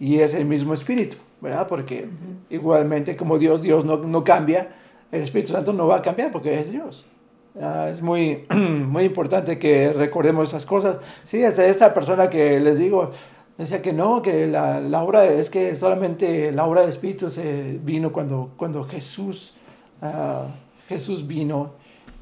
y 0.00 0.18
es 0.18 0.34
el 0.34 0.44
mismo 0.44 0.74
Espíritu. 0.74 1.16
¿verdad? 1.40 1.66
Porque 1.68 2.08
igualmente 2.50 3.16
como 3.16 3.38
Dios, 3.38 3.62
Dios 3.62 3.84
no, 3.84 3.98
no 3.98 4.24
cambia, 4.24 4.74
el 5.12 5.22
Espíritu 5.22 5.52
Santo 5.52 5.72
no 5.72 5.86
va 5.86 5.96
a 5.96 6.02
cambiar 6.02 6.32
porque 6.32 6.58
es 6.58 6.72
Dios. 6.72 7.04
Ah, 7.60 7.88
es 7.90 8.02
muy, 8.02 8.44
muy 8.54 9.04
importante 9.04 9.58
que 9.58 9.92
recordemos 9.92 10.50
esas 10.50 10.66
cosas. 10.66 10.98
Sí, 11.22 11.42
hasta 11.44 11.66
esta 11.66 11.94
persona 11.94 12.28
que 12.28 12.60
les 12.60 12.78
digo, 12.78 13.10
decía 13.56 13.80
que 13.80 13.92
no, 13.92 14.20
que 14.20 14.46
la, 14.46 14.80
la 14.80 15.02
obra 15.02 15.24
es 15.24 15.48
que 15.48 15.74
solamente 15.74 16.52
la 16.52 16.66
obra 16.66 16.82
del 16.82 16.90
Espíritu 16.90 17.30
se 17.30 17.78
vino 17.82 18.12
cuando, 18.12 18.50
cuando 18.56 18.84
Jesús, 18.84 19.54
ah, 20.02 20.46
Jesús 20.88 21.26
vino. 21.26 21.72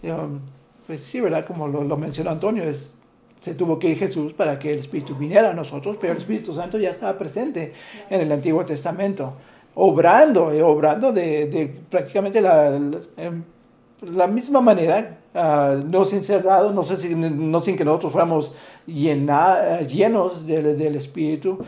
Yo, 0.02 0.28
pues 0.86 1.00
sí, 1.00 1.20
¿verdad? 1.20 1.44
Como 1.46 1.66
lo, 1.66 1.82
lo 1.82 1.96
mencionó 1.96 2.30
Antonio, 2.30 2.62
es, 2.62 2.94
se 3.36 3.54
tuvo 3.54 3.78
que 3.78 3.88
ir 3.88 3.98
Jesús 3.98 4.32
para 4.34 4.58
que 4.58 4.72
el 4.72 4.80
Espíritu 4.80 5.16
viniera 5.16 5.50
a 5.50 5.54
nosotros, 5.54 5.96
pero 6.00 6.12
el 6.12 6.18
Espíritu 6.18 6.52
Santo 6.52 6.78
ya 6.78 6.90
estaba 6.90 7.18
presente 7.18 7.72
en 8.08 8.20
el 8.20 8.30
Antiguo 8.30 8.64
Testamento, 8.64 9.32
obrando, 9.74 10.52
eh, 10.52 10.62
obrando 10.62 11.12
de, 11.12 11.46
de 11.46 11.66
prácticamente 11.90 12.40
la, 12.40 12.70
la, 12.78 13.00
la 14.00 14.26
misma 14.26 14.60
manera, 14.60 15.18
uh, 15.34 15.82
no 15.86 16.04
sin 16.04 16.22
ser 16.22 16.42
dado, 16.42 16.72
no, 16.72 16.82
sé 16.82 16.96
si, 16.96 17.14
no 17.14 17.60
sin 17.60 17.76
que 17.76 17.84
nosotros 17.84 18.12
fuéramos 18.12 18.52
llena, 18.86 19.80
llenos 19.80 20.46
del, 20.46 20.96
Espíritu, 20.96 21.58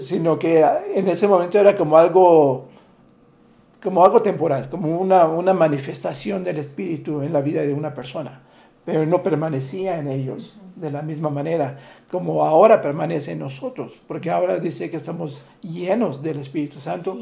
sino 0.00 0.38
que 0.38 0.64
en 0.94 1.08
ese 1.08 1.28
momento 1.28 1.58
era 1.58 1.76
como 1.76 1.96
algo 1.96 2.68
como 3.82 4.04
algo 4.04 4.22
temporal, 4.22 4.68
como 4.70 4.96
una, 4.98 5.52
manifestación 5.52 6.44
del 6.44 6.58
Espíritu 6.58 7.22
en 7.22 7.32
la 7.32 7.40
vida 7.40 7.62
de 7.62 7.74
una 7.74 7.92
persona, 7.92 8.42
pero 8.84 9.04
no 9.06 9.22
permanecía 9.22 9.98
en 9.98 10.08
ellos 10.08 10.58
de 10.76 10.90
la 10.90 11.02
misma 11.02 11.30
manera 11.30 11.78
como 12.10 12.44
ahora 12.44 12.80
permanece 12.80 13.32
en 13.32 13.40
nosotros, 13.40 14.00
porque 14.06 14.30
ahora 14.30 14.58
dice 14.58 14.90
que 14.90 14.98
estamos 14.98 15.44
llenos 15.62 16.22
del 16.22 16.38
Espíritu 16.38 16.78
Santo. 16.78 17.18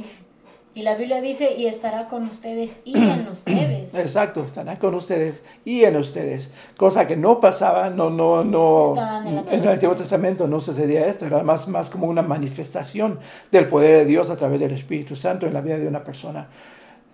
Y 0.73 0.83
la 0.83 0.95
Biblia 0.95 1.21
dice, 1.21 1.55
y 1.57 1.67
estará 1.67 2.07
con 2.07 2.25
ustedes 2.25 2.77
y 2.85 2.97
en 2.97 3.29
ustedes. 3.33 3.95
Exacto, 3.95 4.45
estará 4.45 4.79
con 4.79 4.95
ustedes 4.95 5.43
y 5.65 5.83
en 5.83 5.97
ustedes. 5.97 6.53
Cosa 6.77 7.09
que 7.09 7.17
no 7.17 7.41
pasaba, 7.41 7.91
no, 7.91 8.09
no, 8.09 8.45
no. 8.45 8.91
Estaban 8.91 9.27
en 9.27 9.33
el 9.33 9.39
Antiguo 9.39 9.59
en 9.59 9.65
el 9.65 9.75
Antiguo 9.75 9.95
Testamento 9.97 10.47
no 10.47 10.61
sucedía 10.61 11.07
esto, 11.07 11.27
era 11.27 11.43
más, 11.43 11.67
más 11.67 11.91
como 11.91 12.07
una 12.07 12.23
manifestación 12.23 13.19
del 13.51 13.67
poder 13.67 13.99
de 13.99 14.05
Dios 14.05 14.31
a 14.31 14.37
través 14.37 14.61
del 14.61 14.71
Espíritu 14.71 15.17
Santo 15.17 15.47
en 15.47 15.55
la 15.55 15.61
vida 15.61 15.77
de 15.77 15.89
una 15.89 16.05
persona. 16.05 16.47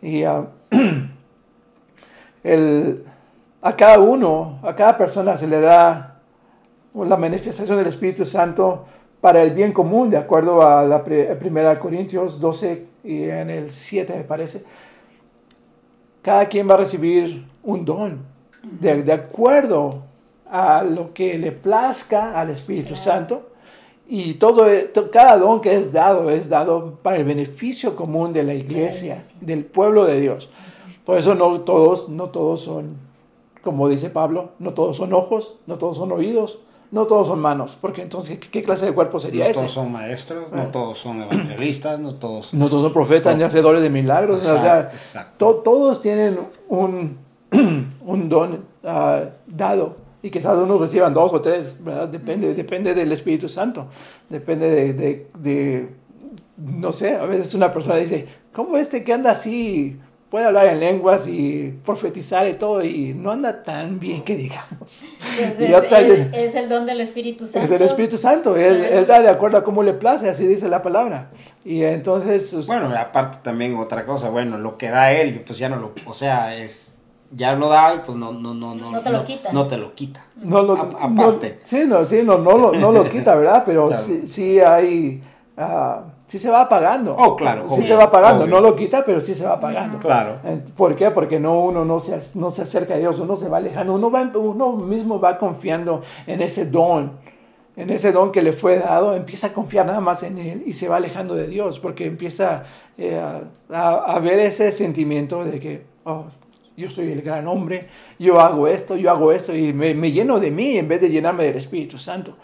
Y 0.02 0.26
uh, 0.26 0.46
el, 2.44 3.04
a 3.62 3.74
cada 3.74 3.98
uno, 4.00 4.58
a 4.62 4.74
cada 4.74 4.98
persona 4.98 5.34
se 5.38 5.46
le 5.46 5.60
da 5.60 6.20
la 6.94 7.16
manifestación 7.16 7.78
del 7.78 7.86
Espíritu 7.86 8.26
Santo 8.26 8.84
para 9.20 9.42
el 9.42 9.52
bien 9.52 9.72
común, 9.72 10.10
de 10.10 10.18
acuerdo 10.18 10.66
a 10.66 10.84
la 10.84 11.02
primera 11.02 11.78
Corintios 11.78 12.38
12 12.38 12.95
y 13.06 13.24
en 13.24 13.50
el 13.50 13.70
7 13.70 14.14
me 14.16 14.24
parece. 14.24 14.64
Cada 16.22 16.46
quien 16.48 16.68
va 16.68 16.74
a 16.74 16.78
recibir 16.78 17.46
un 17.62 17.84
don 17.84 18.20
de, 18.62 19.02
de 19.02 19.12
acuerdo 19.12 20.02
a 20.50 20.82
lo 20.82 21.14
que 21.14 21.38
le 21.38 21.52
plazca 21.52 22.38
al 22.40 22.50
Espíritu 22.50 22.88
Claro. 22.94 23.02
Santo. 23.02 23.48
Y 24.08 24.34
todo, 24.34 24.66
to- 24.92 25.10
cada 25.10 25.36
don 25.36 25.60
que 25.60 25.74
es 25.74 25.92
dado 25.92 26.30
es 26.30 26.48
dado 26.48 26.96
para 27.02 27.16
el 27.16 27.24
beneficio 27.24 27.96
común 27.96 28.32
de 28.32 28.44
la 28.44 28.54
iglesia, 28.54 29.14
iglesia. 29.14 29.36
del 29.40 29.64
pueblo 29.64 30.04
de 30.04 30.20
Dios. 30.20 30.48
Por 31.04 31.18
eso 31.18 31.34
no 31.34 31.60
todos, 31.62 32.08
no 32.08 32.30
todos 32.30 32.60
son, 32.62 32.96
como 33.62 33.88
dice 33.88 34.10
Pablo, 34.10 34.50
no 34.60 34.74
todos 34.74 34.96
son 34.96 35.12
ojos, 35.12 35.56
no 35.66 35.76
todos 35.78 35.96
son 35.96 36.12
oídos, 36.12 36.60
no 36.90 37.06
todos 37.06 37.26
son 37.28 37.40
manos, 37.40 37.76
porque 37.80 38.02
entonces, 38.02 38.38
¿qué, 38.38 38.48
qué 38.48 38.62
clase 38.62 38.86
de 38.86 38.92
cuerpo 38.92 39.18
sería 39.20 39.44
No 39.44 39.50
ese? 39.50 39.58
todos 39.60 39.72
son 39.72 39.92
maestros, 39.92 40.52
no 40.52 40.62
Ah. 40.62 40.68
todos 40.72 40.98
son 40.98 41.22
evangelistas, 41.22 41.98
no 42.00 42.14
todos... 42.14 42.54
No 42.54 42.68
todos 42.68 42.84
son 42.84 42.92
profetas 42.92 43.36
ni 43.36 43.42
hacedores 43.42 43.82
de 43.82 43.90
milagros. 43.90 44.38
o 44.40 44.44
sea, 44.44 44.54
Exacto, 44.56 44.92
exacto. 44.92 45.46
to- 45.46 45.54
todos 45.62 46.00
tienen 46.00 46.38
un, 46.68 47.18
un 48.06 48.28
don 48.28 48.64
ah, 48.84 49.22
dado 49.46 49.96
y 50.22 50.30
quizás 50.30 50.56
unos 50.58 50.80
reciban 50.80 51.12
dos 51.14 51.32
o 51.32 51.40
tres, 51.40 51.76
¿verdad? 51.84 52.08
Depende, 52.08 52.54
depende 52.54 52.94
del 52.94 53.12
Espíritu 53.12 53.48
Santo, 53.48 53.86
depende 54.28 54.68
de, 54.70 54.92
de- 54.94 55.26
de- 55.38 55.88
no 56.56 56.92
sé, 56.92 57.14
a 57.16 57.24
veces 57.26 57.52
una 57.54 57.70
persona 57.70 57.96
dice, 57.96 58.26
¿cómo 58.52 58.76
este 58.78 59.04
que 59.04 59.12
anda 59.12 59.30
así 59.32 59.98
puede 60.30 60.44
hablar 60.46 60.66
en 60.66 60.80
lenguas 60.80 61.28
y 61.28 61.72
profetizar 61.84 62.48
y 62.48 62.54
todo 62.54 62.82
y 62.84 63.14
no 63.14 63.30
anda 63.30 63.62
tan 63.62 64.00
bien 64.00 64.22
que 64.22 64.36
digamos? 64.36 65.04
Entonces, 65.38 65.70
Y 65.70 65.72
otra 65.74 66.00
es, 66.00 66.28
es 66.32 66.54
el 66.56 66.68
don 66.68 66.84
del 66.86 67.00
Espíritu 67.00 67.46
Santo. 67.46 67.66
Es 67.66 67.70
el 67.80 67.82
Espíritu 67.86 68.16
Santo, 68.18 68.56
él, 68.56 68.78
Claro. 68.78 68.98
él 68.98 69.06
da 69.06 69.22
de 69.22 69.28
acuerdo 69.28 69.58
a 69.58 69.64
cómo 69.64 69.82
le 69.82 69.92
place, 69.94 70.28
así 70.28 70.46
dice 70.46 70.68
la 70.68 70.82
palabra. 70.82 71.30
Y 71.64 71.82
entonces... 71.84 72.50
pues, 72.52 72.66
Bueno, 72.66 72.90
aparte 72.96 73.38
también 73.42 73.76
otra 73.76 74.04
cosa, 74.04 74.28
bueno, 74.28 74.58
lo 74.58 74.76
que 74.78 74.88
da 74.90 75.12
él, 75.12 75.42
pues 75.46 75.58
ya 75.58 75.68
no 75.68 75.76
lo, 75.76 75.92
o 76.06 76.14
sea, 76.14 76.56
es, 76.56 76.94
ya 77.30 77.54
lo 77.54 77.68
da 77.68 77.94
y 77.94 77.98
pues 78.04 78.16
no, 78.18 78.32
no, 78.32 78.52
no, 78.54 78.74
no. 78.74 78.90
No 78.92 79.00
te 79.02 79.10
lo 79.10 79.24
quita. 79.24 79.52
No 79.52 79.66
te 79.66 79.76
lo 79.76 79.94
quita. 79.94 80.24
No 80.36 80.62
lo, 80.62 80.74
A- 80.76 80.80
aparte. 81.02 81.58
no- 81.60 81.66
sí, 81.66 81.84
no, 81.86 82.04
sí, 82.04 82.22
no, 82.24 82.38
no, 82.38 82.56
lo, 82.58 82.72
no 82.72 82.92
lo 82.92 83.08
quita, 83.08 83.34
¿verdad? 83.36 83.62
Pero 83.64 83.88
Claro. 83.88 84.02
sí, 84.02 84.26
sí 84.26 84.60
hay, 84.60 85.22
ah, 85.56 86.04
sí 86.26 86.38
se 86.38 86.50
va 86.50 86.68
pagando. 86.68 87.14
Oh, 87.16 87.36
claro, 87.36 87.68
Sí 87.68 87.76
obvio, 87.76 87.86
se 87.86 87.94
va 87.94 88.10
pagando, 88.10 88.44
obvio. 88.44 88.54
no 88.54 88.60
lo 88.60 88.76
quita, 88.76 89.04
pero 89.04 89.20
sí 89.20 89.34
se 89.34 89.44
va 89.44 89.58
pagando. 89.58 89.98
Claro. 89.98 90.38
¿Por 90.76 90.96
qué? 90.96 91.10
Porque 91.10 91.38
no, 91.40 91.64
uno 91.64 91.84
no 91.84 92.00
se, 92.00 92.18
no 92.38 92.50
se 92.50 92.62
acerca 92.62 92.94
a 92.94 92.98
Dios, 92.98 93.18
uno 93.18 93.36
se 93.36 93.48
va 93.48 93.58
alejando, 93.58 93.94
uno, 93.94 94.10
va, 94.10 94.30
uno 94.34 94.72
mismo 94.72 95.20
va 95.20 95.38
confiando 95.38 96.02
en 96.26 96.42
ese 96.42 96.66
don, 96.66 97.12
en 97.76 97.90
ese 97.90 98.12
don 98.12 98.32
que 98.32 98.42
le 98.42 98.52
fue 98.52 98.78
dado, 98.78 99.14
empieza 99.14 99.48
a 99.48 99.52
confiar 99.52 99.86
nada 99.86 100.00
más 100.00 100.22
en 100.22 100.38
Él 100.38 100.62
y 100.66 100.72
se 100.72 100.88
va 100.88 100.96
alejando 100.96 101.34
de 101.34 101.46
Dios, 101.46 101.78
porque 101.78 102.06
empieza 102.06 102.64
eh, 102.98 103.20
a, 103.70 103.94
a 103.94 104.18
ver 104.18 104.40
ese 104.40 104.72
sentimiento 104.72 105.44
de 105.44 105.60
que, 105.60 105.84
oh, 106.04 106.24
yo 106.76 106.90
soy 106.90 107.10
el 107.10 107.22
gran 107.22 107.46
hombre, 107.46 107.88
yo 108.18 108.40
hago 108.40 108.68
esto, 108.68 108.96
yo 108.96 109.10
hago 109.10 109.32
esto, 109.32 109.54
y 109.54 109.72
me, 109.72 109.94
me 109.94 110.12
lleno 110.12 110.38
de 110.38 110.50
mí 110.50 110.76
en 110.76 110.88
vez 110.88 111.00
de 111.00 111.08
llenarme 111.08 111.44
del 111.44 111.56
Espíritu 111.56 111.98
Santo. 111.98 112.36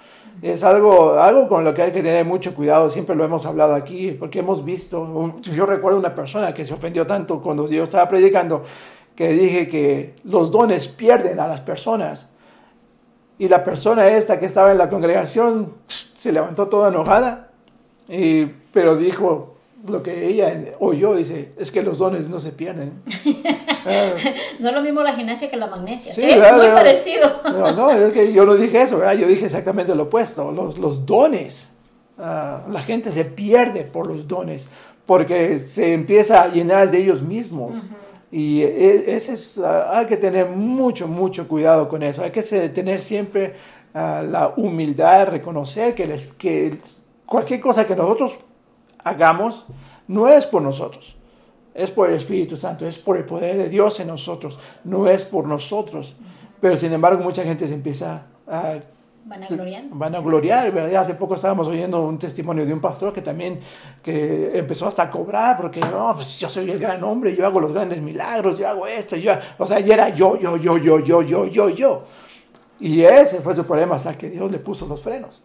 Es 0.43 0.65
algo, 0.65 1.21
algo 1.21 1.47
con 1.47 1.63
lo 1.63 1.73
que 1.73 1.83
hay 1.83 1.93
que 1.93 2.03
tener 2.03 2.25
mucho 2.25 2.53
cuidado, 2.53 2.91
siempre 2.91 3.15
lo 3.15 3.25
hemos 3.25 3.47
hablado 3.47 3.77
aquí, 3.77 4.11
porque 4.11 4.41
hemos 4.41 4.65
visto, 4.65 5.37
yo 5.41 5.67
recuerdo 5.67 6.01
una 6.01 6.17
persona 6.17 6.53
que 6.53 6.65
se 6.65 6.75
ofendió 6.75 7.07
tanto 7.07 7.41
cuando 7.41 7.69
yo 7.69 7.85
estaba 7.85 8.09
predicando, 8.09 8.65
que 9.15 9.29
dije 9.29 9.69
que 9.69 10.17
los 10.25 10.51
dones 10.51 10.89
pierden 10.89 11.39
a 11.39 11.47
las 11.47 11.61
personas. 11.61 12.31
Y 13.39 13.47
la 13.47 13.63
persona 13.63 14.09
esta 14.09 14.41
que 14.41 14.47
estaba 14.47 14.73
en 14.73 14.79
la 14.79 14.91
congregación 14.91 15.75
se 15.87 16.33
levantó 16.33 16.67
toda 16.67 16.89
enojada, 16.89 17.51
y, 18.09 18.47
pero 18.73 18.97
dijo 18.97 19.52
lo 19.89 20.03
que 20.03 20.27
ella 20.29 20.55
oyó, 20.79 21.15
dice, 21.15 21.53
es 21.59 21.71
que 21.71 21.83
los 21.83 21.99
dones 21.99 22.29
no 22.29 22.39
se 22.41 22.53
pierden. 22.53 23.03
No 24.61 24.69
es 24.69 24.75
lo 24.77 24.81
mismo 24.81 25.03
la 25.03 25.13
gimnasia 25.15 25.51
que 25.51 25.57
la 25.57 25.67
magnesia. 25.67 26.13
Sí, 26.13 26.21
Sí, 26.21 26.27
muy 26.57 26.67
parecido. 26.69 27.29
No, 27.45 27.73
no, 27.73 27.91
es 27.91 28.13
que 28.13 28.33
yo 28.33 28.45
no 28.45 28.55
dije 28.55 28.81
eso, 28.83 28.99
¿verdad? 28.99 29.15
Yo 29.15 29.27
dije 29.27 29.47
exactamente 29.47 29.93
lo 29.95 30.05
opuesto. 30.05 30.53
Los, 30.53 30.79
los 30.79 31.05
dones, 31.05 31.73
ah, 32.17 32.65
la 32.71 32.81
gente 32.83 33.11
se 33.11 33.25
pierde 33.25 33.83
por 33.83 34.07
los 34.07 34.29
dones 34.29 34.69
porque 35.05 35.59
se 35.59 35.95
empieza 35.95 36.43
a 36.43 36.49
llenar 36.53 36.91
de 36.93 36.99
ellos 36.99 37.23
mismos. 37.23 37.85
Y 38.31 38.63
e- 38.63 39.17
ese 39.17 39.33
es, 39.35 39.59
ah, 39.59 39.99
hay 39.99 40.07
que 40.07 40.17
tener 40.17 40.49
mucho, 40.49 41.09
mucho 41.09 41.49
cuidado 41.49 41.89
con 41.89 42.05
eso. 42.05 42.23
Hay 42.23 42.31
que 42.31 42.43
tener 42.69 43.01
siempre 43.01 43.55
ah, 43.95 44.23
la 44.25 44.53
humildad, 44.57 45.27
reconocer 45.29 45.95
que, 45.97 46.07
les- 46.07 46.27
que 46.39 46.75
cualquier 47.27 47.61
cosa 47.61 47.85
que 47.85 47.97
nosotros 47.97 48.35
hagamos 49.05 49.67
no 50.09 50.29
es 50.29 50.47
por 50.47 50.63
nosotros. 50.63 51.17
Es 51.75 51.91
por 51.91 52.11
el 52.11 52.17
Espíritu 52.17 52.57
Santo, 52.57 52.87
es 52.87 52.99
por 52.99 53.17
el 53.17 53.25
poder 53.25 53.57
de 53.57 53.69
Dios 53.69 53.99
en 54.01 54.09
nosotros, 54.09 54.59
no 54.85 55.09
es 55.09 55.25
por 55.25 55.47
nosotros. 55.47 56.17
Pero 56.61 56.77
sin 56.77 56.93
embargo 56.93 57.23
mucha 57.23 57.43
gente 57.45 57.67
se 57.67 57.75
empieza 57.75 58.27
a 58.47 58.77
Van 59.25 59.45
a 59.45 59.47
gloriar. 59.47 59.85
van 59.89 60.15
a 60.17 60.21
gloriar, 60.21 60.73
¿verdad? 60.73 60.97
Hace 60.97 61.15
poco 61.15 61.37
estábamos 61.37 61.69
oyendo 61.69 62.05
un 62.05 62.19
testimonio 62.19 62.67
de 62.67 62.73
un 62.73 62.81
pastor 62.81 63.13
que 63.13 63.23
también 63.23 63.61
que 64.03 64.59
empezó 64.59 64.89
hasta 64.89 65.05
a 65.05 65.11
cobrar 65.11 65.57
porque 65.61 65.79
no, 65.79 66.13
pues 66.17 66.39
yo 66.41 66.49
soy 66.49 66.69
el 66.69 66.79
gran 66.79 67.03
hombre, 67.05 67.37
yo 67.37 67.47
hago 67.47 67.61
los 67.61 67.73
grandes 67.73 68.03
milagros, 68.03 68.59
yo 68.59 68.69
hago 68.69 68.85
esto, 68.87 69.15
yo, 69.15 69.33
o 69.59 69.67
sea, 69.67 69.79
y 69.79 69.91
era 69.91 70.09
yo, 70.09 70.37
yo, 70.41 70.57
yo, 70.57 70.77
yo, 70.77 70.99
yo, 70.99 71.23
yo, 71.23 71.47
yo, 71.47 71.69
yo. 71.69 72.03
Y 72.81 73.03
ese 73.03 73.41
fue 73.41 73.55
su 73.55 73.65
problema 73.65 73.95
hasta 73.95 74.19
que 74.19 74.29
Dios 74.29 74.51
le 74.51 74.59
puso 74.59 74.89
los 74.89 75.01
frenos. 75.01 75.45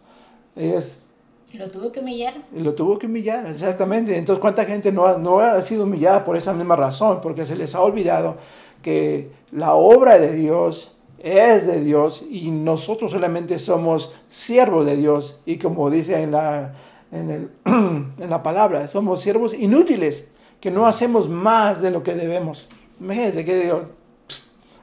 Es, 0.56 1.07
lo 1.54 1.70
tuvo 1.70 1.90
que 1.92 2.00
humillar. 2.00 2.34
lo 2.54 2.74
tuvo 2.74 2.98
que 2.98 3.06
humillar, 3.06 3.46
exactamente. 3.46 4.16
Entonces, 4.16 4.40
¿cuánta 4.40 4.64
gente 4.64 4.92
no 4.92 5.06
ha, 5.06 5.16
no 5.16 5.40
ha 5.40 5.60
sido 5.62 5.84
humillada 5.84 6.24
por 6.24 6.36
esa 6.36 6.52
misma 6.52 6.76
razón? 6.76 7.20
Porque 7.22 7.46
se 7.46 7.56
les 7.56 7.74
ha 7.74 7.80
olvidado 7.80 8.36
que 8.82 9.30
la 9.52 9.74
obra 9.74 10.18
de 10.18 10.32
Dios 10.34 10.96
es 11.20 11.66
de 11.66 11.80
Dios 11.80 12.22
y 12.30 12.50
nosotros 12.50 13.10
solamente 13.10 13.58
somos 13.58 14.14
siervos 14.28 14.84
de 14.86 14.96
Dios. 14.96 15.40
Y 15.46 15.56
como 15.58 15.90
dice 15.90 16.22
en 16.22 16.32
la, 16.32 16.74
en 17.10 17.30
el- 17.30 17.50
en 17.64 18.30
la 18.30 18.42
palabra, 18.42 18.86
somos 18.86 19.20
siervos 19.20 19.54
inútiles, 19.54 20.28
que 20.60 20.70
no 20.70 20.86
hacemos 20.86 21.28
más 21.28 21.80
de 21.80 21.90
lo 21.90 22.02
que 22.02 22.14
debemos. 22.14 22.68
Imagínense 23.00 23.44
que 23.44 23.64
Dios, 23.64 23.92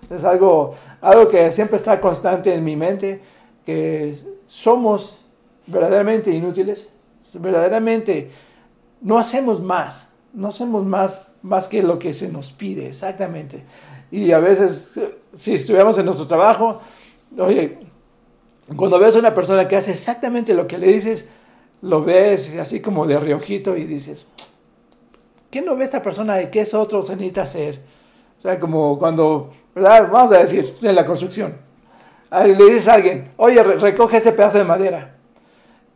es 0.10 0.24
algo, 0.24 0.74
algo 1.02 1.28
que 1.28 1.52
siempre 1.52 1.78
está 1.78 2.00
constante 2.02 2.54
en 2.54 2.64
mi 2.64 2.76
mente, 2.76 3.22
que 3.66 4.18
somos 4.48 5.22
verdaderamente 5.68 6.32
inútiles, 6.32 6.90
verdaderamente 7.34 8.32
no 9.02 9.18
hacemos 9.18 9.62
más, 9.62 10.10
no 10.34 10.48
hacemos 10.48 10.86
más, 10.86 11.32
más 11.42 11.68
que 11.68 11.82
lo 11.82 12.00
que 12.00 12.14
se 12.14 12.28
nos 12.28 12.52
pide, 12.52 12.88
exactamente. 12.88 13.64
Y 14.12 14.32
a 14.32 14.40
veces, 14.40 14.94
si 15.36 15.56
estuviéramos 15.56 15.98
en 15.98 16.06
nuestro 16.06 16.28
trabajo, 16.28 16.80
oye, 17.38 17.78
cuando 18.76 19.00
ves 19.00 19.16
a 19.16 19.20
una 19.20 19.34
persona 19.34 19.68
que 19.68 19.76
hace 19.76 19.92
exactamente 19.92 20.54
lo 20.54 20.68
que 20.68 20.78
le 20.78 20.88
dices, 20.88 21.28
lo 21.82 22.04
ves 22.04 22.56
así 22.58 22.80
como 22.80 23.06
de 23.06 23.20
riojito 23.20 23.78
y 23.78 23.84
dices, 23.84 24.28
¿qué 25.52 25.62
no 25.62 25.76
ve 25.76 25.86
esta 25.86 26.02
persona 26.02 26.42
y 26.42 26.50
qué 26.50 26.62
es 26.62 26.74
otro 26.74 27.02
se 27.02 27.16
necesita 27.16 27.44
hacer? 27.44 27.82
O 28.40 28.42
sea, 28.42 28.60
como 28.60 28.98
cuando. 28.98 29.54
Vamos 29.74 30.32
a 30.32 30.40
decir, 30.40 30.76
en 30.82 30.96
la 30.96 31.06
construcción. 31.06 31.56
Le 32.32 32.56
dices 32.56 32.88
a 32.88 32.94
alguien, 32.94 33.32
oye, 33.38 33.62
recoge 33.62 34.18
ese 34.18 34.32
pedazo 34.32 34.58
de 34.58 34.64
madera 34.64 35.15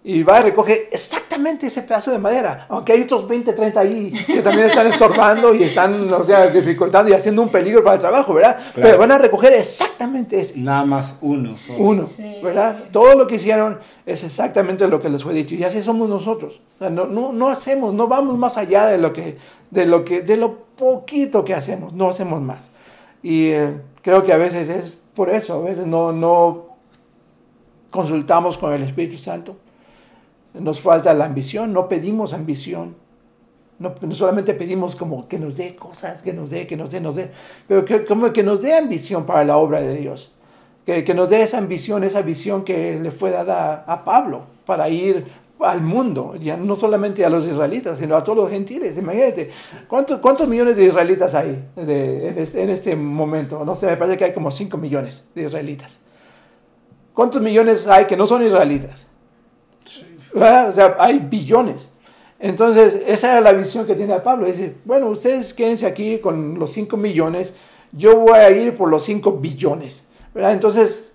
y 0.10 0.24
va 0.24 0.39
y 0.39 0.43
recoge 0.43 0.89
exactamente 0.91 1.68
ese 1.68 1.84
pedazo 1.84 2.10
de 2.10 2.18
madera, 2.18 2.66
aunque 2.70 2.93
hay 2.93 3.03
otros 3.03 3.28
20, 3.28 3.53
30 3.53 3.80
ahí 3.80 4.12
que 4.26 4.41
también 4.41 4.66
están 4.66 4.88
estorbando 4.88 5.53
y 5.53 5.62
están, 5.62 6.12
o 6.12 6.24
sea, 6.24 6.47
dificultando 6.47 7.12
y 7.12 7.14
haciendo 7.14 7.43
un 7.43 7.49
peligro 7.49 7.84
para 7.84 7.93
el 7.93 7.99
trabajo, 7.99 8.34
¿verdad? 8.34 8.57
Pero 8.74 8.97
van 8.97 9.12
a 9.12 9.20
recoger 9.20 9.53
exactamente 9.53 10.39
ese. 10.39 10.57
Nada 10.57 10.84
más 10.84 11.16
uno 11.22 11.55
solo. 11.55 11.80
Uno, 11.80 12.07
¿verdad? 12.41 12.86
Todo 12.91 13.14
lo 13.14 13.28
que 13.28 13.36
hicieron 13.36 13.78
es 14.03 14.24
exactamente 14.24 14.88
lo 14.88 14.99
que 14.99 15.12
les 15.12 15.22
fue 15.22 15.32
dicho 15.32 15.53
y 15.53 15.64
así 15.64 15.84
somos 15.84 16.10
nosotros. 16.10 16.60
O 16.76 16.80
sea, 16.80 16.89
no, 16.89 17.05
no, 17.05 17.32
no, 17.32 17.49
hacemos, 17.49 17.93
no 17.93 18.07
vamos 18.07 18.36
más 18.36 18.57
allá 18.57 18.88
de 18.88 18.97
lo 18.97 19.14
que, 19.14 19.38
de 19.70 19.86
lo 19.86 20.03
que, 20.03 20.24
de 20.24 20.38
lo 20.38 20.55
poquito 20.76 21.45
que 21.45 21.53
hacemos, 21.53 21.93
no 21.93 22.10
hacemos 22.10 22.41
más. 22.41 22.72
Y 23.22 23.49
eh, 23.49 23.80
creo 24.01 24.24
que 24.24 24.34
a 24.34 24.38
veces 24.38 24.70
es 24.70 24.97
por 25.14 25.30
eso, 25.30 25.53
a 25.53 25.70
veces 25.70 25.86
no, 25.86 26.12
no 26.12 26.66
consultamos 27.91 28.57
con 28.57 28.74
el 28.74 28.82
Espíritu 28.82 29.20
Santo 29.20 29.55
nos 30.60 30.82
falta 30.82 31.14
la 31.14 31.26
ambición, 31.26 31.74
no 31.74 31.88
pedimos 31.88 32.34
ambición. 32.34 32.95
No, 33.80 33.95
solamente 34.12 34.53
pedimos 34.53 34.95
como 34.95 35.28
que 35.30 35.39
nos 35.39 35.55
dé 35.55 35.76
cosas, 35.76 36.22
que 36.22 36.34
nos 36.34 36.49
dé, 36.49 36.68
que 36.68 36.76
nos 36.76 36.91
dé, 36.91 36.99
nos 36.99 37.16
dé, 37.16 37.32
pero 37.66 37.86
que, 37.86 38.03
como 38.03 38.34
que 38.34 38.43
nos 38.43 38.62
dé 38.62 38.78
ambición 38.78 39.26
para 39.26 39.45
la 39.45 39.57
obra 39.57 39.80
de 39.80 39.95
Dios. 39.95 40.34
Que, 40.86 41.05
que 41.05 41.14
nos 41.14 41.30
dé 41.30 41.41
esa 41.41 41.60
ambición, 41.60 42.03
esa 42.03 42.22
visión 42.22 42.66
que 42.66 42.99
le 42.99 43.12
fue 43.12 43.32
dada 43.32 43.86
a, 43.88 44.03
Pablo 44.03 44.41
para 44.66 44.89
ir 44.89 45.28
al 45.62 45.82
mundo, 45.82 46.36
ya 46.36 46.57
no 46.57 46.76
solamente 46.76 47.24
a 47.26 47.30
los 47.30 47.45
israelitas, 47.47 47.99
sino 47.99 48.18
a 48.18 48.24
todos 48.24 48.39
los 48.39 48.49
gentiles. 48.49 48.97
Imagínate, 48.97 49.49
¿cuántos, 49.88 50.20
cuántos 50.20 50.47
millones 50.47 50.76
de 50.76 50.86
israelitas 50.86 51.34
hay 51.36 51.64
en, 51.78 52.38
este, 52.38 52.64
en, 52.64 52.70
este, 52.70 52.95
momento? 52.97 53.64
No 53.64 53.76
sé, 53.76 53.88
me 53.88 53.97
parece 53.97 54.18
que 54.18 54.26
hay 54.26 54.34
como 54.34 54.51
5 54.51 54.78
millones 54.78 55.30
de 55.34 55.43
israelitas. 55.43 56.01
¿Cuántos 57.14 57.41
millones 57.41 57.88
hay 57.88 58.05
que 58.05 58.18
no 58.18 58.28
son 58.28 58.45
israelitas? 58.45 59.09
O 60.34 60.72
sea, 60.72 60.96
hay 61.00 61.20
billones. 61.20 61.90
Entonces, 62.40 62.98
esa 63.06 63.32
era 63.32 63.42
la 63.42 63.52
visión 63.52 63.86
que 63.86 63.96
tiene 63.96 64.18
Pablo. 64.20 64.46
Dice, 64.46 64.76
bueno, 64.86 65.08
ustedes 65.10 65.54
quédense 65.54 65.86
aquí 65.86 66.20
con 66.20 66.58
los 66.58 66.72
5 66.72 66.96
millones, 66.96 67.54
yo 67.92 68.18
voy 68.18 68.38
a 68.38 68.50
ir 68.50 68.76
por 68.76 68.90
los 68.90 69.04
5 69.04 69.34
billones. 69.34 70.08
¿verdad? 70.34 70.54
Entonces, 70.54 71.14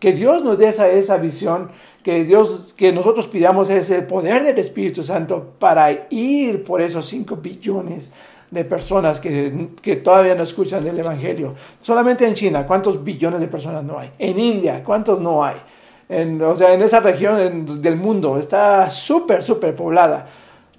que 0.00 0.12
Dios 0.12 0.42
nos 0.42 0.58
dé 0.58 0.68
esa, 0.68 1.16
visión, 1.18 1.70
que 2.02 2.24
Dios, 2.24 2.74
que 2.76 2.92
nosotros 2.92 3.28
pidamos 3.28 3.70
ese 3.70 4.02
poder 4.02 4.42
del 4.42 4.58
Espíritu 4.58 5.02
Santo 5.02 5.52
para 5.58 6.06
ir 6.10 6.64
por 6.64 6.80
esos 6.80 7.06
5 7.06 7.36
billones 7.36 8.10
de 8.50 8.64
personas 8.64 9.20
que, 9.20 9.68
que, 9.82 9.96
todavía 9.96 10.34
no 10.34 10.42
escuchan 10.42 10.84
del 10.84 10.98
Evangelio. 10.98 11.54
Solamente 11.80 12.26
en 12.26 12.34
China, 12.34 12.66
¿cuántos 12.66 13.02
billones 13.02 13.40
de 13.40 13.48
personas 13.48 13.84
no 13.84 13.98
hay? 13.98 14.10
En 14.18 14.38
India, 14.38 14.82
¿cuántos 14.84 15.20
no 15.20 15.44
hay? 15.44 15.56
En, 16.08 16.40
o 16.42 16.54
sea, 16.54 16.72
en 16.74 16.82
esa 16.82 17.00
región 17.00 17.82
del 17.82 17.96
mundo. 17.96 18.38
Está 18.38 18.88
súper, 18.90 19.42
súper 19.42 19.74
poblada. 19.74 20.26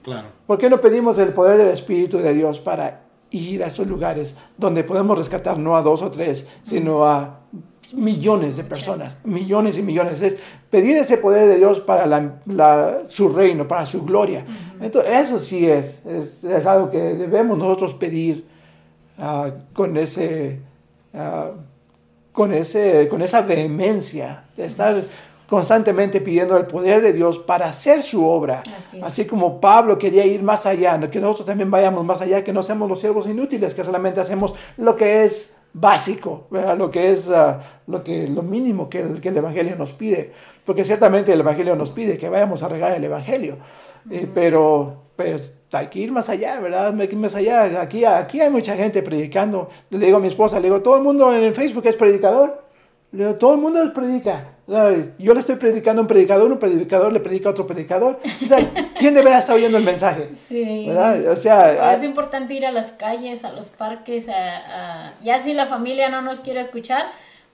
Claro. 0.03 0.29
¿Por 0.45 0.57
qué 0.57 0.69
no 0.69 0.79
pedimos 0.79 1.17
el 1.17 1.33
poder 1.33 1.57
del 1.57 1.69
Espíritu 1.69 2.19
de 2.19 2.33
Dios 2.33 2.59
para 2.59 3.01
ir 3.31 3.63
a 3.63 3.67
esos 3.67 3.87
lugares 3.87 4.35
donde 4.57 4.83
podemos 4.83 5.17
rescatar 5.17 5.59
no 5.59 5.75
a 5.75 5.81
dos 5.81 6.01
o 6.01 6.09
tres, 6.09 6.47
sino 6.63 7.05
a 7.05 7.41
millones 7.93 8.57
de 8.57 8.63
personas, 8.63 9.17
millones 9.23 9.77
y 9.77 9.83
millones. 9.83 10.21
Es 10.21 10.37
pedir 10.69 10.97
ese 10.97 11.17
poder 11.17 11.47
de 11.47 11.57
Dios 11.57 11.79
para 11.81 12.05
la, 12.05 13.01
su 13.07 13.29
reino, 13.29 13.67
para 13.67 13.85
su 13.85 14.03
gloria. 14.03 14.45
Entonces, 14.79 15.11
eso 15.13 15.39
sí 15.39 15.69
es, 15.69 16.05
es, 16.05 16.43
es, 16.43 16.65
algo 16.65 16.89
que 16.89 16.97
debemos 16.97 17.57
nosotros 17.57 17.93
pedir 17.93 18.45
uh, 19.17 19.51
con 19.73 19.97
ese... 19.97 20.61
Uh, 21.13 21.66
con, 22.37 22.53
ese, 22.53 23.07
con 23.09 23.23
esa 23.23 23.41
vehemencia 23.41 24.43
de 24.55 24.65
estar 24.65 25.03
constantemente 25.49 26.21
pidiendo 26.21 26.55
el 26.55 26.67
poder 26.67 27.01
de 27.01 27.11
Dios 27.11 27.39
para 27.39 27.65
hacer 27.65 28.03
su 28.03 28.27
obra. 28.27 28.61
Así, 29.01 29.25
como 29.25 29.59
Pablo 29.59 29.97
quería 29.97 30.23
ir 30.23 30.43
más 30.43 30.67
allá, 30.67 30.99
que 31.09 31.19
nosotros 31.19 31.47
también 31.47 31.71
vayamos 31.71 32.05
más 32.05 32.21
allá, 32.21 32.43
que 32.43 32.53
no 32.53 32.61
seamos 32.61 32.87
los 32.87 32.99
siervos 32.99 33.27
inútiles, 33.27 33.73
que 33.73 33.83
solamente 33.83 34.21
hacemos 34.21 34.53
lo 34.77 34.95
que 34.95 35.23
es 35.23 35.55
básico, 35.73 36.45
lo 36.51 36.91
que 36.91 37.11
es 37.11 37.27
ah, 37.31 37.59
lo, 37.87 38.03
que, 38.03 38.27
lo 38.27 38.43
mínimo 38.43 38.87
que 38.87 39.01
el, 39.01 39.19
que 39.19 39.29
el 39.29 39.37
Evangelio 39.37 39.75
nos 39.75 39.93
pide. 39.93 40.31
Porque 40.63 40.85
ciertamente 40.85 41.33
el 41.33 41.39
Evangelio 41.39 41.75
nos 41.75 41.89
pide 41.89 42.19
que 42.19 42.29
vayamos 42.29 42.61
a 42.61 42.67
regar 42.67 42.91
el 42.91 43.03
Evangelio, 43.03 43.57
eh, 44.11 44.27
pero 44.33 45.07
pues 45.15 45.57
hay 45.71 45.87
que 45.87 45.99
ir 45.99 46.11
más 46.11 46.29
allá, 46.29 46.59
¿verdad? 46.59 46.99
Hay 46.99 47.07
que 47.07 47.15
ir 47.15 47.21
más 47.21 47.35
allá. 47.35 47.81
Aquí, 47.81 48.05
aquí 48.05 48.39
hay 48.39 48.49
mucha 48.49 48.75
gente 48.75 49.01
predicando. 49.01 49.69
Le 49.89 50.05
digo 50.05 50.17
a 50.17 50.19
mi 50.19 50.27
esposa, 50.27 50.59
le 50.59 50.67
digo, 50.67 50.81
todo 50.81 50.95
el 50.95 51.03
mundo 51.03 51.33
en 51.33 51.43
el 51.43 51.53
Facebook 51.53 51.85
es 51.87 51.95
predicador. 51.95 52.63
Le 53.11 53.25
digo, 53.25 53.35
todo 53.35 53.55
el 53.55 53.59
mundo 53.59 53.81
predica. 53.93 54.53
Yo 55.17 55.33
le 55.33 55.39
estoy 55.39 55.55
predicando 55.55 56.01
a 56.01 56.03
un 56.03 56.07
predicador, 56.07 56.51
un 56.51 56.59
predicador 56.59 57.11
le 57.11 57.19
predica 57.19 57.49
a 57.49 57.51
otro 57.53 57.65
predicador. 57.65 58.19
O 58.43 58.45
sea, 58.45 58.59
¿quién 58.97 59.13
deberá 59.13 59.39
estar 59.39 59.55
oyendo 59.55 59.77
el 59.77 59.83
mensaje? 59.83 60.33
Sí. 60.33 60.85
¿verdad? 60.87 61.31
O 61.31 61.35
sea, 61.35 61.93
es 61.93 62.03
importante 62.03 62.53
ir 62.53 62.65
a 62.65 62.71
las 62.71 62.91
calles, 62.91 63.43
a 63.43 63.51
los 63.51 63.69
parques, 63.69 64.29
a, 64.29 65.13
ya 65.23 65.39
si 65.39 65.53
la 65.53 65.65
familia 65.65 66.09
no 66.09 66.21
nos 66.21 66.41
quiere 66.41 66.59
escuchar, 66.59 67.05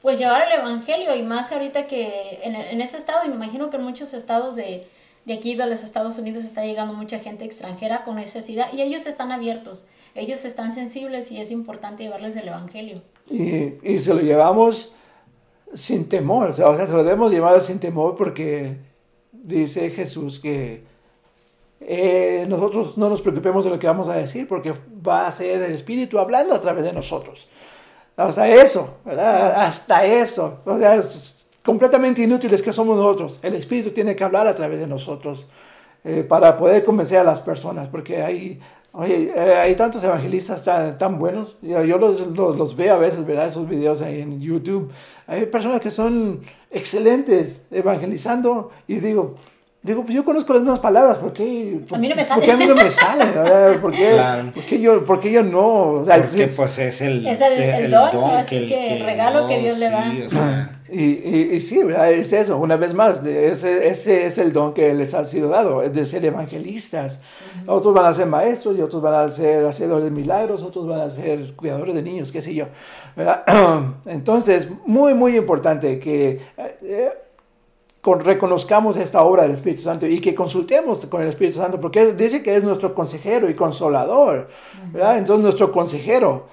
pues 0.01 0.17
llevar 0.17 0.47
el 0.47 0.59
evangelio 0.59 1.15
y 1.15 1.21
más 1.21 1.51
ahorita 1.51 1.87
que 1.87 2.39
en, 2.43 2.55
en 2.55 2.81
ese 2.81 2.97
estado, 2.97 3.19
y 3.25 3.29
me 3.29 3.35
imagino 3.35 3.69
que 3.69 3.77
en 3.77 3.83
muchos 3.83 4.13
estados 4.13 4.55
de, 4.55 4.87
de 5.25 5.33
aquí 5.33 5.55
de 5.55 5.65
los 5.67 5.83
Estados 5.83 6.17
Unidos 6.17 6.45
está 6.45 6.65
llegando 6.65 6.93
mucha 6.93 7.19
gente 7.19 7.45
extranjera 7.45 8.03
con 8.03 8.15
necesidad 8.15 8.71
y 8.73 8.81
ellos 8.81 9.05
están 9.05 9.31
abiertos, 9.31 9.87
ellos 10.15 10.45
están 10.45 10.71
sensibles 10.71 11.31
y 11.31 11.39
es 11.39 11.51
importante 11.51 12.03
llevarles 12.03 12.35
el 12.35 12.47
Evangelio. 12.47 13.01
Y, 13.29 13.75
y 13.83 13.99
se 13.99 14.13
lo 14.13 14.21
llevamos 14.21 14.93
sin 15.73 16.07
temor, 16.07 16.49
o 16.49 16.53
sea, 16.53 16.87
se 16.87 16.93
lo 16.93 17.03
debemos 17.03 17.31
llevar 17.31 17.61
sin 17.61 17.79
temor 17.79 18.15
porque 18.15 18.77
dice 19.31 19.89
Jesús 19.89 20.39
que 20.39 20.83
eh, 21.81 22.45
nosotros 22.47 22.97
no 22.97 23.09
nos 23.09 23.21
preocupemos 23.21 23.65
de 23.65 23.71
lo 23.71 23.79
que 23.79 23.87
vamos 23.87 24.07
a 24.07 24.13
decir 24.13 24.47
porque 24.47 24.73
va 25.05 25.27
a 25.27 25.31
ser 25.31 25.61
el 25.61 25.71
Espíritu 25.71 26.19
hablando 26.19 26.55
a 26.55 26.61
través 26.61 26.85
de 26.85 26.93
nosotros. 26.93 27.47
Hasta 28.15 28.47
eso, 28.47 28.97
¿verdad? 29.03 29.63
Hasta 29.63 30.05
eso. 30.05 30.59
O 30.65 30.77
sea, 30.77 31.01
completamente 31.63 32.21
inútiles 32.21 32.61
que 32.61 32.73
somos 32.73 32.97
nosotros. 32.97 33.39
El 33.41 33.55
Espíritu 33.55 33.91
tiene 33.91 34.15
que 34.15 34.23
hablar 34.23 34.47
a 34.47 34.55
través 34.55 34.79
de 34.79 34.87
nosotros 34.87 35.47
eh, 36.03 36.25
para 36.27 36.57
poder 36.57 36.83
convencer 36.83 37.19
a 37.19 37.23
las 37.23 37.39
personas, 37.39 37.87
porque 37.87 38.21
hay, 38.21 38.59
oye, 38.91 39.31
eh, 39.35 39.55
hay 39.55 39.75
tantos 39.75 40.03
evangelistas 40.03 40.63
tan, 40.63 40.97
tan 40.97 41.17
buenos. 41.17 41.57
Yo, 41.61 41.97
los, 41.97 42.27
los, 42.27 42.75
veo 42.75 42.95
a 42.95 42.97
veces, 42.97 43.25
¿verdad? 43.25 43.47
Esos 43.47 43.67
videos 43.67 44.01
ahí 44.01 44.21
en 44.21 44.41
YouTube. 44.41 44.91
Hay 45.27 45.45
personas 45.45 45.79
que 45.79 45.91
son 45.91 46.41
excelentes 46.69 47.65
evangelizando 47.71 48.71
y 48.87 48.95
digo, 48.95 49.35
Digo, 49.83 50.03
pues 50.03 50.15
yo 50.15 50.23
conozco 50.23 50.53
las 50.53 50.61
mismas 50.61 50.79
palabras, 50.79 51.17
¿por 51.17 51.33
qué? 51.33 51.81
a 51.93 51.97
mí 51.97 52.07
no 52.07 52.15
me 52.15 52.23
sale. 52.23 52.39
¿Por 52.39 52.45
qué 52.45 52.51
a 52.53 52.55
mí 52.55 52.65
no 52.67 52.75
me 52.75 52.89
sale? 52.89 53.25
¿Por 53.79 53.91
qué, 53.91 54.17
¿por 54.55 54.63
qué 54.63 54.79
yo, 54.79 55.03
por 55.03 55.19
qué 55.19 55.29
yo 55.29 55.43
no? 55.43 55.91
O 55.91 56.05
sea, 56.05 56.21
Porque 56.21 56.47
pues 56.47 56.79
es 56.79 57.01
el, 57.01 57.27
es 57.27 57.41
el, 57.41 57.61
el, 57.61 57.91
don, 57.91 58.31
así 58.31 58.65
que, 58.65 58.95
el 58.95 59.05
regalo 59.05 59.45
que 59.45 59.59
Dios 59.59 59.79
le 59.79 59.89
da. 59.89 60.13
O 60.25 60.29
sea. 60.29 60.72
Y, 60.89 61.03
y, 61.03 61.49
y, 61.53 61.61
sí, 61.61 61.81
¿verdad? 61.83 62.11
Es 62.11 62.33
eso, 62.33 62.57
una 62.57 62.75
vez 62.75 62.93
más, 62.93 63.25
ese, 63.25 63.87
ese, 63.87 64.25
es 64.25 64.37
el 64.37 64.51
don 64.51 64.73
que 64.73 64.93
les 64.93 65.13
ha 65.13 65.25
sido 65.25 65.49
dado, 65.49 65.81
es 65.81 65.93
de 65.93 66.05
ser 66.05 66.25
evangelistas. 66.25 67.21
Otros 67.65 67.93
van 67.93 68.05
a 68.05 68.13
ser 68.13 68.27
maestros 68.27 68.77
y 68.77 68.81
otros 68.81 69.01
van 69.01 69.15
a 69.15 69.29
ser 69.29 69.65
hacedores 69.65 70.05
de 70.05 70.11
milagros, 70.11 70.61
otros 70.61 70.87
van 70.87 71.01
a 71.01 71.09
ser 71.09 71.53
cuidadores 71.55 71.95
de 71.95 72.03
niños, 72.03 72.31
qué 72.31 72.41
sé 72.41 72.53
yo. 72.53 72.67
¿verdad? 73.15 73.43
Entonces, 74.05 74.69
muy, 74.85 75.13
muy 75.13 75.37
importante 75.37 75.99
que... 75.99 76.41
Eh, 76.81 77.11
reconozcamos 78.03 78.97
esta 78.97 79.23
obra 79.23 79.43
del 79.43 79.51
Espíritu 79.51 79.83
Santo 79.83 80.05
y 80.05 80.19
que 80.19 80.35
consultemos 80.35 81.05
con 81.05 81.21
el 81.21 81.29
Espíritu 81.29 81.59
Santo, 81.59 81.79
porque 81.79 82.13
dice 82.13 82.43
que 82.43 82.55
es 82.55 82.63
nuestro 82.63 82.93
consejero 82.93 83.49
y 83.49 83.53
consolador, 83.53 84.49
¿verdad? 84.91 85.17
Entonces 85.17 85.41
nuestro 85.41 85.71
consejero, 85.71 86.45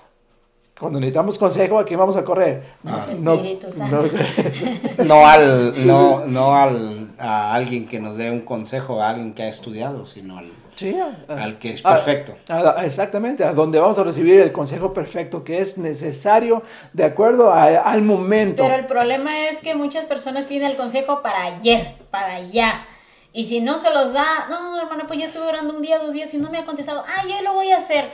cuando 0.81 0.99
necesitamos 0.99 1.39
consejo, 1.39 1.79
¿a 1.79 1.85
quién 1.85 2.01
vamos 2.01 2.17
a 2.17 2.25
correr? 2.25 2.65
Ah. 2.87 3.07
No, 3.21 3.35
Espíritu 3.35 3.69
Santo. 3.69 4.03
No, 5.05 5.27
al, 5.27 5.87
no, 5.87 6.27
no 6.27 6.57
al, 6.57 7.11
a 7.19 7.55
alguien 7.55 7.87
que 7.87 8.01
nos 8.01 8.17
dé 8.17 8.31
un 8.31 8.41
consejo, 8.41 9.03
a 9.03 9.11
alguien 9.11 9.35
que 9.35 9.43
ha 9.43 9.49
estudiado, 9.49 10.07
sino 10.07 10.39
al 10.39 10.53
Sí, 10.75 10.97
al 11.29 11.59
que 11.59 11.75
es 11.75 11.83
perfecto. 11.83 12.35
exactamente, 12.83 13.45
a 13.45 13.53
donde 13.53 13.79
vamos 13.79 13.99
a 13.99 14.03
recibir 14.05 14.41
el 14.41 14.51
consejo 14.51 14.95
perfecto 14.95 15.45
que 15.45 15.59
es 15.59 15.77
necesario 15.77 16.63
de 16.95 17.05
acuerdo 17.05 17.53
al 17.53 18.01
momento. 18.01 18.63
Pero 18.63 18.77
el 18.77 18.87
problema 18.87 19.49
es 19.49 19.59
que 19.59 19.75
muchas 19.75 20.07
personas 20.07 20.47
piden 20.47 20.71
el 20.71 20.79
consejo 20.79 21.21
para 21.21 21.45
ayer, 21.45 21.97
para 22.11 22.37
allá. 22.37 22.87
Y 23.35 23.45
si 23.45 23.61
no 23.61 23.77
se 23.77 23.91
los 23.91 24.15
da, 24.15 24.47
no, 24.49 24.81
hermano, 24.81 25.05
pues 25.07 25.19
ya 25.19 25.27
estuve 25.27 25.47
orando 25.47 25.75
un 25.75 25.83
día, 25.83 25.99
dos 25.99 26.15
días 26.15 26.33
y 26.33 26.39
no 26.39 26.51
me 26.51 26.57
ha 26.57 26.65
contestado, 26.65 27.05
ah, 27.07 27.25
yo 27.29 27.43
lo 27.43 27.53
voy 27.53 27.71
a 27.73 27.77
hacer. 27.77 28.07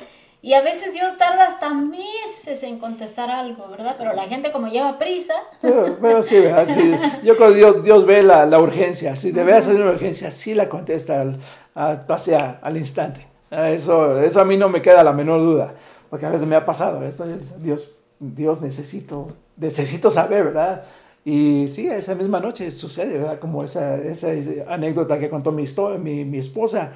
Y 0.47 0.55
a 0.55 0.63
veces 0.63 0.95
Dios 0.95 1.17
tarda 1.17 1.49
hasta 1.49 1.75
meses 1.75 2.63
en 2.63 2.79
contestar 2.79 3.33
algo, 3.33 3.67
¿verdad? 3.69 3.97
Pero 3.99 4.13
la 4.13 4.27
gente 4.27 4.53
como 4.53 4.69
lleva 4.69 4.97
prisa. 4.97 5.35
Pero, 5.61 6.23
sí, 6.23 6.39
¿verdad? 6.39 6.69
Sí. 6.73 6.93
Yo 7.25 7.37
creo 7.37 7.49
que 7.49 7.57
Dios, 7.57 7.83
Dios 7.83 8.07
ve 8.07 8.23
la, 8.23 8.47
la 8.47 8.61
urgencia. 8.61 9.17
Si 9.17 9.33
debe 9.33 9.55
hacer 9.55 9.75
una 9.75 9.91
urgencia, 9.91 10.31
sí 10.31 10.55
la 10.55 10.69
contesta 10.69 11.21
al, 11.21 11.41
a, 11.75 12.59
al 12.63 12.77
instante. 12.77 13.27
Eso, 13.51 14.21
eso 14.21 14.41
a 14.41 14.45
mí 14.45 14.57
no 14.57 14.69
me 14.69 14.83
queda 14.83 15.03
la 15.03 15.13
menor 15.13 15.41
duda, 15.41 15.75
porque 16.11 16.27
a 16.27 16.31
veces 16.31 16.47
me 16.47 16.55
ha 16.55 16.65
pasado. 16.65 17.05
Esto, 17.05 17.25
Dios, 17.59 17.97
Dios 18.21 18.61
necesito, 18.61 19.33
necesito 19.57 20.13
saber, 20.13 20.45
¿verdad? 20.45 20.85
Y 21.25 21.67
sí, 21.73 21.89
esa 21.89 22.15
misma 22.15 22.39
noche 22.39 22.71
sucede, 22.71 23.19
¿verdad? 23.19 23.41
Como 23.41 23.65
esa, 23.65 23.97
esa 23.97 24.29
anécdota 24.69 25.19
que 25.19 25.29
contó 25.29 25.51
mi, 25.51 25.65
mi, 25.99 26.25
mi 26.25 26.39
esposa. 26.39 26.93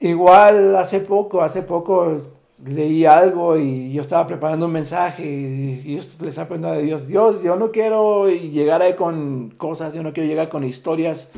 Igual 0.00 0.76
hace 0.76 1.00
poco, 1.00 1.42
hace 1.42 1.62
poco 1.62 2.18
leí 2.64 3.04
algo 3.04 3.56
y 3.58 3.92
yo 3.92 4.00
estaba 4.00 4.26
preparando 4.26 4.66
un 4.66 4.72
mensaje 4.72 5.24
y, 5.24 5.96
yo 5.96 6.02
le 6.20 6.28
estaba 6.28 6.48
preguntando 6.48 6.78
a 6.78 6.82
Dios, 6.82 7.06
Dios, 7.06 7.42
yo 7.42 7.56
no 7.56 7.70
quiero 7.70 8.28
llegar 8.28 8.82
ahí 8.82 8.94
con 8.94 9.50
cosas, 9.56 9.94
yo 9.94 10.02
no 10.02 10.12
quiero 10.12 10.28
llegar 10.28 10.48
con 10.48 10.64
historias. 10.64 11.30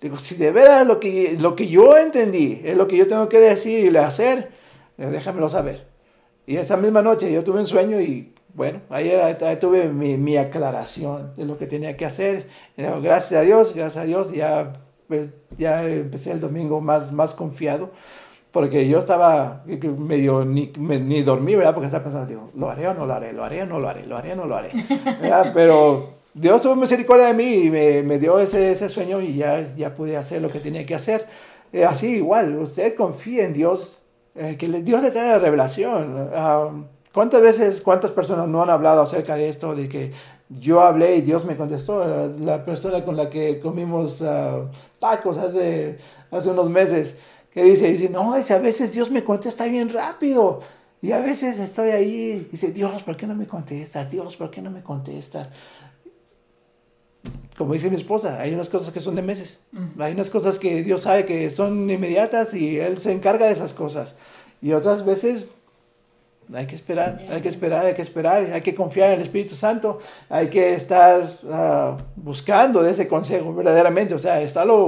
Digo, 0.00 0.18
si 0.18 0.36
de 0.36 0.50
verdad 0.50 0.86
lo 0.86 0.98
que, 0.98 1.36
lo 1.38 1.54
que 1.54 1.68
yo 1.68 1.96
entendí 1.96 2.60
es 2.64 2.76
lo 2.76 2.88
que 2.88 2.96
yo 2.96 3.06
tengo 3.06 3.28
que 3.28 3.38
decir 3.38 3.92
y 3.92 3.96
hacer, 3.96 4.50
déjamelo 4.96 5.48
saber. 5.48 5.86
Y 6.46 6.56
esa 6.56 6.76
misma 6.76 7.02
noche 7.02 7.30
yo 7.32 7.44
tuve 7.44 7.58
un 7.58 7.66
sueño 7.66 8.00
y 8.00 8.32
bueno, 8.54 8.80
ahí, 8.88 9.12
tuve 9.60 9.88
mi, 9.88 10.16
mi, 10.16 10.36
aclaración 10.36 11.34
de 11.36 11.44
lo 11.44 11.56
que 11.56 11.66
tenía 11.66 11.96
que 11.96 12.06
hacer. 12.06 12.48
gracias 12.76 13.40
a 13.40 13.42
Dios, 13.42 13.74
gracias 13.74 14.02
a 14.02 14.06
Dios, 14.06 14.32
ya, 14.32 14.72
ya 15.58 15.86
empecé 15.86 16.32
el 16.32 16.40
domingo 16.40 16.80
más, 16.80 17.12
más 17.12 17.34
confiado, 17.34 17.90
porque 18.50 18.88
yo 18.88 18.98
estaba 18.98 19.62
medio, 19.66 20.44
ni, 20.44 20.72
ni 20.76 21.22
dormí, 21.22 21.54
¿verdad? 21.54 21.74
Porque 21.74 21.86
estaba 21.86 22.04
pensando, 22.04 22.26
digo, 22.26 22.50
¿lo 22.56 22.68
haré 22.68 22.88
o 22.88 22.94
no 22.94 23.06
lo 23.06 23.14
haré? 23.14 23.32
¿Lo 23.32 23.44
haré 23.44 23.62
o 23.62 23.66
no 23.66 23.78
lo 23.78 23.88
haré? 23.88 24.06
¿Lo 24.06 24.16
haré 24.16 24.32
o 24.32 24.36
no 24.36 24.46
lo 24.46 24.56
haré? 24.56 24.70
Pero 25.54 26.14
Dios 26.34 26.62
tuvo 26.62 26.76
misericordia 26.76 27.26
de 27.26 27.34
mí 27.34 27.64
y 27.64 27.70
me, 27.70 28.02
me 28.02 28.18
dio 28.18 28.38
ese, 28.38 28.72
ese, 28.72 28.88
sueño 28.88 29.20
y 29.20 29.36
ya, 29.36 29.74
ya 29.76 29.94
pude 29.94 30.16
hacer 30.16 30.42
lo 30.42 30.50
que 30.50 30.60
tenía 30.60 30.84
que 30.86 30.94
hacer. 30.94 31.26
Eh, 31.72 31.84
así 31.84 32.16
igual, 32.16 32.56
usted 32.56 32.94
confía 32.94 33.44
en 33.44 33.52
Dios, 33.52 34.02
eh, 34.34 34.56
que 34.58 34.68
Dios 34.68 35.02
le 35.02 35.10
trae 35.10 35.28
la 35.28 35.38
revelación. 35.38 36.30
Ah, 36.34 36.70
¿Cuántas 37.12 37.42
veces, 37.42 37.80
cuántas 37.80 38.12
personas 38.12 38.48
no 38.48 38.62
han 38.62 38.70
hablado 38.70 39.02
acerca 39.02 39.34
de 39.34 39.48
esto, 39.48 39.74
de 39.74 39.88
que 39.88 40.12
yo 40.58 40.80
hablé 40.80 41.16
y 41.16 41.20
Dios 41.20 41.44
me 41.44 41.56
contestó? 41.56 42.28
La 42.40 42.64
persona 42.64 43.04
con 43.04 43.16
la 43.16 43.30
que 43.30 43.60
comimos 43.60 44.20
uh, 44.20 44.68
tacos 44.98 45.38
hace, 45.38 45.98
hace 46.30 46.50
unos 46.50 46.68
meses, 46.68 47.14
que 47.52 47.62
dice, 47.64 47.92
dice, 47.92 48.08
no, 48.08 48.34
dice, 48.34 48.54
a 48.54 48.58
veces 48.58 48.92
Dios 48.92 49.10
me 49.10 49.22
contesta 49.22 49.64
bien 49.66 49.88
rápido. 49.88 50.60
Y 51.02 51.12
a 51.12 51.20
veces 51.20 51.58
estoy 51.58 51.90
ahí, 51.90 52.46
dice, 52.50 52.72
Dios, 52.72 53.02
¿por 53.04 53.16
qué 53.16 53.26
no 53.26 53.34
me 53.34 53.46
contestas? 53.46 54.10
Dios, 54.10 54.36
¿por 54.36 54.50
qué 54.50 54.60
no 54.60 54.70
me 54.70 54.82
contestas? 54.82 55.52
Como 57.56 57.72
dice 57.72 57.90
mi 57.90 57.96
esposa, 57.96 58.40
hay 58.40 58.52
unas 58.52 58.68
cosas 58.68 58.92
que 58.92 59.00
son 59.00 59.14
de 59.14 59.22
meses. 59.22 59.64
Hay 59.98 60.12
unas 60.12 60.30
cosas 60.30 60.58
que 60.58 60.82
Dios 60.82 61.02
sabe 61.02 61.26
que 61.26 61.48
son 61.50 61.88
inmediatas 61.88 62.54
y 62.54 62.78
Él 62.78 62.98
se 62.98 63.12
encarga 63.12 63.46
de 63.46 63.52
esas 63.52 63.72
cosas. 63.72 64.16
Y 64.62 64.72
otras 64.72 65.04
veces 65.04 65.46
hay 66.54 66.66
que 66.66 66.74
esperar, 66.74 67.18
hay 67.30 67.40
que 67.40 67.48
esperar, 67.48 67.86
hay 67.86 67.94
que 67.94 68.02
esperar, 68.02 68.52
hay 68.52 68.60
que 68.60 68.74
confiar 68.74 69.10
en 69.10 69.16
el 69.16 69.22
Espíritu 69.22 69.54
Santo, 69.54 69.98
hay 70.28 70.48
que 70.48 70.74
estar 70.74 71.22
uh, 71.44 71.96
buscando 72.16 72.84
ese 72.86 73.06
consejo 73.06 73.54
verdaderamente, 73.54 74.14
o 74.14 74.18
sea, 74.18 74.40
estarlo 74.40 74.86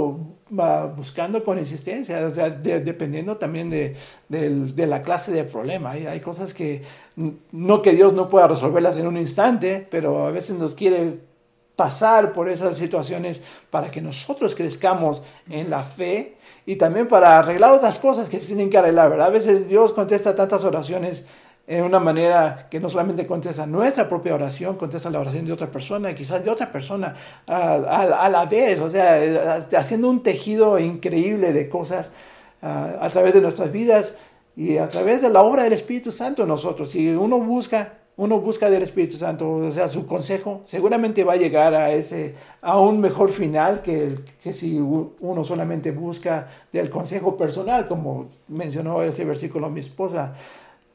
uh, 0.50 0.88
buscando 0.96 1.44
con 1.44 1.58
insistencia, 1.58 2.26
o 2.26 2.30
sea, 2.30 2.50
dependiendo 2.50 3.36
también 3.36 3.70
de, 3.70 3.94
de, 4.28 4.50
de, 4.50 4.86
la 4.86 5.02
clase 5.02 5.32
de 5.32 5.44
problema. 5.44 5.92
Hay, 5.92 6.06
hay 6.06 6.20
cosas 6.20 6.52
que 6.52 6.82
no 7.16 7.82
que 7.82 7.92
Dios 7.92 8.12
no 8.12 8.28
pueda 8.28 8.48
resolverlas 8.48 8.96
en 8.96 9.06
un 9.06 9.16
instante, 9.16 9.86
pero 9.90 10.26
a 10.26 10.30
veces 10.30 10.58
nos 10.58 10.74
quiere 10.74 11.32
pasar 11.76 12.32
por 12.32 12.48
esas 12.48 12.76
situaciones 12.76 13.40
para 13.70 13.90
que 13.90 14.02
nosotros 14.02 14.54
crezcamos 14.54 15.22
en 15.48 15.70
la 15.70 15.82
fe 15.82 16.36
y 16.66 16.76
también 16.76 17.08
para 17.08 17.38
arreglar 17.38 17.72
otras 17.72 17.98
cosas 17.98 18.28
que 18.28 18.38
se 18.38 18.46
tienen 18.46 18.70
que 18.70 18.78
arreglar, 18.78 19.10
¿verdad? 19.10 19.28
A 19.28 19.30
veces 19.30 19.68
Dios 19.68 19.92
contesta 19.92 20.34
tantas 20.34 20.64
oraciones 20.64 21.26
en 21.66 21.84
una 21.84 22.00
manera 22.00 22.66
que 22.70 22.80
no 22.80 22.90
solamente 22.90 23.26
contesta 23.26 23.66
nuestra 23.66 24.08
propia 24.08 24.34
oración, 24.34 24.76
contesta 24.76 25.10
la 25.10 25.20
oración 25.20 25.44
de 25.46 25.52
otra 25.52 25.70
persona 25.70 26.14
quizás 26.14 26.44
de 26.44 26.50
otra 26.50 26.72
persona 26.72 27.14
a, 27.46 27.74
a, 27.74 28.28
la 28.28 28.46
vez, 28.46 28.80
o 28.80 28.90
sea, 28.90 29.56
haciendo 29.76 30.08
un 30.08 30.22
tejido 30.22 30.78
increíble 30.78 31.52
de 31.52 31.68
cosas 31.68 32.12
a 32.62 33.08
través 33.10 33.34
de 33.34 33.40
nuestras 33.40 33.72
vidas 33.72 34.16
y 34.56 34.76
a 34.76 34.88
través 34.88 35.22
de 35.22 35.30
la 35.30 35.42
obra 35.42 35.64
del 35.64 35.72
Espíritu 35.72 36.12
Santo 36.12 36.42
en 36.42 36.48
nosotros. 36.48 36.90
Si 36.90 37.08
uno 37.08 37.40
busca, 37.40 37.94
uno 38.16 38.40
busca 38.40 38.70
del 38.70 38.82
Espíritu 38.82 39.16
Santo, 39.16 39.50
o 39.50 39.70
sea, 39.70 39.88
su 39.88 40.06
consejo, 40.06 40.62
seguramente 40.64 41.24
va 41.24 41.32
a 41.32 41.36
llegar 41.36 41.74
a 41.74 41.92
ese, 41.92 42.34
a 42.60 42.78
un 42.78 43.00
mejor 43.00 43.30
final 43.30 43.82
que, 43.82 44.14
que 44.42 44.52
si 44.52 44.78
uno 44.78 45.44
solamente 45.44 45.90
busca 45.90 46.48
del 46.72 46.90
consejo 46.90 47.36
personal, 47.36 47.86
como 47.86 48.26
mencionó 48.48 49.02
ese 49.02 49.24
versículo 49.24 49.70
mi 49.70 49.80
esposa. 49.80 50.34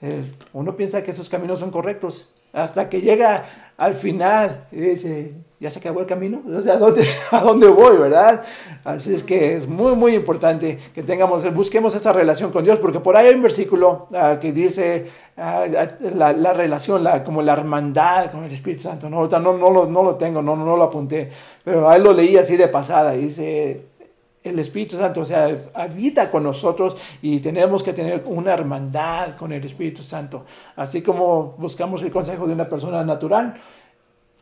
Eh, 0.01 0.23
uno 0.53 0.75
piensa 0.75 1.03
que 1.03 1.11
esos 1.11 1.29
caminos 1.29 1.59
son 1.59 1.71
correctos. 1.71 2.29
Hasta 2.53 2.89
que 2.89 3.01
llega 3.01 3.45
al 3.77 3.93
final 3.93 4.65
y 4.71 4.77
dice, 4.77 5.35
ya 5.59 5.69
se 5.69 5.79
acabó 5.79 5.99
el 5.99 6.05
camino, 6.05 6.41
o 6.47 6.61
sea, 6.61 6.73
¿a 6.73 6.77
dónde, 6.77 7.05
¿a 7.31 7.41
dónde 7.41 7.67
voy, 7.67 7.97
verdad? 7.97 8.43
Así 8.83 9.13
es 9.13 9.23
que 9.23 9.55
es 9.55 9.67
muy, 9.67 9.95
muy 9.95 10.15
importante 10.15 10.77
que 10.93 11.03
tengamos, 11.03 11.51
busquemos 11.53 11.93
esa 11.93 12.13
relación 12.13 12.51
con 12.51 12.63
Dios, 12.63 12.79
porque 12.79 12.99
por 12.99 13.17
ahí 13.17 13.27
hay 13.27 13.35
un 13.35 13.41
versículo 13.41 14.07
uh, 14.11 14.39
que 14.39 14.51
dice 14.51 15.07
uh, 15.35 16.15
la, 16.15 16.33
la, 16.33 16.53
relación, 16.53 17.03
la, 17.03 17.23
como 17.23 17.41
la 17.41 17.53
hermandad 17.53 18.31
con 18.31 18.43
el 18.43 18.53
Espíritu 18.53 18.83
Santo, 18.83 19.09
no, 19.09 19.27
no, 19.27 19.39
no, 19.39 19.71
lo, 19.71 19.85
no 19.85 20.03
lo 20.03 20.15
tengo, 20.15 20.41
no, 20.41 20.55
no 20.55 20.75
lo 20.75 20.83
apunté, 20.83 21.29
pero 21.63 21.89
ahí 21.89 22.01
lo 22.01 22.13
leí 22.13 22.37
así 22.37 22.55
de 22.55 22.67
pasada, 22.67 23.15
y 23.15 23.25
dice, 23.25 23.86
el 24.47 24.59
Espíritu 24.59 24.97
Santo, 24.97 25.21
o 25.21 25.25
sea, 25.25 25.55
habita 25.73 26.29
con 26.31 26.43
nosotros 26.43 26.97
y 27.21 27.39
tenemos 27.39 27.83
que 27.83 27.93
tener 27.93 28.23
una 28.25 28.53
hermandad 28.53 29.35
con 29.35 29.51
el 29.51 29.63
Espíritu 29.63 30.01
Santo. 30.03 30.45
Así 30.75 31.01
como 31.01 31.55
buscamos 31.57 32.01
el 32.03 32.11
consejo 32.11 32.47
de 32.47 32.53
una 32.53 32.67
persona 32.67 33.03
natural, 33.03 33.55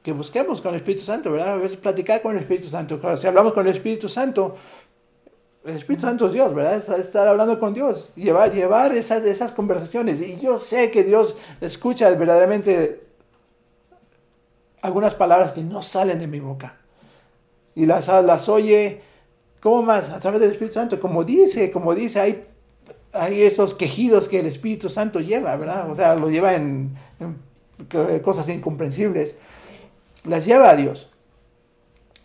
que 0.02 0.12
busquemos 0.12 0.62
con 0.62 0.76
el 0.76 0.82
Espíritu 0.82 1.04
Santo, 1.04 1.32
¿verdad? 1.32 1.54
A 1.54 1.58
veces 1.58 1.78
platicar 1.78 2.22
con 2.22 2.36
el 2.36 2.42
Espíritu 2.42 2.68
Santo. 2.68 3.00
Si 3.18 3.26
hablamos 3.26 3.54
con 3.54 3.66
el 3.66 3.74
Espíritu 3.74 4.08
Santo, 4.08 4.56
el 5.66 5.78
Espíritu 5.78 6.04
Santo 6.04 6.28
es 6.28 6.34
Dios, 6.34 6.54
¿verdad? 6.54 6.76
estar 7.00 7.28
hablando 7.28 7.60
con 7.60 7.74
Dios, 7.74 8.14
llevar, 8.16 8.54
llevar 8.54 8.96
esas, 8.96 9.24
esas 9.24 9.52
conversaciones. 9.52 10.22
Y 10.22 10.38
yo 10.38 10.60
sé 10.60 10.92
que 10.92 11.04
Dios 11.04 11.36
escucha 11.60 12.12
verdaderamente 12.12 13.02
algunas 14.84 15.16
palabras 15.16 15.54
que 15.54 15.64
no 15.64 15.82
salen 15.82 16.20
de 16.20 16.28
mi 16.28 16.40
boca. 16.40 16.78
Y 17.74 17.88
las, 17.88 18.08
las 18.08 18.48
oye 18.48 19.02
¿Cómo 19.66 19.82
más? 19.82 20.12
A 20.12 20.20
través 20.20 20.40
del 20.42 20.52
Espíritu 20.52 20.76
Santo. 20.76 21.00
Como 21.00 21.24
dice, 21.24 21.72
como 21.72 21.96
dice, 21.96 22.20
hay, 22.20 22.44
hay 23.12 23.42
esos 23.42 23.74
quejidos 23.74 24.30
que 24.30 24.40
el 24.40 24.46
Espíritu 24.46 24.90
Santo 24.92 25.20
lleva, 25.20 25.56
¿verdad? 25.56 25.90
O 25.90 25.96
sea, 25.96 26.14
lo 26.14 26.30
lleva 26.30 26.54
en, 26.54 26.96
cosas 28.22 28.48
incomprensibles. 28.50 29.40
Las 30.24 30.46
lleva 30.46 30.70
a 30.70 30.76
Dios. 30.76 31.10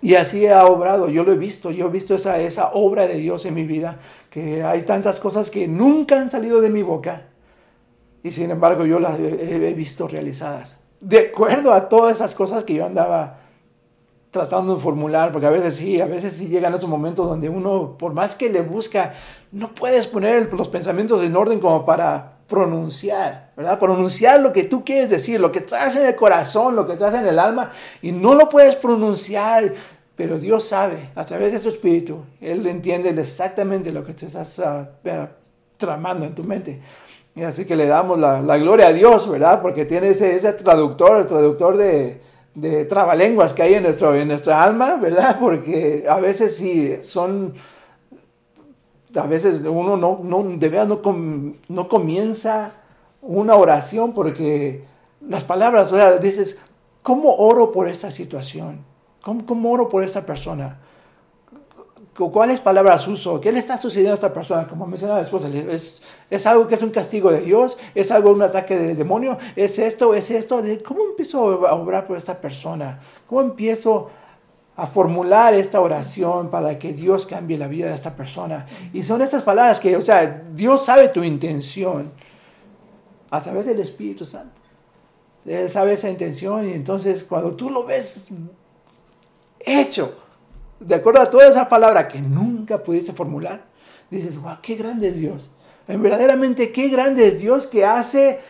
Y 0.03 0.17
así 0.17 0.49
ha 0.49 0.67
obrado, 0.67 1.09
yo 1.09 1.25
lo 1.25 1.33
he 1.33 1.39
visto, 1.39 1.71
yo 1.71 1.87
he 1.87 1.91
visto 1.91 2.15
esa, 2.15 2.39
esa 2.39 2.73
obra 2.75 3.07
de 3.07 3.15
Dios 3.15 3.47
en 3.47 3.55
mi 3.55 3.65
vida, 3.65 4.01
que 4.29 4.63
hay 4.63 4.83
tantas 4.83 5.19
cosas 5.19 5.49
que 5.49 5.67
nunca 5.67 6.21
han 6.21 6.29
salido 6.29 6.61
de 6.61 6.69
mi 6.69 6.83
boca 6.83 7.23
y 8.23 8.33
sin 8.33 8.51
embargo 8.51 8.85
yo 8.85 9.01
las 9.01 9.19
he 9.19 9.73
visto 9.73 10.09
realizadas. 10.09 10.79
De 11.01 11.31
acuerdo 11.31 11.73
a 11.73 11.89
todas 11.89 12.17
esas 12.17 12.35
cosas 12.35 12.65
que 12.65 12.75
yo 12.75 12.85
andaba 12.85 13.40
tratando 14.31 14.75
de 14.75 14.81
formular, 14.81 15.33
porque 15.33 15.47
a 15.47 15.51
veces 15.51 15.77
sí, 15.77 16.01
a 16.01 16.07
veces 16.07 16.35
sí 16.37 16.47
llegan 16.47 16.75
esos 16.75 16.89
momentos 16.89 17.29
donde 17.29 17.49
uno, 17.49 17.97
por 17.99 18.13
más 18.13 18.35
que 18.35 18.49
le 18.49 18.61
busca, 18.61 19.15
no 19.51 19.75
puedes 19.75 20.07
poner 20.07 20.53
los 20.53 20.69
pensamientos 20.69 21.23
en 21.23 21.35
orden 21.35 21.59
como 21.59 21.85
para 21.85 22.39
pronunciar, 22.47 23.53
¿verdad? 23.57 23.79
Pronunciar 23.79 24.41
lo 24.41 24.53
que 24.53 24.65
tú 24.65 24.85
quieres 24.85 25.11
decir, 25.11 25.41
lo 25.41 25.51
que 25.51 25.61
traes 25.61 25.97
en 25.97 26.07
el 26.07 26.15
corazón, 26.15 26.77
lo 26.77 26.87
que 26.87 26.97
traes 26.97 27.15
en 27.15 27.27
el 27.27 27.39
alma, 27.39 27.71
y 28.03 28.13
no 28.13 28.35
lo 28.35 28.49
puedes 28.49 28.77
pronunciar, 28.77 29.75
pero 30.15 30.39
Dios 30.39 30.65
sabe, 30.65 31.11
a 31.15 31.25
través 31.25 31.53
de 31.53 31.59
su 31.59 31.69
espíritu, 31.69 32.25
Él 32.41 32.67
entiende 32.67 33.11
exactamente 33.11 33.93
lo 33.93 34.05
que 34.05 34.15
te 34.15 34.27
estás 34.27 34.59
uh, 34.59 34.87
tramando 35.77 36.27
en 36.27 36.35
tu 36.35 36.45
mente. 36.45 36.81
Y 37.35 37.43
así 37.43 37.65
que 37.65 37.77
le 37.77 37.87
damos 37.87 38.19
la, 38.19 38.41
la, 38.41 38.59
gloria 38.59 38.89
a 38.89 38.93
Dios, 38.93 39.31
¿verdad? 39.31 39.63
Porque 39.63 39.85
tiene 39.85 40.09
ese, 40.09 40.35
ese 40.35 40.53
traductor, 40.53 41.19
el 41.19 41.27
traductor 41.27 41.77
de, 41.77 42.21
de 42.55 42.85
trabalenguas 42.85 43.53
que 43.53 43.63
hay 43.63 43.75
en, 43.75 43.85
nuestro, 43.85 44.15
en 44.15 44.29
nuestra 44.29 44.63
alma, 44.63 44.97
¿verdad? 44.97 45.39
Porque 45.41 46.05
a 46.09 46.19
veces 46.21 46.57
sí 46.57 46.97
son, 47.03 47.55
a 49.15 49.27
veces 49.27 49.61
uno 49.65 49.97
no, 49.97 50.21
no 50.23 50.43
de 50.57 50.69
verdad 50.69 50.87
no, 50.87 51.01
no 51.69 51.89
comienza 51.89 52.73
una 53.23 53.55
oración 53.55 54.13
porque 54.13 54.85
las 55.27 55.45
palabras, 55.45 55.93
o 55.93 55.97
sea, 55.97 56.19
dices, 56.19 56.59
¿cómo 57.03 57.35
oro 57.37 57.71
por 57.71 57.89
esta 57.89 58.11
situación? 58.11 58.85
¿Cómo, 59.23 59.45
¿Cómo, 59.45 59.71
oro 59.71 59.89
por 59.89 60.03
esta 60.03 60.25
persona? 60.25 60.79
¿Cuáles 62.15 62.61
palabras 62.61 63.07
uso? 63.07 63.41
¿Qué 63.41 63.53
le 63.53 63.61
está 63.61 63.77
sucediendo 63.77 64.11
a 64.11 64.15
esta 64.15 64.33
persona? 64.33 64.67
Como 64.67 64.87
mencionaba 64.87 65.21
esposa, 65.21 65.49
¿es, 65.49 66.03
¿es 66.29 66.47
algo 66.47 66.67
que 66.67 66.75
es 66.75 66.83
un 66.83 66.91
castigo 66.91 67.31
de 67.31 67.41
Dios? 67.41 67.79
¿Es 67.95 68.11
algo 68.11 68.31
un 68.31 68.43
ataque 68.43 68.77
del 68.77 68.97
demonio? 68.97 69.39
¿Es 69.57 69.79
esto? 69.79 70.15
¿Es 70.15 70.31
esto? 70.31 70.61
¿Cómo 70.85 71.05
empiezo 71.11 71.67
a 71.67 71.75
obrar 71.75 72.07
por 72.07 72.19
esta 72.19 72.39
persona? 72.39 73.01
¿Cómo 73.27 73.41
empiezo 73.41 74.11
a 74.77 74.87
formular 74.87 75.55
esta 75.55 75.81
oración 75.81 76.51
para 76.51 76.79
que 76.79 76.93
Dios 76.93 77.27
cambie 77.27 77.57
la 77.57 77.69
vida 77.69 77.89
de 77.89 77.95
esta 77.95 78.15
persona? 78.15 78.67
Y 78.93 79.03
son 79.05 79.23
estas 79.23 79.43
palabras 79.43 79.79
que, 79.79 79.97
o 79.97 80.03
sea, 80.03 80.45
Dios 80.53 80.85
sabe 80.85 81.09
tu 81.09 81.23
intención 81.23 82.11
a 83.31 83.41
través 83.41 83.67
del 83.67 83.79
Espíritu 83.79 84.27
Santo. 84.27 84.61
Él 85.47 85.71
sabe 85.71 85.95
esa 85.95 86.11
intención 86.11 86.69
y 86.69 86.73
entonces 86.73 87.25
cuando 87.25 87.53
tú 87.53 87.71
lo 87.71 87.85
ves 87.85 88.31
hecho, 89.61 90.15
de 90.81 90.95
acuerdo 90.95 91.21
a 91.21 91.31
toda 91.31 91.47
esa 91.47 91.69
palabra 91.69 92.09
que 92.09 92.21
nunca 92.21 92.83
pudiste 92.83 93.13
formular, 93.13 93.63
dices, 94.11 94.41
wow, 94.41 94.57
qué 94.63 94.75
grande 94.77 95.09
es 95.09 95.17
Dios. 95.17 95.51
En 95.87 96.03
verdaderamente, 96.03 96.73
qué 96.73 96.89
grande 96.89 97.29
es 97.29 97.39
Dios 97.39 97.67
que 97.67 97.85
hace 97.85 98.41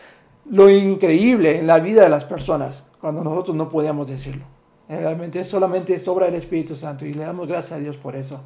lo 0.49 0.69
increíble 0.69 1.59
en 1.59 1.67
la 1.67 1.79
vida 1.79 2.03
de 2.03 2.09
las 2.09 2.23
personas 2.23 2.83
cuando 2.99 3.23
nosotros 3.23 3.55
no 3.55 3.69
podíamos 3.69 4.07
decirlo. 4.07 4.45
Realmente 4.87 5.43
solamente 5.43 5.93
es 5.93 6.07
obra 6.07 6.25
del 6.25 6.35
Espíritu 6.35 6.75
Santo 6.75 7.05
y 7.05 7.13
le 7.13 7.23
damos 7.23 7.47
gracias 7.47 7.73
a 7.73 7.81
Dios 7.81 7.97
por 7.97 8.15
eso. 8.15 8.41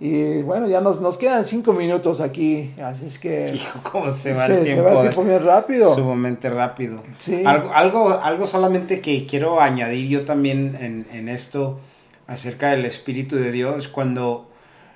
Y 0.00 0.42
bueno, 0.42 0.66
ya 0.66 0.80
nos, 0.80 1.00
nos 1.00 1.16
quedan 1.16 1.44
cinco 1.44 1.72
minutos 1.72 2.20
aquí, 2.20 2.72
así 2.82 3.06
es 3.06 3.18
que... 3.18 3.56
¿Cómo 3.92 4.10
se 4.10 4.32
va 4.32 4.46
el 4.46 4.64
tiempo? 4.64 4.70
Se 4.70 4.80
va 4.80 4.92
el 4.92 5.00
tiempo 5.10 5.24
bien 5.24 5.44
rápido. 5.44 5.94
Sumamente 5.94 6.50
rápido. 6.50 7.02
Sí. 7.18 7.42
Algo, 7.44 7.72
algo, 7.72 8.20
algo 8.20 8.46
solamente 8.46 9.00
que 9.00 9.26
quiero 9.26 9.60
añadir 9.60 10.08
yo 10.08 10.24
también 10.24 10.76
en, 10.80 11.06
en 11.12 11.28
esto 11.28 11.78
acerca 12.26 12.70
del 12.70 12.84
Espíritu 12.84 13.36
de 13.36 13.52
Dios 13.52 13.88
cuando, 13.88 14.50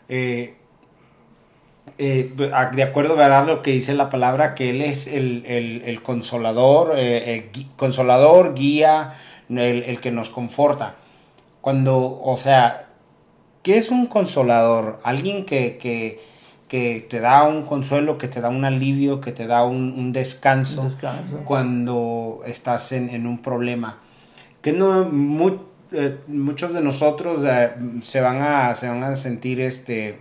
eh, 0.09 0.57
eh, 1.99 2.33
de 2.37 2.83
acuerdo 2.83 3.21
a 3.21 3.43
lo 3.43 3.63
que 3.63 3.73
dice 3.73 3.95
la 3.95 4.11
palabra, 4.11 4.55
que 4.55 4.71
Él 4.71 4.83
es 4.83 5.07
el, 5.07 6.01
consolador, 6.03 6.95
eh, 6.97 7.35
el 7.35 7.67
consolador, 7.77 8.55
guía, 8.55 9.13
el, 9.49 10.01
que 10.01 10.11
nos 10.11 10.31
conforta. 10.31 10.97
Cuando, 11.61 12.21
o 12.23 12.37
sea, 12.37 12.89
¿qué 13.63 13.77
es 13.77 13.91
un 13.91 14.07
consolador? 14.07 15.01
Alguien 15.03 15.45
que, 15.45 16.21
te 16.69 17.21
da 17.21 17.45
un 17.45 17.63
consuelo, 17.63 18.19
que 18.19 18.29
te 18.29 18.41
da 18.41 18.51
un 18.51 18.65
alivio, 18.65 19.21
que 19.21 19.33
te 19.33 19.47
da 19.47 19.65
un, 19.65 20.13
descanso, 20.13 20.95
cuando 21.45 22.41
estás 22.47 22.93
en, 22.93 23.09
en, 23.09 23.27
un 23.27 23.41
problema. 23.41 23.99
Que 24.63 24.73
no, 24.73 25.05
muy, 25.05 25.59
eh, 25.99 26.19
muchos 26.27 26.75
de 26.75 26.83
nosotros 26.83 27.43
eh, 27.49 27.71
se, 28.03 28.21
van 28.21 28.43
a, 28.43 28.75
se 28.75 28.87
van 28.87 29.03
a 29.03 29.17
sentir, 29.17 29.61
este, 29.63 30.21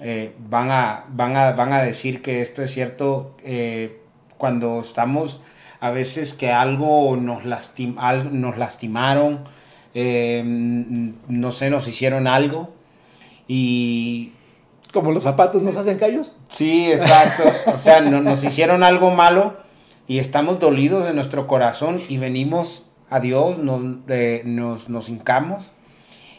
eh, 0.00 0.34
van, 0.48 0.72
a, 0.72 1.04
van, 1.10 1.36
a, 1.36 1.52
van 1.52 1.72
a 1.72 1.82
decir 1.82 2.20
que 2.20 2.40
esto 2.40 2.62
es 2.62 2.72
cierto 2.72 3.36
cuando 4.38 4.80
estamos 4.80 5.40
a 5.78 5.90
veces 5.92 6.34
que 6.34 6.50
algo 6.50 7.16
nos, 7.16 7.44
lastim, 7.44 7.94
nos 8.32 8.58
lastimaron, 8.58 9.44
no 9.94 11.50
sé, 11.52 11.70
nos 11.70 11.86
hicieron 11.86 12.26
algo 12.26 12.74
y... 13.46 14.32
Como 14.92 15.10
los 15.10 15.24
zapatos 15.24 15.62
nos 15.62 15.76
hacen 15.76 15.98
callos. 15.98 16.32
Sí, 16.48 16.90
exacto. 16.90 17.42
O 17.72 17.78
sea, 17.78 18.00
nos 18.00 18.44
hicieron 18.44 18.84
algo 18.84 19.10
malo 19.10 19.56
y 20.06 20.18
estamos 20.18 20.60
dolidos 20.60 21.04
de 21.04 21.14
nuestro 21.14 21.46
corazón 21.46 22.00
y 22.08 22.18
venimos 22.18 22.86
a 23.14 23.20
Dios, 23.20 23.58
nos, 23.58 23.80
nos, 24.44 24.88
nos 24.88 25.08
hincamos 25.08 25.70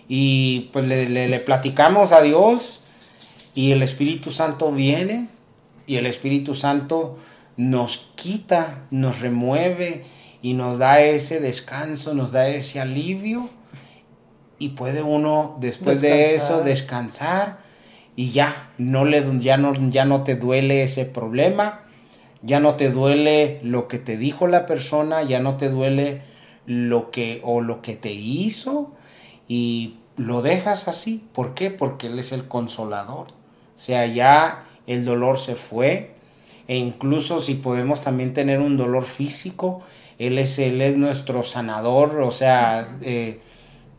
y 0.09 0.69
pues 0.73 0.86
le, 0.86 1.07
le, 1.07 1.39
platicamos 1.39 2.11
a 2.11 2.21
Dios 2.21 2.82
y 3.53 3.71
el 3.71 3.82
Espíritu 3.82 4.32
Santo 4.32 4.73
viene 4.73 5.30
y 5.88 5.95
el 5.95 6.05
Espíritu 6.05 6.53
Santo 6.53 7.17
nos 7.55 8.09
quita, 8.15 8.84
nos 8.91 9.21
remueve 9.21 10.03
y 10.41 10.53
nos 10.53 10.78
da 10.78 10.99
ese 10.99 11.39
descanso, 11.39 12.13
nos 12.13 12.34
da 12.34 12.49
ese 12.49 12.82
alivio 12.82 13.49
y 14.59 14.69
puede 14.69 15.01
uno 15.01 15.55
después 15.61 16.01
de 16.01 16.36
eso 16.36 16.61
descansar 16.61 17.59
y 18.17 18.32
ya 18.32 18.71
no 18.78 19.05
le 19.05 19.23
ya 19.39 19.55
no 19.55 19.73
ya 19.89 20.03
no 20.03 20.23
te 20.23 20.36
duele 20.36 20.84
ese 20.84 21.05
problema, 21.05 21.86
ya 22.41 22.59
no 22.59 22.76
te 22.76 22.89
duele 22.89 23.61
lo 23.63 23.88
que 23.88 23.97
te 23.97 24.17
dijo 24.17 24.45
la 24.45 24.65
persona, 24.65 25.23
ya 25.23 25.39
no 25.39 25.55
te 25.55 25.69
duele 25.69 26.34
lo 26.66 27.11
que 27.11 27.41
o 27.43 27.61
lo 27.61 27.82
que 27.82 27.95
te 27.95 28.11
hizo 28.11 28.91
y 29.47 29.95
lo 30.18 30.41
dejas 30.41 30.88
así. 30.88 31.24
¿Por 31.34 31.53
qué? 31.53 31.72
Porque 31.72 32.07
Él 32.07 32.20
es 32.20 32.32
el 32.32 32.47
consolador. 32.47 33.28
O 33.30 33.80
sea, 33.80 34.05
ya 34.05 34.66
el 34.88 35.05
dolor 35.05 35.39
se 35.39 35.55
fue 35.55 36.16
e 36.68 36.78
incluso 36.78 37.41
si 37.41 37.55
podemos 37.55 38.01
también 38.01 38.34
tener 38.34 38.59
un 38.59 38.78
dolor 38.78 39.03
físico, 39.03 39.82
Él 40.18 40.38
es, 40.39 40.57
él 40.59 40.82
es 40.82 40.97
nuestro 40.97 41.43
sanador, 41.43 42.22
o 42.22 42.32
sea, 42.32 42.97
eh, 43.01 43.39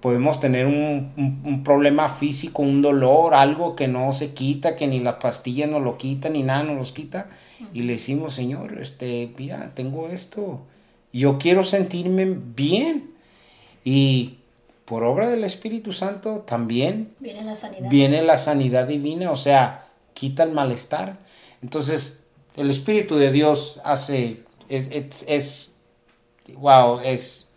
podemos 0.01 0.41
tener 0.41 0.67
un, 0.67 1.13
un, 1.45 1.63
problema 1.63 2.09
físico, 2.09 2.63
un 2.63 2.83
dolor, 2.83 3.35
algo 3.35 3.77
que 3.77 3.87
no 3.87 4.13
se 4.13 4.33
quita, 4.33 4.77
que 4.77 4.87
ni 4.87 5.01
las 5.01 5.17
pastillas 5.17 5.69
no 5.69 5.79
lo 5.79 5.97
quitan, 5.97 6.33
ni 6.33 6.43
nada 6.43 6.65
nos 6.65 6.77
los 6.77 6.93
quita, 6.93 7.29
y 7.73 7.83
le 7.83 7.95
decimos, 7.95 8.35
Señor, 8.35 8.79
este, 8.81 9.33
mira, 9.39 9.73
tengo 9.75 10.09
esto, 10.09 10.63
yo 11.19 11.39
quiero 11.39 11.65
sentirme 11.65 12.27
bien. 12.27 13.15
Y 13.85 14.39
por 14.85 15.05
obra 15.05 15.29
del 15.29 15.45
Espíritu 15.45 15.93
Santo 15.93 16.45
también 16.47 17.15
viene 17.19 17.43
la 17.43 17.57
sanidad, 17.57 17.91
viene 17.91 18.23
la 18.23 18.39
sanidad 18.39 18.87
divina, 18.87 19.31
o 19.31 19.37
sea, 19.37 19.87
quita 20.15 20.45
el 20.45 20.53
malestar. 20.53 21.19
Entonces, 21.63 22.25
el 22.57 22.71
Espíritu 22.71 23.17
de 23.17 23.33
Dios 23.33 23.81
hace, 23.85 24.43
es, 24.69 25.25
es, 25.29 25.75
wow, 26.55 27.01
es 27.01 27.51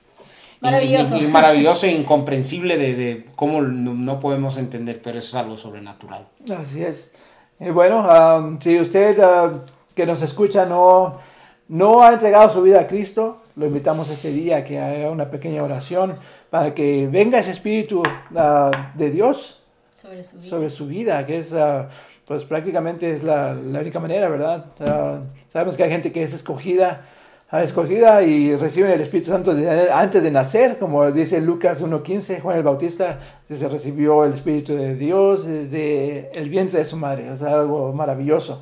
maravilloso, 0.60 1.18
y, 1.18 1.22
maravilloso 1.28 1.86
e 1.86 1.92
incomprensible 1.92 2.78
de, 2.78 2.96
de 2.96 3.26
cómo 3.36 3.62
no, 3.62 4.20
podemos 4.20 4.58
entender, 4.58 5.02
pero 5.02 5.20
eso 5.20 5.30
es 5.30 5.36
algo 5.36 5.56
sobrenatural. 5.56 6.28
Así 6.56 6.84
es. 6.84 7.12
Y 7.60 7.70
bueno, 7.70 8.08
um, 8.08 8.60
si 8.60 8.80
usted 8.80 9.20
uh, 9.20 9.60
que 9.94 10.06
nos 10.06 10.22
escucha 10.22 10.66
no, 10.66 11.18
no 11.68 12.02
ha 12.02 12.14
entregado 12.14 12.50
su 12.50 12.62
vida 12.62 12.82
a 12.82 12.88
Cristo, 12.88 13.42
lo 13.60 13.66
invitamos 13.66 14.10
este 14.10 14.32
día 14.32 14.58
a 14.58 14.64
que 14.64 14.80
haga 14.80 15.12
una 15.12 15.30
pequeña 15.30 15.62
oración 15.62 16.16
para 16.50 16.74
que 16.74 17.10
venga 17.12 17.40
ese 17.40 17.52
espíritu 17.52 18.02
ah, 18.36 18.72
de 18.96 19.12
Dios 19.12 19.60
sobre 20.40 20.70
su 20.70 20.88
vida, 20.88 21.26
que 21.26 21.40
es, 21.40 21.54
ah, 21.54 21.90
pues 22.26 22.46
prácticamente 22.46 23.14
es 23.14 23.24
la, 23.24 23.54
la 23.54 23.82
única 23.82 24.00
manera, 24.00 24.30
¿verdad? 24.30 24.66
sabemos 25.52 25.76
que 25.76 25.84
hay 25.84 25.92
gente 25.92 26.14
que 26.14 26.24
es 26.24 26.34
escogida, 26.34 27.06
escogida 27.52 28.24
y 28.24 28.56
reciben 28.56 28.92
el 28.92 29.02
Espíritu 29.02 29.32
Santo 29.32 29.54
antes 29.92 30.24
de 30.24 30.32
nacer, 30.32 30.78
como 30.78 31.12
dice 31.12 31.42
Lucas 31.42 31.84
1.15, 31.84 32.42
Juan 32.42 32.58
el 32.58 32.64
Bautista 32.64 33.20
se 33.50 33.68
recibió 33.68 34.24
el 34.24 34.36
Espíritu 34.36 34.74
de 34.74 34.96
Dios 34.96 35.48
desde 35.48 36.32
el 36.34 36.48
vientre 36.50 36.80
de 36.80 36.86
su 36.86 36.96
madre, 36.96 37.30
o 37.30 37.36
sea, 37.36 37.60
algo 37.60 37.92
maravilloso. 37.92 38.62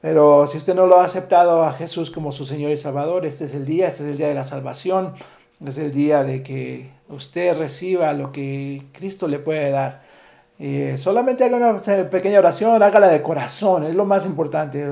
Pero 0.00 0.46
si 0.46 0.58
usted 0.58 0.74
no 0.74 0.86
lo 0.86 1.00
ha 1.00 1.04
aceptado 1.04 1.64
a 1.64 1.72
Jesús 1.72 2.10
como 2.10 2.32
su 2.32 2.46
Señor 2.46 2.70
y 2.70 2.76
Salvador, 2.76 3.26
este 3.26 3.44
es 3.44 3.54
el 3.54 3.66
día, 3.66 3.88
este 3.88 4.04
es 4.04 4.10
el 4.10 4.16
día 4.16 4.28
de 4.28 4.34
la 4.34 4.44
salvación, 4.44 5.14
es 5.64 5.76
el 5.76 5.92
día 5.92 6.24
de 6.24 6.42
que 6.42 6.90
usted 7.08 7.58
reciba 7.58 8.12
lo 8.14 8.32
que 8.32 8.84
Cristo 8.92 9.28
le 9.28 9.38
puede 9.38 9.70
dar. 9.70 10.02
Eh, 10.58 10.96
solamente 10.98 11.44
haga 11.44 11.56
una 11.56 11.80
pequeña 12.10 12.38
oración, 12.38 12.82
hágala 12.82 13.08
de 13.08 13.22
corazón, 13.22 13.84
es 13.84 13.94
lo 13.94 14.04
más 14.04 14.26
importante. 14.26 14.90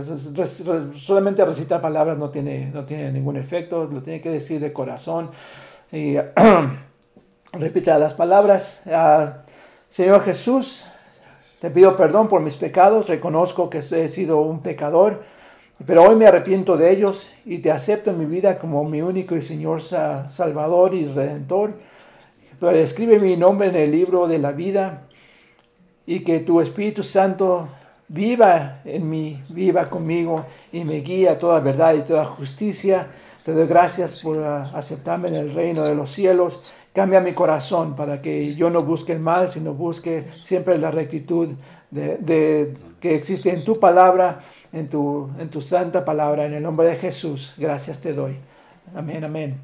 Solamente 0.94 1.44
recitar 1.44 1.80
palabras 1.80 2.18
no 2.18 2.30
tiene, 2.30 2.70
no 2.72 2.84
tiene 2.84 3.12
ningún 3.12 3.36
efecto, 3.36 3.86
lo 3.90 4.02
tiene 4.02 4.20
que 4.20 4.30
decir 4.30 4.60
de 4.60 4.72
corazón. 4.72 5.30
Y 5.92 6.16
repita 7.52 7.98
las 7.98 8.14
palabras. 8.14 8.82
Ah, 8.86 9.42
Señor 9.88 10.22
Jesús, 10.22 10.84
te 11.60 11.70
pido 11.70 11.96
perdón 11.96 12.28
por 12.28 12.40
mis 12.40 12.56
pecados, 12.56 13.08
reconozco 13.08 13.68
que 13.68 13.78
he 13.78 14.08
sido 14.08 14.40
un 14.40 14.60
pecador, 14.60 15.22
pero 15.86 16.04
hoy 16.04 16.16
me 16.16 16.26
arrepiento 16.26 16.76
de 16.76 16.90
ellos 16.90 17.30
y 17.44 17.58
te 17.58 17.70
acepto 17.70 18.10
en 18.10 18.18
mi 18.18 18.26
vida 18.26 18.58
como 18.58 18.84
mi 18.84 19.02
único 19.02 19.36
y 19.36 19.42
Señor 19.42 19.80
Salvador 19.80 20.94
y 20.94 21.06
Redentor. 21.06 21.74
Pero 22.58 22.76
escribe 22.78 23.20
mi 23.20 23.36
nombre 23.36 23.68
en 23.68 23.76
el 23.76 23.90
libro 23.90 24.26
de 24.26 24.38
la 24.38 24.52
vida 24.52 25.04
y 26.06 26.24
que 26.24 26.40
tu 26.40 26.60
Espíritu 26.60 27.02
Santo 27.02 27.68
viva 28.08 28.80
en 28.84 29.08
mí, 29.08 29.40
viva 29.50 29.88
conmigo 29.88 30.46
y 30.72 30.82
me 30.82 31.00
guíe 31.00 31.28
a 31.28 31.38
toda 31.38 31.60
verdad 31.60 31.94
y 31.94 32.02
toda 32.02 32.24
justicia. 32.24 33.08
Te 33.44 33.52
doy 33.52 33.66
gracias 33.66 34.20
por 34.20 34.42
aceptarme 34.42 35.28
en 35.28 35.36
el 35.36 35.54
reino 35.54 35.84
de 35.84 35.94
los 35.94 36.10
cielos 36.10 36.62
Cambia 36.92 37.20
mi 37.20 37.32
corazón 37.32 37.94
para 37.94 38.18
que 38.18 38.54
yo 38.54 38.70
no 38.70 38.82
busque 38.82 39.12
el 39.12 39.20
mal, 39.20 39.48
sino 39.48 39.74
busque 39.74 40.26
siempre 40.40 40.78
la 40.78 40.90
rectitud 40.90 41.48
de, 41.90 42.74
que 43.00 43.14
existe 43.14 43.50
en 43.50 43.64
tu 43.64 43.78
palabra, 43.78 44.40
en 44.72 44.88
tu, 44.88 45.30
en 45.38 45.48
tu 45.48 45.60
santa 45.62 46.04
palabra. 46.04 46.46
En 46.46 46.54
el 46.54 46.62
nombre 46.62 46.88
de 46.88 46.96
Jesús, 46.96 47.54
gracias 47.56 48.00
te 48.00 48.12
doy. 48.12 48.38
Amén, 48.94 49.24
amén. 49.24 49.60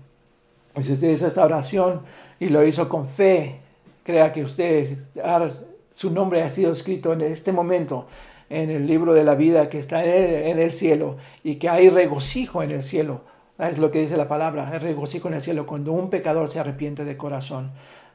Si 0.80 0.92
usted 0.92 1.10
hizo 1.10 1.26
esta 1.26 1.44
oración 1.44 2.02
y 2.38 2.48
lo 2.48 2.64
hizo 2.64 2.88
con 2.88 3.06
fe, 3.06 3.60
crea 4.04 4.32
que 4.32 4.44
usted 4.44 4.98
ha 5.22 5.48
su 5.94 6.10
nombre 6.10 6.42
ha 6.42 6.48
sido 6.48 6.72
escrito 6.72 7.12
en 7.12 7.20
este 7.20 7.52
momento 7.52 8.06
en 8.50 8.70
el 8.70 8.86
libro 8.86 9.14
de 9.14 9.22
la 9.22 9.36
vida 9.36 9.68
que 9.68 9.78
está 9.78 10.04
en 10.04 10.58
el, 10.58 10.72
cielo 10.72 11.16
y 11.44 11.56
que 11.56 11.68
hay 11.68 11.88
regocijo 11.88 12.62
en 12.62 12.72
el 12.72 12.82
cielo. 12.82 13.22
Es 13.58 13.78
lo 13.78 13.92
que 13.92 14.00
dice 14.00 14.16
la 14.16 14.26
palabra, 14.26 14.68
hay 14.68 14.78
regocijo 14.78 15.28
en 15.28 15.34
el 15.34 15.40
cielo 15.40 15.64
cuando 15.64 15.92
un 15.92 16.10
pecador 16.10 16.48
se 16.48 16.58
arrepiente 16.58 17.04
de 17.04 17.16
corazón. 17.16 17.70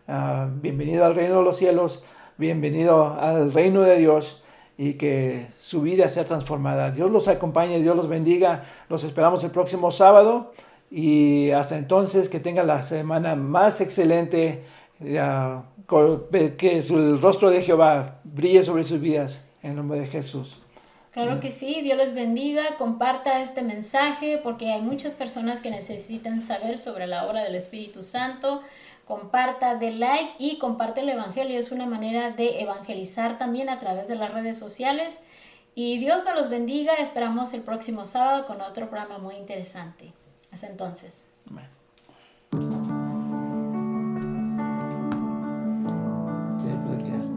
Ah, 0.05 0.49
bienvenido 0.51 1.05
al 1.05 1.15
reino 1.15 1.37
de 1.37 1.43
los 1.43 1.55
cielos, 1.55 2.03
bienvenido 2.37 3.17
al 3.17 3.53
reino 3.53 3.81
de 3.83 3.97
Dios 3.97 4.43
y 4.77 4.95
que 4.95 5.47
su 5.57 5.81
vida 5.81 6.09
sea 6.09 6.25
transformada. 6.25 6.91
Dios 6.91 7.09
los 7.09 7.29
acompañe, 7.29 7.81
Dios 7.81 7.95
los 7.95 8.09
bendiga. 8.09 8.65
Los 8.89 9.05
esperamos 9.05 9.41
el 9.45 9.51
próximo 9.51 9.91
sábado 9.91 10.51
y 10.91 11.51
hasta 11.51 11.77
entonces 11.77 12.27
que 12.27 12.41
tengan 12.41 12.67
la 12.67 12.83
semana 12.83 13.35
más 13.35 13.79
excelente, 13.79 14.65
que 14.99 16.77
el 16.89 17.21
rostro 17.21 17.49
de 17.49 17.61
Jehová 17.61 18.19
brille 18.25 18.63
sobre 18.63 18.83
sus 18.83 18.99
vidas 18.99 19.45
en 19.63 19.77
nombre 19.77 20.01
de 20.01 20.07
Jesús. 20.07 20.61
Claro 21.11 21.39
que 21.39 21.51
sí, 21.51 21.81
Dios 21.81 21.97
les 21.97 22.13
bendiga, 22.13 22.77
comparta 22.77 23.41
este 23.41 23.63
mensaje 23.63 24.37
porque 24.37 24.71
hay 24.71 24.81
muchas 24.81 25.15
personas 25.15 25.59
que 25.59 25.71
necesitan 25.71 26.39
saber 26.39 26.77
sobre 26.77 27.07
la 27.07 27.27
obra 27.27 27.43
del 27.43 27.55
Espíritu 27.55 28.03
Santo. 28.03 28.61
Comparta, 29.05 29.73
de 29.73 29.89
like 29.89 30.33
y 30.37 30.59
comparte 30.59 31.01
el 31.01 31.09
Evangelio. 31.09 31.57
Es 31.57 31.71
una 31.71 31.87
manera 31.87 32.29
de 32.29 32.61
evangelizar 32.61 33.39
también 33.39 33.69
a 33.69 33.79
través 33.79 34.07
de 34.07 34.15
las 34.15 34.31
redes 34.31 34.59
sociales. 34.59 35.23
Y 35.73 35.97
Dios 35.97 36.23
me 36.25 36.33
los 36.35 36.49
bendiga. 36.49 36.93
Esperamos 36.93 37.53
el 37.53 37.61
próximo 37.61 38.05
sábado 38.05 38.45
con 38.45 38.61
otro 38.61 38.87
programa 38.87 39.17
muy 39.17 39.35
interesante. 39.35 40.13
Hasta 40.51 40.67
entonces. 40.67 41.25